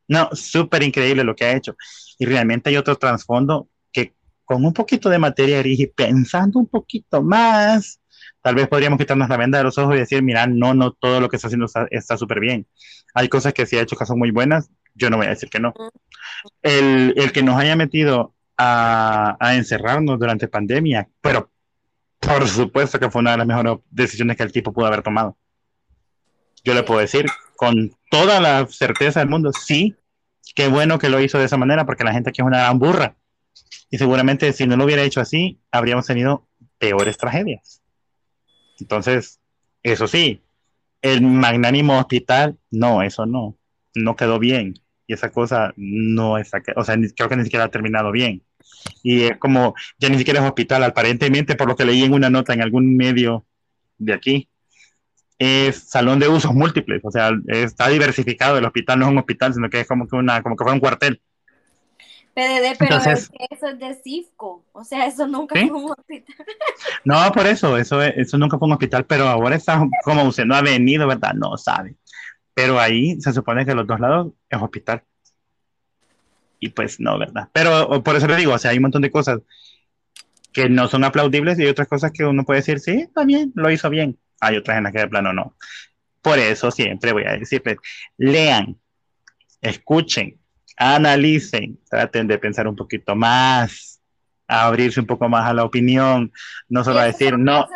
No, 0.09 0.28
súper 0.32 0.82
increíble 0.82 1.24
lo 1.24 1.34
que 1.34 1.47
ha 1.47 1.57
hecho. 1.57 1.74
Y 2.18 2.26
realmente 2.26 2.68
hay 2.68 2.76
otro 2.76 2.97
trasfondo 2.97 3.68
que 3.91 4.14
con 4.45 4.64
un 4.64 4.74
poquito 4.74 5.09
de 5.09 5.18
materia 5.18 5.59
gris 5.59 5.80
y 5.80 5.87
pensando 5.87 6.59
un 6.59 6.66
poquito 6.66 7.22
más, 7.22 7.99
tal 8.47 8.55
vez 8.55 8.68
podríamos 8.68 8.97
quitarnos 8.97 9.28
la 9.28 9.36
venda 9.36 9.59
de 9.59 9.64
los 9.64 9.76
ojos 9.76 9.97
y 9.97 9.99
decir, 9.99 10.22
mira, 10.22 10.47
no, 10.47 10.72
no 10.72 10.92
todo 10.92 11.18
lo 11.20 11.28
que 11.28 11.34
está 11.34 11.49
haciendo 11.49 11.66
está 11.90 12.16
súper 12.16 12.38
bien. 12.38 12.64
Hay 13.12 13.28
cosas 13.28 13.53
que 13.53 13.66
sí 13.66 13.76
ha 13.76 13.80
hecho 13.80 13.97
que 13.97 14.07
son 14.07 14.20
muy 14.20 14.30
buenas, 14.30 14.70
yo 14.94 15.11
no 15.11 15.16
voy 15.16 15.26
a 15.26 15.30
decir 15.30 15.51
que 15.51 15.59
no. 15.59 15.74
El, 16.62 17.12
el 17.16 17.32
que 17.32 17.42
nos 17.42 17.59
haya 17.59 17.74
metido 17.74 18.36
a, 18.57 19.36
a, 19.40 19.57
encerrarnos 19.57 20.20
durante 20.20 20.47
pandemia, 20.47 21.09
pero 21.20 21.51
por 22.20 22.47
supuesto 22.47 23.01
que 23.01 23.11
fue 23.11 23.20
una 23.20 23.32
de 23.32 23.38
las 23.38 23.49
mejores 23.49 23.78
decisiones 23.90 24.36
que 24.36 24.44
el 24.44 24.53
tipo 24.53 24.72
pudo 24.72 24.86
haber 24.86 25.03
tomado. 25.03 25.36
Yo 26.62 26.72
le 26.72 26.84
puedo 26.84 27.01
decir 27.01 27.26
con 27.57 27.97
toda 28.12 28.38
la 28.38 28.64
certeza 28.68 29.18
del 29.18 29.28
mundo, 29.28 29.51
sí, 29.53 29.97
qué 30.55 30.68
bueno 30.68 31.01
que 31.01 31.09
lo 31.09 31.20
hizo 31.20 31.36
de 31.36 31.47
esa 31.47 31.57
manera, 31.57 31.84
porque 31.84 32.05
la 32.05 32.12
gente 32.12 32.30
aquí 32.30 32.42
es 32.42 32.47
una 32.47 32.59
gran 32.59 32.78
burra. 32.78 33.16
Y 33.90 33.99
seguramente 33.99 34.53
si 34.53 34.68
no 34.68 34.76
lo 34.76 34.84
hubiera 34.84 35.03
hecho 35.03 35.20
así, 35.20 35.59
habríamos 35.72 36.07
tenido 36.07 36.47
peores 36.78 37.16
tragedias. 37.16 37.82
Entonces, 38.81 39.41
eso 39.83 40.07
sí, 40.07 40.43
el 41.03 41.22
magnánimo 41.22 41.99
hospital, 41.99 42.59
no, 42.70 43.03
eso 43.03 43.27
no, 43.27 43.57
no 43.95 44.16
quedó 44.16 44.39
bien. 44.39 44.74
Y 45.07 45.14
esa 45.14 45.31
cosa 45.31 45.72
no 45.77 46.39
está, 46.39 46.62
o 46.74 46.85
sea, 46.85 46.97
creo 47.16 47.29
que 47.29 47.37
ni 47.37 47.45
siquiera 47.45 47.66
ha 47.66 47.70
terminado 47.70 48.11
bien. 48.11 48.43
Y 49.03 49.22
es 49.22 49.39
como, 49.39 49.74
ya 49.99 50.09
ni 50.09 50.18
siquiera 50.18 50.41
es 50.41 50.47
hospital, 50.47 50.83
aparentemente, 50.85 51.55
por 51.55 51.68
lo 51.68 51.77
que 51.77 51.85
leí 51.85 52.03
en 52.03 52.12
una 52.12 52.31
nota 52.31 52.55
en 52.55 52.62
algún 52.62 52.97
medio 52.97 53.47
de 53.99 54.12
aquí, 54.14 54.49
es 55.39 55.89
salón 55.91 56.18
de 56.18 56.29
usos 56.29 56.55
múltiples, 56.55 57.03
o 57.05 57.11
sea, 57.11 57.31
está 57.47 57.89
diversificado 57.89 58.57
el 58.59 58.64
hospital, 58.64 58.99
no 58.99 59.07
es 59.07 59.12
un 59.12 59.18
hospital, 59.18 59.55
sino 59.55 59.68
que 59.68 59.81
es 59.81 59.87
como 59.87 60.09
que 60.09 60.16
una, 60.16 60.43
como 60.43 60.57
que 60.57 60.64
fue 60.64 60.72
un 60.72 60.81
cuartel. 60.81 61.20
PDD, 62.37 62.76
pero 62.78 62.97
es 62.99 63.30
que 63.30 63.47
eso 63.51 63.66
es 63.66 63.78
de 63.78 63.95
CIFCO, 63.95 64.62
o 64.72 64.84
sea, 64.84 65.07
eso 65.07 65.26
nunca 65.26 65.59
fue 65.59 65.72
un 65.72 65.91
hospital. 65.91 66.37
No, 67.05 67.32
por 67.32 67.47
eso, 67.47 67.78
eso, 67.78 68.03
eso 68.03 68.37
nunca 68.37 68.59
fue 68.59 68.66
un 68.66 68.74
hospital, 68.74 69.07
pero 69.07 69.26
ahora 69.26 69.57
está 69.57 69.82
como 70.05 70.24
usted 70.24 70.45
no 70.45 70.55
ha 70.55 70.61
venido, 70.61 71.07
¿verdad? 71.07 71.32
No 71.32 71.57
sabe. 71.57 71.97
Pero 72.53 72.78
ahí 72.78 73.18
se 73.22 73.32
supone 73.32 73.64
que 73.64 73.74
los 73.74 73.87
dos 73.87 73.99
lados 74.01 74.32
es 74.51 74.61
hospital. 74.61 75.03
Y 76.61 76.68
pues 76.68 77.01
no, 77.01 77.18
¿verdad? 77.18 77.49
Pero 77.55 78.03
por 78.03 78.16
eso 78.16 78.26
le 78.26 78.37
digo, 78.37 78.53
o 78.53 78.59
sea, 78.59 78.72
hay 78.72 78.76
un 78.76 78.82
montón 78.82 79.03
de 79.03 79.11
cosas 79.11 79.41
que 80.53 80.68
no 80.68 80.89
son 80.89 81.05
aplaudibles 81.05 81.59
y 81.59 81.62
hay 81.62 81.68
otras 81.68 81.89
cosas 81.89 82.12
que 82.12 82.24
uno 82.24 82.45
puede 82.45 82.61
decir, 82.61 82.80
sí, 82.80 83.03
está 83.03 83.24
bien, 83.24 83.53
lo 83.55 83.70
hizo 83.70 83.89
bien. 83.89 84.18
Hay 84.41 84.59
otras 84.59 84.76
en 84.76 84.84
las 84.84 84.93
que 84.93 84.99
de 84.99 85.09
plano 85.09 85.32
no. 85.32 85.57
Por 86.20 86.39
eso 86.39 86.70
siempre 86.70 87.12
voy 87.12 87.24
a 87.24 87.32
decirles, 87.32 87.78
lean, 88.18 88.78
escuchen, 89.62 90.39
analicen, 90.77 91.79
traten 91.89 92.27
de 92.27 92.39
pensar 92.39 92.68
un 92.68 92.77
poquito 92.77 93.14
más, 93.14 94.01
abrirse 94.47 95.01
un 95.01 95.07
poco 95.07 95.29
más 95.29 95.49
a 95.49 95.55
la 95.55 95.64
opinión, 95.64 96.33
no 96.68 96.85
solo 96.85 97.01
a 97.01 97.05
decir 97.05 97.39
no. 97.39 97.66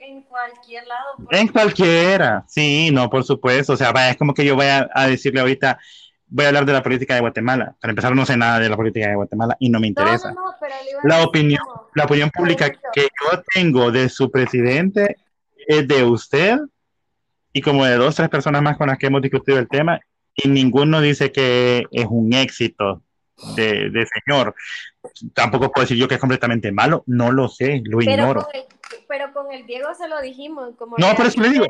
en, 0.00 0.22
cualquier 0.22 0.86
lado. 0.86 1.16
En 1.30 1.48
cualquiera, 1.48 2.44
sí, 2.48 2.90
no, 2.92 3.08
por 3.08 3.24
supuesto. 3.24 3.74
O 3.74 3.76
sea, 3.76 3.92
es 4.10 4.16
como 4.16 4.34
que 4.34 4.44
yo 4.44 4.56
voy 4.56 4.66
a, 4.66 5.06
decirle 5.06 5.40
ahorita, 5.40 5.78
voy 6.26 6.44
a 6.44 6.48
hablar 6.48 6.66
de 6.66 6.72
la 6.72 6.82
política 6.82 7.14
de 7.14 7.20
Guatemala. 7.20 7.74
Para 7.80 7.92
empezar, 7.92 8.14
no 8.14 8.26
sé 8.26 8.36
nada 8.36 8.58
de 8.58 8.68
la 8.68 8.76
política 8.76 9.08
de 9.08 9.14
Guatemala 9.14 9.56
y 9.58 9.70
no 9.70 9.80
me 9.80 9.86
interesa. 9.86 10.34
la 11.04 11.22
opinión, 11.22 11.62
la 11.94 12.04
opinión 12.04 12.30
pública 12.30 12.70
que 12.92 13.02
yo 13.02 13.42
tengo 13.54 13.90
de 13.90 14.08
su 14.08 14.30
presidente 14.30 15.16
es 15.66 15.86
de 15.86 16.04
usted 16.04 16.58
y 17.52 17.60
como 17.60 17.84
de 17.84 17.96
dos, 17.96 18.16
tres 18.16 18.28
personas 18.28 18.62
más 18.62 18.76
con 18.76 18.88
las 18.88 18.98
que 18.98 19.06
hemos 19.06 19.22
discutido 19.22 19.58
el 19.58 19.68
tema 19.68 20.00
y 20.34 20.48
ninguno 20.48 21.00
dice 21.00 21.32
que 21.32 21.86
es 21.90 22.06
un 22.08 22.32
éxito 22.32 23.02
de, 23.56 23.90
de, 23.90 24.06
señor. 24.06 24.54
Tampoco 25.34 25.70
puedo 25.70 25.84
decir 25.84 25.96
yo 25.96 26.08
que 26.08 26.14
es 26.14 26.20
completamente 26.20 26.72
malo, 26.72 27.02
no 27.06 27.32
lo 27.32 27.48
sé, 27.48 27.82
lo 27.84 28.00
ignoro. 28.00 28.46
pero 29.08 29.32
con 29.32 29.52
el 29.52 29.66
Diego 29.66 29.94
se 29.94 30.08
lo 30.08 30.20
dijimos. 30.20 30.74
Como 30.76 30.96
no, 30.98 31.14
por 31.14 31.26
eso 31.26 31.40
le 31.40 31.50
digo. 31.50 31.66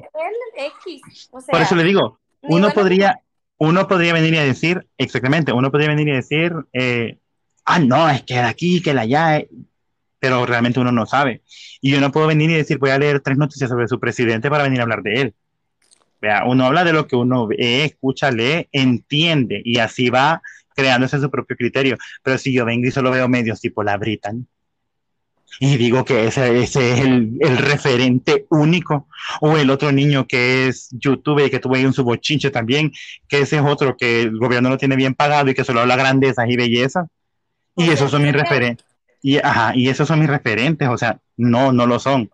por 1.50 1.60
eso 1.60 1.74
le 1.74 1.84
digo, 1.84 2.20
uno 2.42 2.70
podría, 2.70 3.20
uno 3.58 3.88
podría 3.88 4.12
venir 4.12 4.38
a 4.38 4.44
decir, 4.44 4.86
exactamente, 4.98 5.52
uno 5.52 5.70
podría 5.70 5.88
venir 5.88 6.12
a 6.12 6.16
decir, 6.16 6.52
eh, 6.72 7.18
ah, 7.64 7.78
no, 7.78 8.08
es 8.10 8.22
que 8.22 8.34
de 8.34 8.40
aquí, 8.40 8.82
que 8.82 8.94
la 8.94 9.02
allá, 9.02 9.44
pero 10.18 10.46
realmente 10.46 10.78
uno 10.78 10.92
no 10.92 11.06
sabe. 11.06 11.42
Y 11.80 11.90
yo 11.90 12.00
no 12.00 12.12
puedo 12.12 12.26
venir 12.26 12.50
y 12.50 12.54
decir, 12.54 12.78
voy 12.78 12.90
a 12.90 12.98
leer 12.98 13.20
tres 13.20 13.38
noticias 13.38 13.68
sobre 13.68 13.88
su 13.88 13.98
presidente 13.98 14.50
para 14.50 14.62
venir 14.62 14.80
a 14.80 14.82
hablar 14.82 15.02
de 15.02 15.20
él. 15.20 15.34
Vea, 16.22 16.44
uno 16.46 16.64
habla 16.64 16.84
de 16.84 16.94
lo 16.94 17.06
que 17.06 17.16
uno 17.16 17.46
ve, 17.46 17.84
escucha, 17.84 18.30
lee, 18.30 18.68
entiende 18.72 19.60
y 19.62 19.78
así 19.78 20.08
va 20.08 20.40
creándose 20.74 21.20
su 21.20 21.30
propio 21.30 21.56
criterio. 21.56 21.98
Pero 22.22 22.38
si 22.38 22.52
yo 22.52 22.64
vengo 22.64 22.86
y 22.86 22.90
solo 22.90 23.10
veo 23.10 23.28
medios 23.28 23.60
tipo 23.60 23.82
la 23.82 23.98
Britan 23.98 24.46
y 25.60 25.76
digo 25.76 26.04
que 26.04 26.26
ese, 26.26 26.62
ese 26.62 26.92
es 26.92 27.00
el, 27.00 27.36
el, 27.40 27.58
referente 27.58 28.46
único, 28.50 29.08
o 29.40 29.56
el 29.56 29.70
otro 29.70 29.92
niño 29.92 30.26
que 30.26 30.68
es 30.68 30.88
youtuber 30.92 31.46
y 31.46 31.50
que 31.50 31.58
tuve 31.58 31.84
un 31.86 31.92
subochinche 31.92 32.50
también, 32.50 32.90
que 33.28 33.40
ese 33.40 33.56
es 33.56 33.62
otro 33.62 33.96
que 33.96 34.22
el 34.22 34.38
gobierno 34.38 34.70
lo 34.70 34.78
tiene 34.78 34.96
bien 34.96 35.14
pagado 35.14 35.50
y 35.50 35.54
que 35.54 35.64
solo 35.64 35.80
habla 35.80 35.96
grandeza 35.96 36.48
y 36.48 36.56
belleza. 36.56 37.06
Y 37.76 37.90
esos 37.90 38.10
son 38.10 38.22
mis 38.22 38.32
referentes. 38.32 38.86
Y, 39.20 39.38
ajá, 39.38 39.72
y 39.74 39.88
esos 39.88 40.08
son 40.08 40.20
mis 40.20 40.28
referentes, 40.28 40.88
o 40.88 40.98
sea, 40.98 41.20
no, 41.36 41.72
no 41.72 41.86
lo 41.86 41.98
son. 41.98 42.30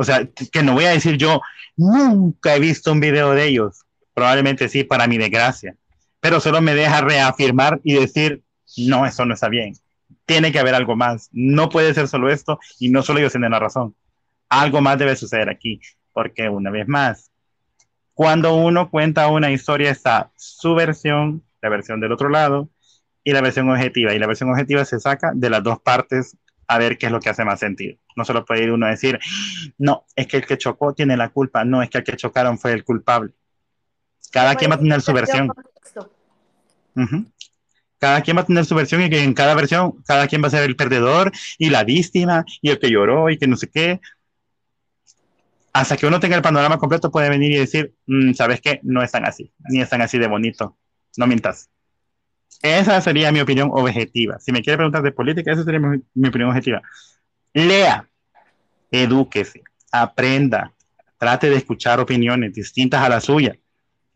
O 0.00 0.04
sea, 0.04 0.24
que 0.52 0.62
no 0.62 0.74
voy 0.74 0.84
a 0.84 0.90
decir 0.90 1.16
yo, 1.16 1.42
nunca 1.76 2.54
he 2.54 2.60
visto 2.60 2.92
un 2.92 3.00
video 3.00 3.32
de 3.32 3.46
ellos. 3.46 3.84
Probablemente 4.14 4.68
sí, 4.68 4.84
para 4.84 5.08
mi 5.08 5.18
desgracia. 5.18 5.74
Pero 6.20 6.38
solo 6.38 6.60
me 6.60 6.76
deja 6.76 7.00
reafirmar 7.00 7.80
y 7.82 7.94
decir, 7.94 8.44
no, 8.76 9.04
eso 9.04 9.24
no 9.26 9.34
está 9.34 9.48
bien. 9.48 9.74
Tiene 10.24 10.52
que 10.52 10.60
haber 10.60 10.76
algo 10.76 10.94
más. 10.94 11.28
No 11.32 11.68
puede 11.68 11.94
ser 11.94 12.06
solo 12.06 12.30
esto 12.30 12.60
y 12.78 12.90
no 12.90 13.02
solo 13.02 13.18
ellos 13.18 13.32
tienen 13.32 13.50
la 13.50 13.58
razón. 13.58 13.96
Algo 14.48 14.80
más 14.80 14.98
debe 14.98 15.16
suceder 15.16 15.48
aquí. 15.48 15.80
Porque 16.12 16.48
una 16.48 16.70
vez 16.70 16.86
más, 16.86 17.32
cuando 18.14 18.54
uno 18.54 18.90
cuenta 18.90 19.26
una 19.26 19.50
historia 19.50 19.90
está 19.90 20.30
su 20.36 20.76
versión, 20.76 21.42
la 21.60 21.70
versión 21.70 21.98
del 21.98 22.12
otro 22.12 22.28
lado 22.28 22.68
y 23.24 23.32
la 23.32 23.40
versión 23.40 23.68
objetiva. 23.68 24.14
Y 24.14 24.20
la 24.20 24.28
versión 24.28 24.48
objetiva 24.48 24.84
se 24.84 25.00
saca 25.00 25.32
de 25.34 25.50
las 25.50 25.64
dos 25.64 25.80
partes 25.80 26.36
a 26.68 26.78
ver 26.78 26.98
qué 26.98 27.06
es 27.06 27.12
lo 27.12 27.20
que 27.20 27.30
hace 27.30 27.44
más 27.44 27.58
sentido. 27.58 27.98
No 28.14 28.24
solo 28.24 28.44
puede 28.44 28.62
ir 28.62 28.70
uno 28.70 28.86
a 28.86 28.90
decir, 28.90 29.18
no, 29.78 30.04
es 30.14 30.26
que 30.26 30.36
el 30.36 30.46
que 30.46 30.58
chocó 30.58 30.92
tiene 30.94 31.16
la 31.16 31.30
culpa, 31.30 31.64
no, 31.64 31.82
es 31.82 31.90
que 31.90 31.98
el 31.98 32.04
que 32.04 32.16
chocaron 32.16 32.58
fue 32.58 32.72
el 32.72 32.84
culpable. 32.84 33.32
Cada 34.30 34.54
quien 34.54 34.70
va 34.70 34.74
a 34.76 34.78
tener 34.78 35.00
su 35.00 35.12
versión. 35.12 35.50
Cada 37.98 38.20
quien 38.22 38.36
va 38.36 38.42
a 38.42 38.46
tener 38.46 38.64
su 38.64 38.74
versión 38.74 39.02
y 39.02 39.10
que 39.10 39.22
en 39.22 39.34
cada 39.34 39.54
versión, 39.54 40.02
cada 40.06 40.28
quien 40.28 40.42
va 40.42 40.48
a 40.48 40.50
ser 40.50 40.64
el 40.64 40.76
perdedor 40.76 41.32
y 41.56 41.70
la 41.70 41.84
víctima 41.84 42.44
y 42.60 42.70
el 42.70 42.78
que 42.78 42.90
lloró 42.90 43.30
y 43.30 43.38
que 43.38 43.46
no 43.46 43.56
sé 43.56 43.70
qué. 43.70 44.00
Hasta 45.72 45.96
que 45.96 46.06
uno 46.06 46.20
tenga 46.20 46.36
el 46.36 46.42
panorama 46.42 46.78
completo 46.78 47.10
puede 47.10 47.30
venir 47.30 47.52
y 47.52 47.58
decir, 47.58 47.94
mm, 48.06 48.34
¿sabes 48.34 48.60
qué? 48.60 48.80
No 48.82 49.02
es 49.02 49.10
tan 49.10 49.24
así, 49.24 49.52
ni 49.70 49.80
es 49.80 49.88
tan 49.88 50.02
así 50.02 50.18
de 50.18 50.28
bonito. 50.28 50.76
No 51.16 51.26
mientas. 51.26 51.70
Esa 52.62 53.00
sería 53.00 53.30
mi 53.30 53.40
opinión 53.40 53.70
objetiva. 53.72 54.38
Si 54.40 54.50
me 54.52 54.62
quiere 54.62 54.76
preguntar 54.76 55.02
de 55.02 55.12
política, 55.12 55.52
esa 55.52 55.62
sería 55.62 55.80
mi, 55.80 56.28
opinión 56.28 56.50
objetiva. 56.50 56.82
Lea, 57.54 58.08
edúquese, 58.90 59.62
aprenda, 59.92 60.72
trate 61.18 61.50
de 61.50 61.56
escuchar 61.56 62.00
opiniones 62.00 62.54
distintas 62.54 63.02
a 63.02 63.08
la 63.08 63.20
suya. 63.20 63.56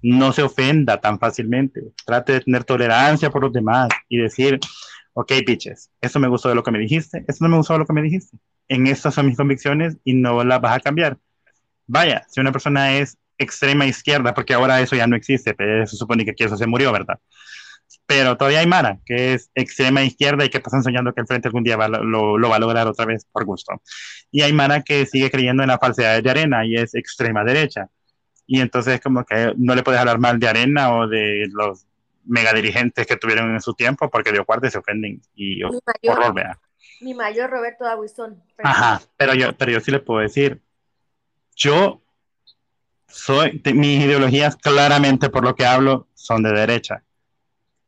No 0.03 0.33
se 0.33 0.43
ofenda 0.43 1.01
tan 1.01 1.21
fácilmente. 1.21 1.93
Trate 2.05 2.33
de 2.33 2.41
tener 2.41 2.65
tolerancia 2.65 3.31
por 3.31 3.43
los 3.43 3.53
demás 3.53 3.89
y 4.09 4.19
decir, 4.19 4.59
ok, 5.15 5.33
bitches, 5.47 5.91
esto 6.01 6.19
me 6.19 6.27
gustó 6.27 6.49
de 6.49 6.57
lo 6.57 6.65
que 6.65 6.73
me 6.73 6.81
dijiste, 6.81 7.25
esto 7.29 7.45
no 7.45 7.51
me 7.51 7.57
gustó 7.59 7.75
de 7.75 7.79
lo 7.79 7.87
que 7.87 7.93
me 7.93 8.03
dijiste. 8.03 8.37
En 8.67 8.89
estas 8.89 9.15
son 9.15 9.27
mis 9.27 9.37
convicciones 9.37 9.97
y 10.03 10.15
no 10.15 10.43
las 10.43 10.61
vas 10.61 10.77
a 10.77 10.81
cambiar. 10.81 11.19
Vaya, 11.87 12.27
si 12.29 12.41
una 12.41 12.51
persona 12.51 12.97
es 12.97 13.19
extrema 13.39 13.87
izquierda, 13.87 14.35
porque 14.35 14.55
ahora 14.55 14.81
eso 14.81 14.97
ya 14.97 15.07
no 15.07 15.15
existe, 15.15 15.55
pero 15.55 15.87
se 15.87 15.97
supone 15.97 16.25
que 16.25 16.45
eso 16.45 16.57
se 16.57 16.67
murió, 16.67 16.93
¿verdad? 16.93 17.19
Pero 18.07 18.37
todavía 18.37 18.61
hay 18.61 18.67
Mara, 18.67 18.99
que 19.07 19.35
es 19.35 19.51
extrema 19.55 20.03
izquierda 20.03 20.45
y 20.45 20.51
que 20.51 20.61
pasan 20.61 20.83
soñando 20.83 21.13
que 21.13 21.21
el 21.21 21.27
frente 21.27 21.49
algún 21.49 21.65
día 21.65 21.77
lo, 21.77 22.37
lo, 22.37 22.49
va 22.49 22.57
a 22.57 22.61
lograr 22.61 22.87
otra 22.87 23.07
vez 23.07 23.25
por 23.31 23.45
gusto. 23.45 23.81
Y 24.31 24.43
hay 24.43 24.53
Mara 24.53 24.83
que 24.83 25.07
sigue 25.07 25.31
creyendo 25.31 25.63
en 25.63 25.69
la 25.69 25.79
falsedad 25.79 26.23
de 26.23 26.31
Arena 26.31 26.67
y 26.67 26.77
es 26.77 26.95
extrema 26.95 27.45
derecha. 27.45 27.89
Y 28.47 28.61
entonces 28.61 29.01
como 29.01 29.25
que 29.25 29.55
no 29.57 29.75
le 29.75 29.83
puedes 29.83 30.01
hablar 30.01 30.19
mal 30.19 30.39
de 30.39 30.49
Arena 30.49 30.95
o 30.95 31.09
de 31.09 31.47
los 31.53 31.87
mega 32.25 32.53
dirigentes 32.53 33.07
que 33.07 33.17
tuvieron 33.17 33.53
en 33.53 33.61
su 33.61 33.75
tiempo 33.75 34.11
porque 34.11 34.33
de 34.33 34.41
Ocuarte 34.41 34.71
se 34.71 34.79
ofenden 34.79 35.23
y 35.35 35.63
mi 35.65 35.81
mayor, 36.03 36.35
vea. 36.35 36.59
Mi 37.01 37.15
mayor 37.15 37.51
Roberto 37.51 37.85
Aguizón. 37.85 38.43
Ajá, 38.59 39.01
pero 39.17 39.35
yo, 39.35 39.57
pero 39.57 39.73
yo 39.73 39.81
sí 39.81 39.91
le 39.91 40.01
puedo 40.01 40.21
decir, 40.21 40.61
yo 41.57 42.03
soy, 43.07 43.61
mis 43.75 44.05
ideologías 44.05 44.57
claramente 44.57 45.31
por 45.31 45.45
lo 45.45 45.55
que 45.55 45.67
hablo 45.67 46.09
son 46.15 46.43
de 46.43 46.53
derecha 46.53 47.03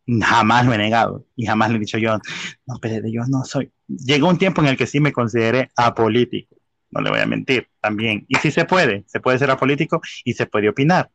jamás 0.06 0.66
lo 0.66 0.72
he 0.72 0.78
negado 0.78 1.26
y 1.36 1.46
jamás 1.46 1.70
le 1.70 1.76
he 1.76 1.80
dicho 1.80 1.98
yo, 1.98 2.18
no, 2.66 2.78
pero 2.80 3.06
yo 3.08 3.22
no 3.28 3.44
soy. 3.44 3.72
Llegó 3.88 4.28
un 4.28 4.38
tiempo 4.38 4.60
en 4.60 4.68
el 4.68 4.76
que 4.76 4.86
sí 4.86 5.00
me 5.00 5.12
consideré 5.12 5.70
apolítico, 5.76 6.56
no 6.90 7.00
le 7.00 7.10
voy 7.10 7.20
a 7.20 7.26
mentir 7.26 7.68
también. 7.80 8.24
Y 8.28 8.36
sí 8.36 8.50
se 8.50 8.64
puede, 8.64 9.04
se 9.06 9.20
puede 9.20 9.38
ser 9.38 9.50
apolítico 9.50 10.00
y 10.24 10.34
se 10.34 10.46
puede 10.46 10.68
opinar. 10.68 11.10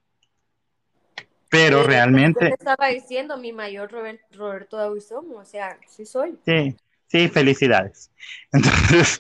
Pero 1.50 1.84
realmente... 1.84 2.50
estaba 2.50 2.90
diciendo 2.90 3.38
mi 3.38 3.52
mayor 3.52 3.92
Roberto 3.92 4.78
Aguizón, 4.78 5.26
o 5.36 5.46
sea, 5.46 5.78
sí 5.88 6.06
soy. 6.06 6.38
Sí, 6.46 6.76
sí, 7.08 7.28
felicidades. 7.28 8.12
Entonces, 8.52 9.20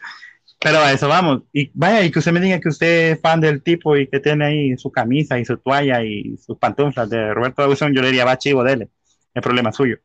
pero 0.60 0.78
a 0.80 0.92
eso 0.92 1.08
vamos. 1.08 1.44
Y 1.52 1.72
vaya, 1.74 2.04
y 2.04 2.12
que 2.12 2.20
usted 2.20 2.32
me 2.32 2.40
diga 2.40 2.60
que 2.60 2.70
usted 2.70 3.14
es 3.14 3.22
fan 3.22 3.42
del 3.42 3.64
tipo 3.64 3.98
y 3.98 4.08
que 4.08 4.20
tiene 4.20 4.46
ahí 4.46 4.78
su 4.78 4.92
camisa 4.92 5.40
y 5.40 5.46
su 5.46 5.58
toalla 5.58 6.04
y 6.04 6.38
sus 6.38 6.58
pantuflas 6.60 7.10
de 7.10 7.34
Roberto 7.34 7.64
Aguizón, 7.64 7.96
yo 7.96 8.02
le 8.02 8.10
diría, 8.10 8.26
va 8.26 8.38
chivo, 8.38 8.64
dele 8.64 8.90
es 9.34 9.42
problema 9.42 9.72
suyo. 9.72 9.98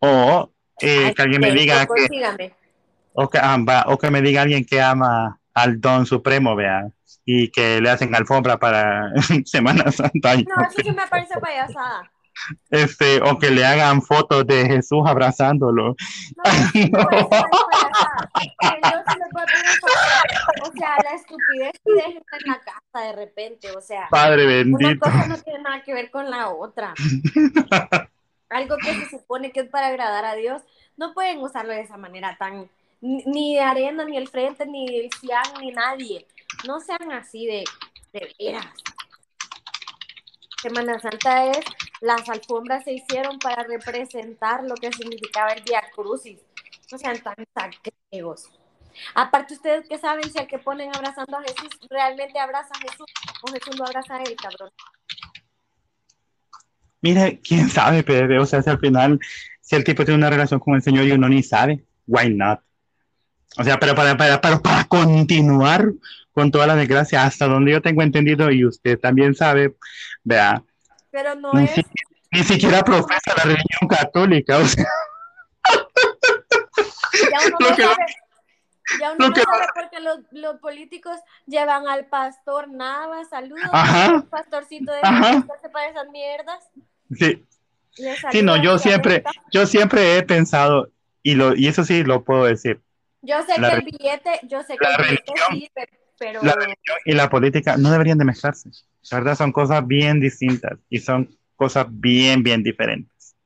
O 0.00 0.52
eh, 0.80 1.12
que 1.14 1.22
alguien 1.22 1.40
me 1.40 1.50
diga 1.50 1.86
que, 1.86 2.54
o 3.12 3.28
que, 3.28 3.38
ah, 3.38 3.84
o 3.88 3.98
que 3.98 4.10
me 4.10 4.22
diga 4.22 4.42
alguien 4.42 4.64
que 4.64 4.80
ama 4.80 5.40
al 5.54 5.80
Don 5.80 6.06
Supremo, 6.06 6.54
vea, 6.54 6.88
y 7.24 7.50
que 7.50 7.80
le 7.80 7.90
hacen 7.90 8.14
alfombra 8.14 8.58
para 8.58 9.12
Semana 9.44 9.90
Santa. 9.90 10.36
No, 10.36 10.62
eso 10.62 10.82
sí 10.82 10.92
me 10.92 11.06
parece 11.06 11.38
payasada. 11.40 12.10
Este, 12.70 13.20
o 13.22 13.38
que 13.38 13.50
le 13.50 13.64
hagan 13.64 14.00
fotos 14.00 14.46
de 14.46 14.66
Jesús 14.66 15.02
abrazándolo. 15.04 15.96
No, 16.36 16.44
no. 16.90 17.08
o 20.62 20.72
sea, 20.72 20.96
la 21.02 21.14
estupidez 21.16 21.72
que 21.84 21.92
dejan 21.92 22.14
en 22.14 22.46
la 22.46 22.60
casa 22.60 23.06
de 23.06 23.12
repente, 23.16 23.70
o 23.76 23.80
sea, 23.80 24.06
Padre 24.10 24.46
bendito. 24.46 24.86
Una 24.86 24.98
cosa 24.98 25.26
no 25.26 25.36
tiene 25.38 25.62
nada 25.62 25.82
que 25.82 25.94
ver 25.94 26.10
con 26.10 26.30
la 26.30 26.48
otra. 26.50 26.94
algo 28.50 28.76
que 28.76 28.94
se 28.94 29.10
supone 29.10 29.52
que 29.52 29.60
es 29.60 29.68
para 29.68 29.88
agradar 29.88 30.24
a 30.24 30.34
Dios, 30.34 30.62
no 30.96 31.14
pueden 31.14 31.38
usarlo 31.38 31.72
de 31.72 31.80
esa 31.80 31.96
manera 31.96 32.36
tan, 32.38 32.70
ni 33.00 33.58
Arena, 33.58 34.04
ni 34.04 34.16
el 34.16 34.28
Frente, 34.28 34.66
ni 34.66 34.86
el 34.98 35.10
Cian, 35.12 35.44
ni 35.60 35.70
nadie. 35.70 36.26
No 36.66 36.80
sean 36.80 37.12
así 37.12 37.46
de, 37.46 37.64
de 38.12 38.34
veras. 38.38 38.66
Semana 40.60 40.98
Santa 40.98 41.46
es 41.46 41.64
las 42.00 42.28
alfombras 42.28 42.84
se 42.84 42.92
hicieron 42.92 43.38
para 43.38 43.64
representar 43.64 44.62
lo 44.64 44.74
que 44.76 44.92
significaba 44.92 45.52
el 45.52 45.62
Via 45.62 45.82
Crucis. 45.94 46.38
No 46.90 46.98
sean 46.98 47.20
tan 47.20 47.36
sacregos. 47.54 48.50
Aparte, 49.14 49.54
ustedes 49.54 49.88
que 49.88 49.98
saben 49.98 50.30
si 50.30 50.38
el 50.38 50.46
que 50.46 50.58
ponen 50.58 50.94
abrazando 50.94 51.36
a 51.36 51.42
Jesús 51.42 51.70
realmente 51.90 52.38
abraza 52.38 52.70
a 52.74 52.78
Jesús 52.78 53.06
o 53.42 53.52
Jesús 53.52 53.78
lo 53.78 53.84
abraza 53.84 54.16
a 54.16 54.22
él, 54.22 54.36
cabrón. 54.36 54.70
Mire, 57.00 57.40
quién 57.42 57.68
sabe, 57.68 58.02
pero 58.02 58.42
o 58.42 58.46
sea, 58.46 58.62
si 58.62 58.70
al 58.70 58.78
final, 58.78 59.20
si 59.60 59.76
el 59.76 59.84
tipo 59.84 60.04
tiene 60.04 60.18
una 60.18 60.30
relación 60.30 60.58
con 60.60 60.74
el 60.74 60.82
Señor 60.82 61.04
y 61.04 61.12
uno 61.12 61.28
ni 61.28 61.42
sabe, 61.42 61.84
why 62.06 62.34
not? 62.34 62.60
O 63.56 63.64
sea, 63.64 63.78
pero 63.78 63.94
para, 63.94 64.16
para, 64.16 64.40
para, 64.40 64.58
para 64.58 64.84
continuar 64.84 65.92
con 66.32 66.50
toda 66.50 66.66
la 66.66 66.76
desgracia, 66.76 67.24
hasta 67.24 67.46
donde 67.46 67.72
yo 67.72 67.82
tengo 67.82 68.02
entendido 68.02 68.50
y 68.50 68.64
usted 68.64 68.98
también 68.98 69.34
sabe, 69.34 69.76
vea, 70.22 70.62
Pero 71.10 71.34
no 71.34 71.52
ni, 71.54 71.64
es. 71.64 71.70
si- 71.72 71.84
ni 72.30 72.44
siquiera 72.44 72.82
profesa 72.82 73.32
la 73.36 73.42
religión 73.44 73.88
católica, 73.88 74.58
o 74.58 74.64
sea, 74.66 74.84
Ya 77.30 77.38
uno 77.48 77.56
Lo 77.60 77.70
no 77.70 77.76
que- 77.76 77.82
sabe. 77.82 77.96
Ya 79.00 79.12
uno 79.12 79.16
lo 79.18 79.28
no 79.28 79.34
que- 79.34 79.42
sabe 79.42 79.66
porque 79.74 80.00
los, 80.00 80.18
los 80.32 80.60
políticos 80.60 81.16
llevan 81.46 81.88
al 81.88 82.06
pastor 82.06 82.68
Navas, 82.70 83.28
saludos, 83.28 83.68
Ajá. 83.72 84.24
pastorcito 84.30 84.92
de 84.92 85.00
Ajá. 85.02 85.44
se 85.60 85.68
para 85.68 85.88
esas 85.88 86.08
mierdas. 86.10 86.64
Sí, 87.10 87.44
sí, 88.30 88.42
no, 88.42 88.62
yo 88.62 88.78
siempre, 88.78 89.22
yo 89.52 89.66
siempre 89.66 90.16
he 90.16 90.22
pensado, 90.22 90.90
y, 91.22 91.34
lo, 91.34 91.54
y 91.54 91.66
eso 91.66 91.84
sí 91.84 92.04
lo 92.04 92.24
puedo 92.24 92.44
decir, 92.44 92.80
Yo 93.22 93.42
sé 93.42 93.60
la 93.60 93.70
que 93.70 93.76
el 93.76 93.82
billete, 93.84 94.30
yo 94.48 94.62
sé 94.62 94.76
que 94.78 94.84
el 94.86 94.96
billete 94.96 95.32
religión- 95.32 95.68
pero 96.18 96.42
la 96.42 96.52
religión 96.54 96.96
y 97.04 97.12
la 97.12 97.30
política 97.30 97.76
no 97.76 97.90
deberían 97.92 98.18
de 98.18 98.24
mezclarse. 98.24 98.70
La 99.10 99.18
verdad 99.18 99.36
son 99.36 99.52
cosas 99.52 99.86
bien 99.86 100.20
distintas 100.20 100.78
y 100.90 100.98
son 100.98 101.28
cosas 101.54 101.86
bien, 101.88 102.42
bien 102.42 102.62
diferentes. 102.62 103.36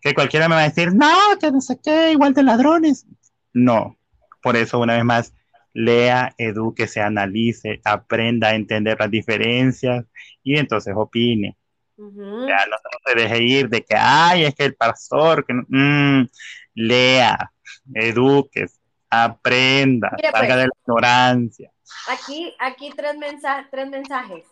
Que 0.00 0.14
cualquiera 0.14 0.48
me 0.48 0.54
va 0.54 0.62
a 0.62 0.68
decir, 0.68 0.94
no, 0.94 1.12
que 1.40 1.50
no 1.50 1.60
sé 1.60 1.78
qué, 1.82 2.12
igual 2.12 2.32
de 2.32 2.42
ladrones. 2.44 3.06
No, 3.52 3.96
por 4.42 4.56
eso 4.56 4.78
una 4.78 4.94
vez 4.94 5.04
más, 5.04 5.34
lea, 5.72 6.34
eduque, 6.38 6.86
se 6.86 7.00
analice, 7.00 7.80
aprenda 7.84 8.48
a 8.50 8.54
entender 8.54 8.96
las 8.98 9.10
diferencias 9.10 10.04
y 10.44 10.56
entonces 10.56 10.94
opine. 10.96 11.56
Ujú. 11.96 12.46
Ya, 12.48 12.66
no, 12.66 12.76
se 13.06 13.14
deje 13.14 13.42
ir 13.42 13.68
de 13.68 13.84
que, 13.84 13.94
ay, 13.96 14.44
es 14.44 14.54
que 14.54 14.64
el 14.64 14.74
pastor, 14.74 15.44
que 15.46 15.54
no- 15.54 15.64
mm, 15.68 16.28
lea, 16.74 17.52
eduque, 17.94 18.66
aprenda, 19.10 20.10
Mire, 20.16 20.30
salga 20.30 20.46
pues. 20.46 20.56
de 20.58 20.66
la 20.66 20.72
ignorancia. 20.82 21.72
aquí, 22.08 22.54
aquí 22.58 22.90
tres, 22.96 23.16
mensajes 23.16 23.66
tres 23.70 23.88
mensajes. 23.88 24.44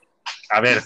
A 0.50 0.60
ver, 0.60 0.82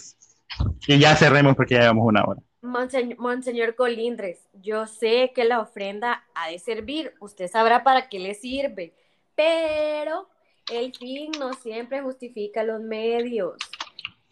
y 0.87 0.99
ya 0.99 1.15
cerremos 1.17 1.55
porque 1.57 1.75
ya 1.75 1.81
llevamos 1.81 2.07
una 2.07 2.25
hora. 2.25 2.41
Monseñor, 2.63 3.19
Monseñor 3.19 3.75
Colindres, 3.77 4.41
yo 4.55 4.87
sé 4.87 5.33
que 5.35 5.45
la 5.45 5.61
ofrenda 5.61 6.25
ha 6.35 6.49
de 6.49 6.59
servir, 6.59 7.15
usted 7.21 7.49
sabrá 7.49 7.85
para 7.85 8.09
qué 8.09 8.19
le 8.19 8.35
sirve, 8.35 8.95
pero 9.35 10.29
el 10.73 10.93
fin 10.95 11.31
no 11.39 11.53
siempre 11.53 12.01
justifica 12.01 12.65
los 12.65 12.81
medios. 12.81 13.55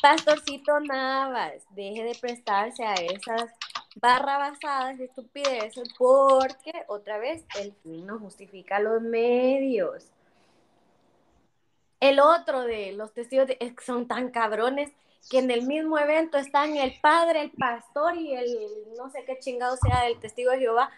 Pastorcito 0.00 0.80
Navas, 0.80 1.62
deje 1.70 2.04
de 2.04 2.14
prestarse 2.20 2.84
a 2.84 2.94
esas 2.94 3.50
barrabasadas 3.96 4.98
y 4.98 5.04
estupideces 5.04 5.88
porque, 5.96 6.72
otra 6.88 7.18
vez, 7.18 7.44
el 7.58 7.72
fin 7.82 8.06
no 8.06 8.18
justifica 8.18 8.80
los 8.80 9.00
medios. 9.00 10.10
El 12.00 12.20
otro 12.20 12.62
de 12.62 12.92
los 12.92 13.14
testigos 13.14 13.46
de- 13.46 13.74
son 13.84 14.06
tan 14.06 14.30
cabrones 14.30 14.90
que 15.30 15.38
en 15.38 15.50
el 15.50 15.62
mismo 15.62 15.98
evento 15.98 16.36
están 16.36 16.76
el 16.76 17.00
padre, 17.00 17.40
el 17.42 17.50
pastor 17.52 18.14
y 18.16 18.34
el 18.34 18.58
no 18.98 19.08
sé 19.10 19.24
qué 19.24 19.38
chingado 19.38 19.76
sea 19.78 20.02
del 20.02 20.18
testigo 20.20 20.50
de 20.50 20.58
Jehová, 20.58 20.90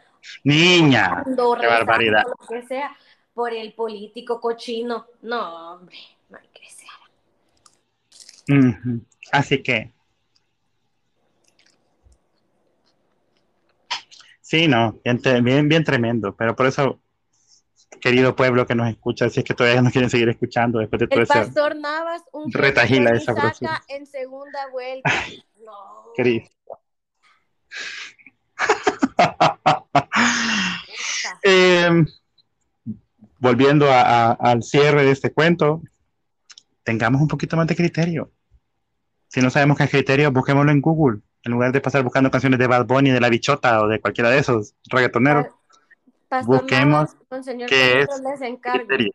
Niña, 0.43 1.23
qué 1.25 1.67
barbaridad. 1.69 2.25
lo 2.27 2.47
que 2.49 2.67
sea, 2.67 2.97
por 3.35 3.53
el 3.55 3.73
político 3.75 4.41
cochino. 4.41 5.07
No, 5.23 5.75
hombre, 5.75 5.97
no 6.29 6.39
hay 6.39 6.49
que 6.49 6.69
ser. 6.69 6.86
Así 9.33 9.63
que. 9.63 9.93
Sí, 14.41 14.69
no, 14.69 15.01
bien, 15.05 15.21
bien, 15.43 15.69
bien 15.69 15.83
tremendo, 15.85 16.35
pero 16.37 16.55
por 16.55 16.67
eso, 16.67 17.01
querido 18.01 18.37
pueblo 18.37 18.65
que 18.67 18.77
nos 18.77 18.89
escucha, 18.89 19.29
si 19.29 19.41
es 19.41 19.45
que 19.45 19.55
todavía 19.55 19.83
nos 19.83 19.93
quieren 19.93 20.09
seguir 20.09 20.29
escuchando 20.29 20.79
después 20.79 21.01
de 21.01 21.09
todo 21.09 21.19
El 21.19 21.25
ese 21.25 21.35
pastor 21.35 21.77
Navas, 21.77 22.23
un 22.33 22.53
Retajila 22.53 23.11
esa 23.11 23.35
saca 23.35 23.83
en 23.89 24.07
segunda 24.07 24.69
vuelta. 24.71 25.11
No. 25.65 26.13
Cristo. 26.15 26.79
Eh, 31.43 32.05
volviendo 33.39 33.91
a- 33.91 34.31
a- 34.31 34.33
al 34.33 34.63
cierre 34.63 35.05
de 35.05 35.11
este 35.11 35.33
cuento, 35.33 35.83
tengamos 36.85 37.21
un 37.21 37.29
poquito 37.29 37.57
más 37.57 37.67
de 37.67 37.77
criterio. 37.77 38.31
Si 39.29 39.41
no 39.41 39.51
sabemos 39.51 39.77
qué 39.77 39.85
es 39.85 39.91
criterio, 39.91 40.31
busquémoslo 40.31 40.70
en 40.70 40.81
Google, 40.81 41.20
en 41.43 41.53
lugar 41.53 41.72
de 41.72 41.81
pasar 41.81 42.03
buscando 42.03 42.31
canciones 42.31 42.59
de 42.59 42.66
Bad 42.66 42.87
Bunny, 42.87 43.11
de 43.11 43.20
La 43.20 43.29
Bichota 43.29 43.83
o 43.83 43.89
de 43.89 44.01
cualquiera 44.01 44.31
de 44.31 44.39
esos 44.39 44.74
reggaetoneros. 44.91 45.47
Pastor 46.29 46.57
Busquemos 46.61 47.14
con 47.29 47.45
señor 47.45 47.68
qué 47.68 48.01
es 48.01 48.09
les 48.22 48.41
encargo. 48.43 48.79
criterio. 48.87 49.12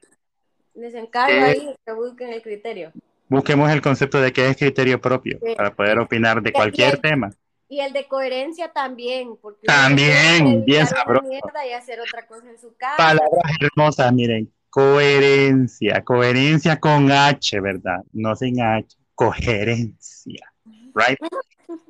Les 0.76 0.93
encargo 0.95 1.45
ahí 1.45 1.76
que 1.86 1.91
busquen 1.93 2.30
el 2.34 2.41
criterio. 2.41 2.91
Busquemos 3.28 3.70
el 3.72 3.82
concepto 3.82 4.22
de 4.22 4.32
qué 4.32 4.47
es 4.49 4.57
criterio 4.57 4.99
propio 4.99 5.38
Sí. 5.43 5.55
para 5.55 5.74
poder 5.74 5.99
opinar 5.99 6.41
de 6.41 6.51
cualquier 6.53 6.95
y- 6.95 7.01
tema. 7.01 7.30
Y 7.70 7.80
el 7.80 7.93
de 7.93 8.05
coherencia 8.05 8.70
también, 8.74 9.36
porque 9.41 9.66
También, 9.66 10.66
bien 10.66 10.86
sabroso. 10.88 11.26
y 11.32 11.72
hacer 11.72 11.99
otra 12.01 12.28
cosa 12.28 12.49
en 12.49 12.59
su 12.59 12.76
casa. 12.76 12.97
Palabras 12.97 13.55
hermosas, 13.62 14.12
miren. 14.12 14.51
Coherencia, 14.70 16.01
coherencia 16.03 16.80
con 16.80 17.12
H, 17.12 17.59
¿verdad? 17.62 18.03
No 18.14 18.36
sin 18.36 18.62
H. 18.62 18.97
Coherencia, 19.22 20.51
right? 20.95 21.19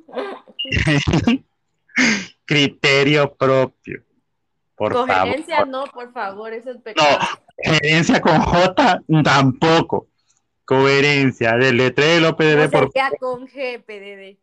Criterio 2.44 3.34
propio. 3.34 4.04
Por 4.74 4.92
Coherencia 4.92 5.56
favor. 5.56 5.68
no, 5.68 5.84
por 5.84 6.12
favor, 6.12 6.52
eso 6.52 6.72
es 6.72 6.82
pecado. 6.82 7.08
No, 7.18 7.26
coherencia 7.64 8.20
con 8.20 8.38
J 8.38 9.02
tampoco. 9.24 10.08
Coherencia, 10.66 11.56
del 11.56 11.78
letrero 11.78 12.28
No 12.32 12.36
PDD 12.36 12.70
por 12.70 12.92
sería 12.92 13.10
con 13.18 13.48
G, 13.48 13.82
PDD. 13.82 14.38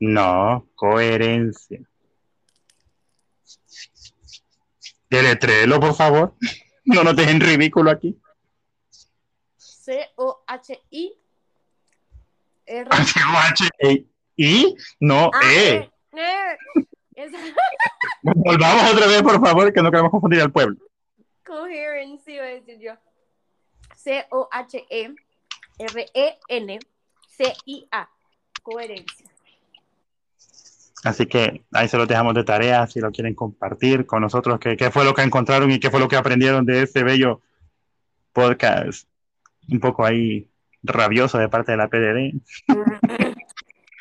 No, 0.00 0.66
coherencia. 0.74 1.80
Deletrelo, 5.08 5.78
por 5.78 5.94
favor. 5.94 6.34
No 6.84 7.04
nos 7.04 7.14
dejen 7.14 7.40
ridículo 7.40 7.92
aquí. 7.92 8.20
C-O-H-I. 9.56 11.27
R. 12.68 12.88
H 12.90 13.70
I, 14.36 14.76
no 15.00 15.30
Ah, 15.34 15.40
E. 15.52 15.74
eh. 15.76 15.90
Es 17.16 17.32
Volvamos 18.22 18.92
otra 18.92 19.06
vez, 19.06 19.22
por 19.22 19.40
favor, 19.44 19.72
que 19.72 19.82
no 19.82 19.90
queremos 19.90 20.10
confundir 20.12 20.40
al 20.40 20.52
pueblo. 20.52 20.76
coherencia, 21.44 22.34
iba 22.34 22.44
a 22.44 22.48
decir 22.48 22.78
yo. 22.80 22.92
C-O-H-E-R-E-N-C-I-A. 26.78 28.08
Coherencia. 28.62 29.26
Así 31.04 31.26
que 31.26 31.62
ahí 31.72 31.88
se 31.88 31.96
los 31.96 32.08
dejamos 32.08 32.34
de 32.34 32.44
tarea 32.44 32.86
si 32.86 33.00
lo 33.00 33.10
quieren 33.12 33.34
compartir 33.34 34.04
con 34.04 34.20
nosotros, 34.20 34.58
qué, 34.58 34.76
qué 34.76 34.90
fue 34.90 35.04
lo 35.04 35.14
que 35.14 35.22
encontraron 35.22 35.70
y 35.70 35.78
qué 35.78 35.90
fue 35.90 36.00
lo 36.00 36.08
que 36.08 36.16
aprendieron 36.16 36.66
de 36.66 36.82
este 36.82 37.02
bello 37.04 37.40
podcast. 38.32 39.08
Un 39.70 39.78
poco 39.80 40.04
ahí 40.04 40.48
rabioso 40.82 41.38
de 41.38 41.48
parte 41.48 41.72
de 41.72 41.78
la 41.78 41.88
PDD 41.88 42.40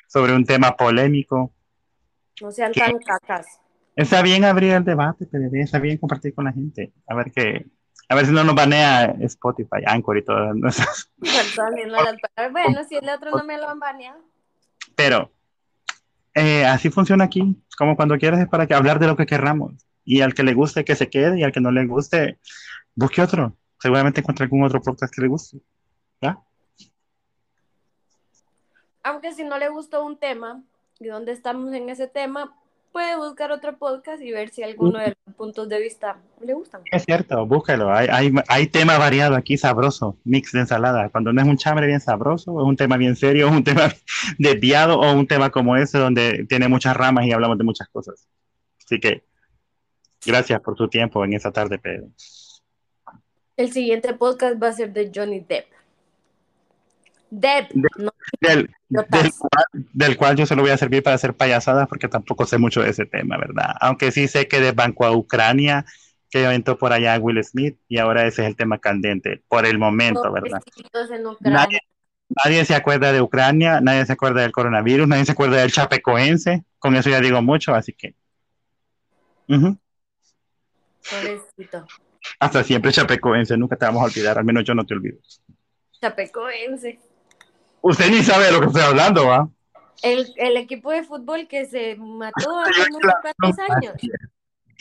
sobre 0.07 0.33
un 0.33 0.45
tema 0.45 0.75
polémico. 0.75 1.53
No 2.41 2.51
sean 2.51 2.71
tan 2.71 2.97
cacas. 2.99 3.59
Está 3.95 4.21
bien 4.21 4.45
abrir 4.45 4.73
el 4.73 4.83
debate, 4.83 5.25
PDD, 5.25 5.61
está 5.61 5.79
bien 5.79 5.97
compartir 5.97 6.33
con 6.33 6.45
la 6.45 6.53
gente. 6.53 6.93
A 7.07 7.15
ver 7.15 7.31
qué, 7.31 7.65
a 8.09 8.15
ver 8.15 8.25
si 8.25 8.31
no 8.31 8.43
nos 8.43 8.55
banea 8.55 9.15
Spotify, 9.21 9.83
Anchor 9.85 10.17
y 10.17 10.23
todas 10.23 10.55
nuestras. 10.55 11.11
Bueno, 12.51 12.83
si 12.87 12.95
el 12.95 13.09
otro 13.09 13.31
no 13.31 13.43
me 13.43 13.57
lo 13.57 13.69
han 13.69 13.79
baneado. 13.79 14.19
Pero 14.95 15.31
eh, 16.33 16.65
así 16.65 16.89
funciona 16.89 17.25
aquí, 17.25 17.61
como 17.77 17.95
cuando 17.95 18.17
quieres 18.17 18.39
es 18.39 18.47
para 18.47 18.67
que 18.67 18.73
hablar 18.73 18.99
de 18.99 19.07
lo 19.07 19.17
que 19.17 19.25
querramos. 19.25 19.73
Y 20.05 20.21
al 20.21 20.33
que 20.33 20.43
le 20.43 20.53
guste, 20.53 20.85
que 20.85 20.95
se 20.95 21.09
quede, 21.09 21.39
y 21.39 21.43
al 21.43 21.51
que 21.51 21.59
no 21.59 21.71
le 21.71 21.85
guste, 21.85 22.39
busque 22.95 23.21
otro. 23.21 23.57
Seguramente 23.79 24.21
encuentre 24.21 24.45
algún 24.45 24.63
otro 24.63 24.81
podcast 24.81 25.13
que 25.13 25.21
le 25.21 25.27
guste. 25.27 25.57
¿Ya? 26.21 26.39
Aunque 29.07 29.31
si 29.31 29.45
no 29.45 29.57
le 29.57 29.69
gustó 29.69 30.05
un 30.05 30.17
tema, 30.17 30.61
y 30.99 31.07
dónde 31.07 31.31
estamos 31.31 31.73
en 31.73 31.87
ese 31.87 32.07
tema, 32.07 32.53
puede 32.91 33.15
buscar 33.15 33.53
otro 33.53 33.77
podcast 33.77 34.21
y 34.21 34.33
ver 34.33 34.49
si 34.49 34.63
alguno 34.63 34.99
de 34.99 35.15
los 35.25 35.35
puntos 35.35 35.69
de 35.69 35.79
vista 35.79 36.17
le 36.41 36.53
gustan. 36.53 36.81
Es 36.91 37.05
cierto, 37.05 37.45
búscalo. 37.45 37.89
Hay, 37.89 38.07
hay, 38.11 38.33
hay 38.49 38.67
tema 38.67 38.97
variado 38.97 39.35
aquí, 39.35 39.57
sabroso, 39.57 40.17
mix 40.25 40.51
de 40.51 40.59
ensalada. 40.59 41.07
Cuando 41.09 41.31
no 41.31 41.41
es 41.41 41.47
un 41.47 41.55
chambre 41.55 41.87
bien 41.87 42.01
sabroso, 42.01 42.59
es 42.59 42.67
un 42.67 42.75
tema 42.75 42.97
bien 42.97 43.15
serio, 43.15 43.47
es 43.47 43.53
un 43.53 43.63
tema 43.63 43.93
desviado 44.37 44.99
o 44.99 45.13
un 45.13 45.25
tema 45.25 45.51
como 45.51 45.77
ese 45.77 45.99
donde 45.99 46.45
tiene 46.49 46.67
muchas 46.67 46.97
ramas 46.97 47.25
y 47.25 47.31
hablamos 47.31 47.57
de 47.57 47.63
muchas 47.63 47.87
cosas. 47.87 48.27
Así 48.83 48.99
que 48.99 49.23
gracias 50.25 50.59
por 50.59 50.75
tu 50.75 50.89
tiempo 50.89 51.23
en 51.23 51.31
esta 51.31 51.53
tarde, 51.53 51.79
Pedro. 51.79 52.09
El 53.55 53.71
siguiente 53.71 54.13
podcast 54.15 54.61
va 54.61 54.67
a 54.67 54.73
ser 54.73 54.91
de 54.91 55.09
Johnny 55.15 55.39
Depp. 55.39 55.76
Depp, 57.29 57.71
no, 57.73 58.11
Del, 58.39 58.69
del 58.87 59.05
cual, 59.09 59.63
del 59.73 60.17
cual 60.17 60.35
yo 60.37 60.45
se 60.45 60.55
lo 60.55 60.61
voy 60.61 60.71
a 60.71 60.77
servir 60.77 61.03
para 61.03 61.15
hacer 61.15 61.33
payasadas 61.35 61.87
porque 61.87 62.07
tampoco 62.07 62.45
sé 62.45 62.57
mucho 62.57 62.81
de 62.81 62.89
ese 62.89 63.05
tema, 63.05 63.37
¿verdad? 63.37 63.75
Aunque 63.81 64.11
sí 64.11 64.27
sé 64.27 64.47
que 64.47 64.61
de 64.61 64.71
Banco 64.71 65.05
a 65.05 65.11
Ucrania, 65.11 65.85
que 66.29 66.45
aventó 66.45 66.77
por 66.77 66.93
allá 66.93 67.17
Will 67.19 67.43
Smith 67.43 67.77
y 67.87 67.97
ahora 67.97 68.25
ese 68.25 68.43
es 68.43 68.47
el 68.47 68.55
tema 68.55 68.79
candente 68.79 69.41
por 69.47 69.65
el 69.65 69.77
momento, 69.77 70.31
¿verdad? 70.31 70.61
Nadie, 71.41 71.79
nadie 72.43 72.65
se 72.65 72.75
acuerda 72.75 73.11
de 73.11 73.21
Ucrania, 73.21 73.81
nadie 73.81 74.05
se 74.05 74.13
acuerda 74.13 74.41
del 74.41 74.51
coronavirus, 74.51 75.07
nadie 75.07 75.25
se 75.25 75.33
acuerda 75.33 75.57
del 75.57 75.71
chapecoense, 75.71 76.63
con 76.79 76.95
eso 76.95 77.09
ya 77.09 77.19
digo 77.19 77.41
mucho, 77.41 77.73
así 77.73 77.93
que... 77.93 78.15
Pobrecito. 81.09 81.85
Hasta 82.39 82.63
siempre 82.63 82.91
chapecoense, 82.91 83.57
nunca 83.57 83.75
te 83.75 83.85
vamos 83.85 84.01
a 84.01 84.05
olvidar, 84.05 84.37
al 84.37 84.45
menos 84.45 84.63
yo 84.63 84.73
no 84.73 84.85
te 84.85 84.93
olvido. 84.93 85.17
Chapecoense. 86.01 86.99
Usted 87.87 88.11
ni 88.11 88.21
sabe 88.21 88.47
de 88.47 88.51
lo 88.51 88.59
que 88.59 88.65
estoy 88.67 88.81
hablando, 88.81 89.27
¿va? 89.27 89.47
El, 90.03 90.27
el 90.35 90.57
equipo 90.57 90.91
de 90.91 91.03
fútbol 91.03 91.47
que 91.47 91.65
se 91.65 91.95
mató 91.95 92.59
hace 92.59 92.81
no 92.91 92.99
sé 92.99 93.15
cuántos 93.21 93.59
años. 93.69 93.93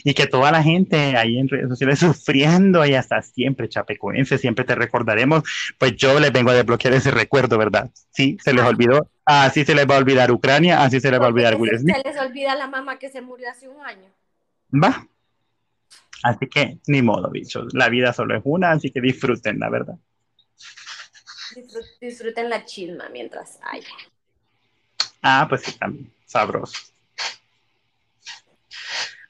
Y 0.05 0.13
que 0.13 0.27
toda 0.27 0.51
la 0.51 0.61
gente 0.61 1.17
ahí 1.17 1.39
en 1.39 1.49
redes 1.49 1.69
sociales 1.69 2.01
sufriendo 2.01 2.85
y 2.85 2.95
hasta 2.95 3.23
siempre, 3.23 3.69
chapecoense, 3.69 4.39
siempre 4.39 4.65
te 4.65 4.75
recordaremos. 4.75 5.45
Pues 5.79 5.95
yo 5.97 6.19
les 6.19 6.33
vengo 6.33 6.51
a 6.51 6.55
desbloquear 6.55 6.95
ese 6.95 7.13
recuerdo, 7.13 7.57
¿verdad? 7.59 7.91
Sí, 8.11 8.37
se 8.43 8.53
les 8.53 8.65
olvidó. 8.65 9.09
Así 9.25 9.65
se 9.65 9.75
les 9.77 9.89
va 9.89 9.95
a 9.95 9.99
olvidar 9.99 10.33
Ucrania, 10.33 10.83
así 10.83 11.01
se 11.01 11.11
les 11.11 11.21
va 11.21 11.27
a 11.27 11.29
olvidar 11.29 11.55
Will 11.55 11.79
Se 11.79 12.03
les 12.05 12.19
olvida 12.21 12.57
la 12.57 12.67
mamá 12.67 12.99
que 12.99 13.09
se 13.09 13.21
murió 13.21 13.49
hace 13.49 13.69
un 13.69 13.81
año. 13.87 14.11
Va. 14.73 15.07
Así 16.25 16.49
que 16.49 16.79
ni 16.89 17.03
modo, 17.03 17.31
bichos. 17.31 17.73
La 17.73 17.89
vida 17.89 18.13
solo 18.13 18.37
es 18.37 18.43
una, 18.45 18.73
así 18.73 18.91
que 18.91 19.01
disfruten, 19.01 19.61
la 19.61 19.71
verdad. 19.71 19.95
Disfrut- 21.57 21.99
Disfruten 22.01 22.51
la 22.51 22.65
chisma 22.65 23.09
mientras 23.11 23.59
haya. 23.63 23.89
Ah, 25.23 25.47
pues 25.49 25.63
sí, 25.63 25.73
también. 25.73 26.13
Sabroso. 26.27 26.77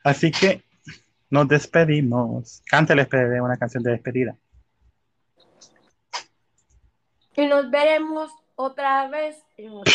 Así 0.02 0.30
que 0.30 0.62
nos 1.30 1.48
despedimos. 1.48 2.62
Cánteles 2.66 3.06
PDD 3.08 3.40
una 3.40 3.56
canción 3.56 3.82
de 3.82 3.92
despedida. 3.92 4.36
Y 7.36 7.46
nos 7.46 7.70
veremos 7.70 8.30
otra 8.54 9.08
vez 9.08 9.36
en 9.58 9.70
otra. 9.72 9.92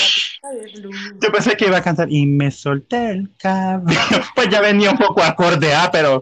Yo 1.21 1.31
pensé 1.31 1.55
que 1.57 1.65
iba 1.65 1.77
a 1.77 1.81
cantar 1.83 2.07
y 2.11 2.25
me 2.25 2.51
solté 2.51 3.09
el 3.11 3.31
cabello. 3.37 3.99
Pues 4.35 4.49
ya 4.49 4.61
venía 4.61 4.91
un 4.91 4.97
poco 4.97 5.21
acorde 5.23 5.73
A, 5.73 5.89
pero 5.91 6.21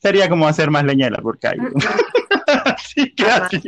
sería 0.00 0.28
como 0.28 0.46
hacer 0.48 0.70
más 0.70 0.84
leña 0.84 1.06
del 1.06 1.14
árbol 1.14 1.38
Así 2.46 3.14
que 3.14 3.24
adiós. 3.24 3.62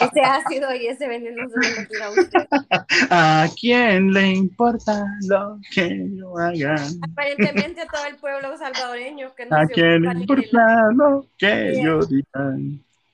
Ese 0.00 0.20
ácido 0.20 0.74
y 0.74 0.86
ese 0.86 1.08
veneno 1.08 1.48
se 1.48 1.98
lo 1.98 2.04
a 2.04 2.10
usted. 2.10 2.46
¿A 3.10 3.48
quién 3.60 4.12
le 4.12 4.28
importa 4.28 5.06
lo 5.28 5.58
que 5.72 6.08
yo 6.16 6.36
haga? 6.38 6.76
Aparentemente 7.10 7.82
a 7.82 7.86
todo 7.86 8.04
el 8.06 8.16
pueblo 8.16 8.56
salvadoreño 8.56 9.34
que 9.34 9.46
no 9.46 9.56
¿A 9.56 9.66
quién 9.66 10.02
le 10.02 10.12
importa 10.12 10.90
lo 10.94 11.26
que 11.38 11.70
Bien. 11.70 11.84
yo 11.84 12.00
diga? 12.00 12.56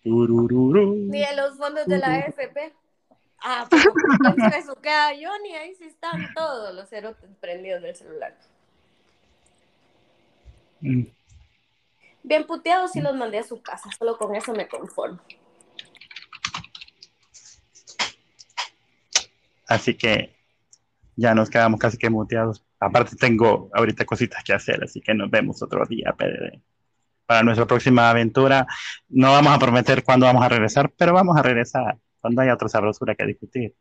Ni 0.03 1.21
de 1.21 1.37
los 1.37 1.57
fondos 1.57 1.87
de 1.87 1.99
la 1.99 2.15
AFP. 2.15 2.73
Ah, 3.43 3.67
entonces 3.71 4.65
eso 4.65 4.75
queda 4.81 5.09
Johnny, 5.09 5.55
ahí 5.55 5.75
sí 5.75 5.85
están 5.85 6.29
todos 6.35 6.75
los 6.75 6.89
cerotes 6.89 7.31
prendidos 7.41 7.83
del 7.83 7.95
celular. 7.95 8.35
Mm, 10.81 11.05
Bien 12.23 12.47
puteados 12.47 12.95
y 12.97 13.01
los 13.01 13.15
mandé 13.15 13.39
a 13.39 13.43
su 13.43 13.63
casa, 13.63 13.89
solo 13.99 14.17
con 14.17 14.35
eso 14.37 14.53
me 14.53 14.69
conformo. 14.69 15.21
Así 19.67 19.95
que 19.95 20.35
ya 21.17 21.35
nos 21.35 21.49
quedamos 21.49 21.79
casi 21.79 21.97
que 21.97 22.11
muteados. 22.11 22.65
Aparte 22.81 23.15
tengo 23.17 23.71
ahorita 23.73 24.05
cositas 24.05 24.43
que 24.43 24.53
hacer, 24.53 24.83
así 24.83 25.01
que 25.01 25.15
nos 25.15 25.31
vemos 25.31 25.63
otro 25.63 25.85
día, 25.87 26.15
PDD. 26.17 26.61
Para 27.27 27.43
nuestra 27.43 27.67
próxima 27.67 28.11
aventura, 28.11 28.67
no 29.09 29.31
vamos 29.31 29.53
a 29.53 29.59
prometer 29.59 30.03
cuándo 30.03 30.27
vamos 30.27 30.45
a 30.45 30.49
regresar, 30.49 30.91
pero 30.97 31.13
vamos 31.13 31.37
a 31.37 31.43
regresar 31.43 31.99
cuando 32.21 32.43
haya 32.43 32.55
otra 32.55 32.69
sabrosura 32.69 33.15
que 33.15 33.27
discutir. 33.27 33.75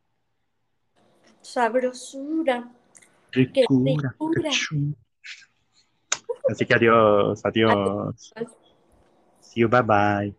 Sabrosura. 1.41 2.69
Ricura, 3.31 4.11
ricura. 4.11 4.49
qué 4.49 4.49
chulo. 4.49 4.95
Así 6.49 6.65
que 6.65 6.73
adiós, 6.73 7.45
adiós. 7.45 8.33
See 9.39 9.61
you, 9.61 9.69
bye 9.69 9.83
bye. 9.83 10.35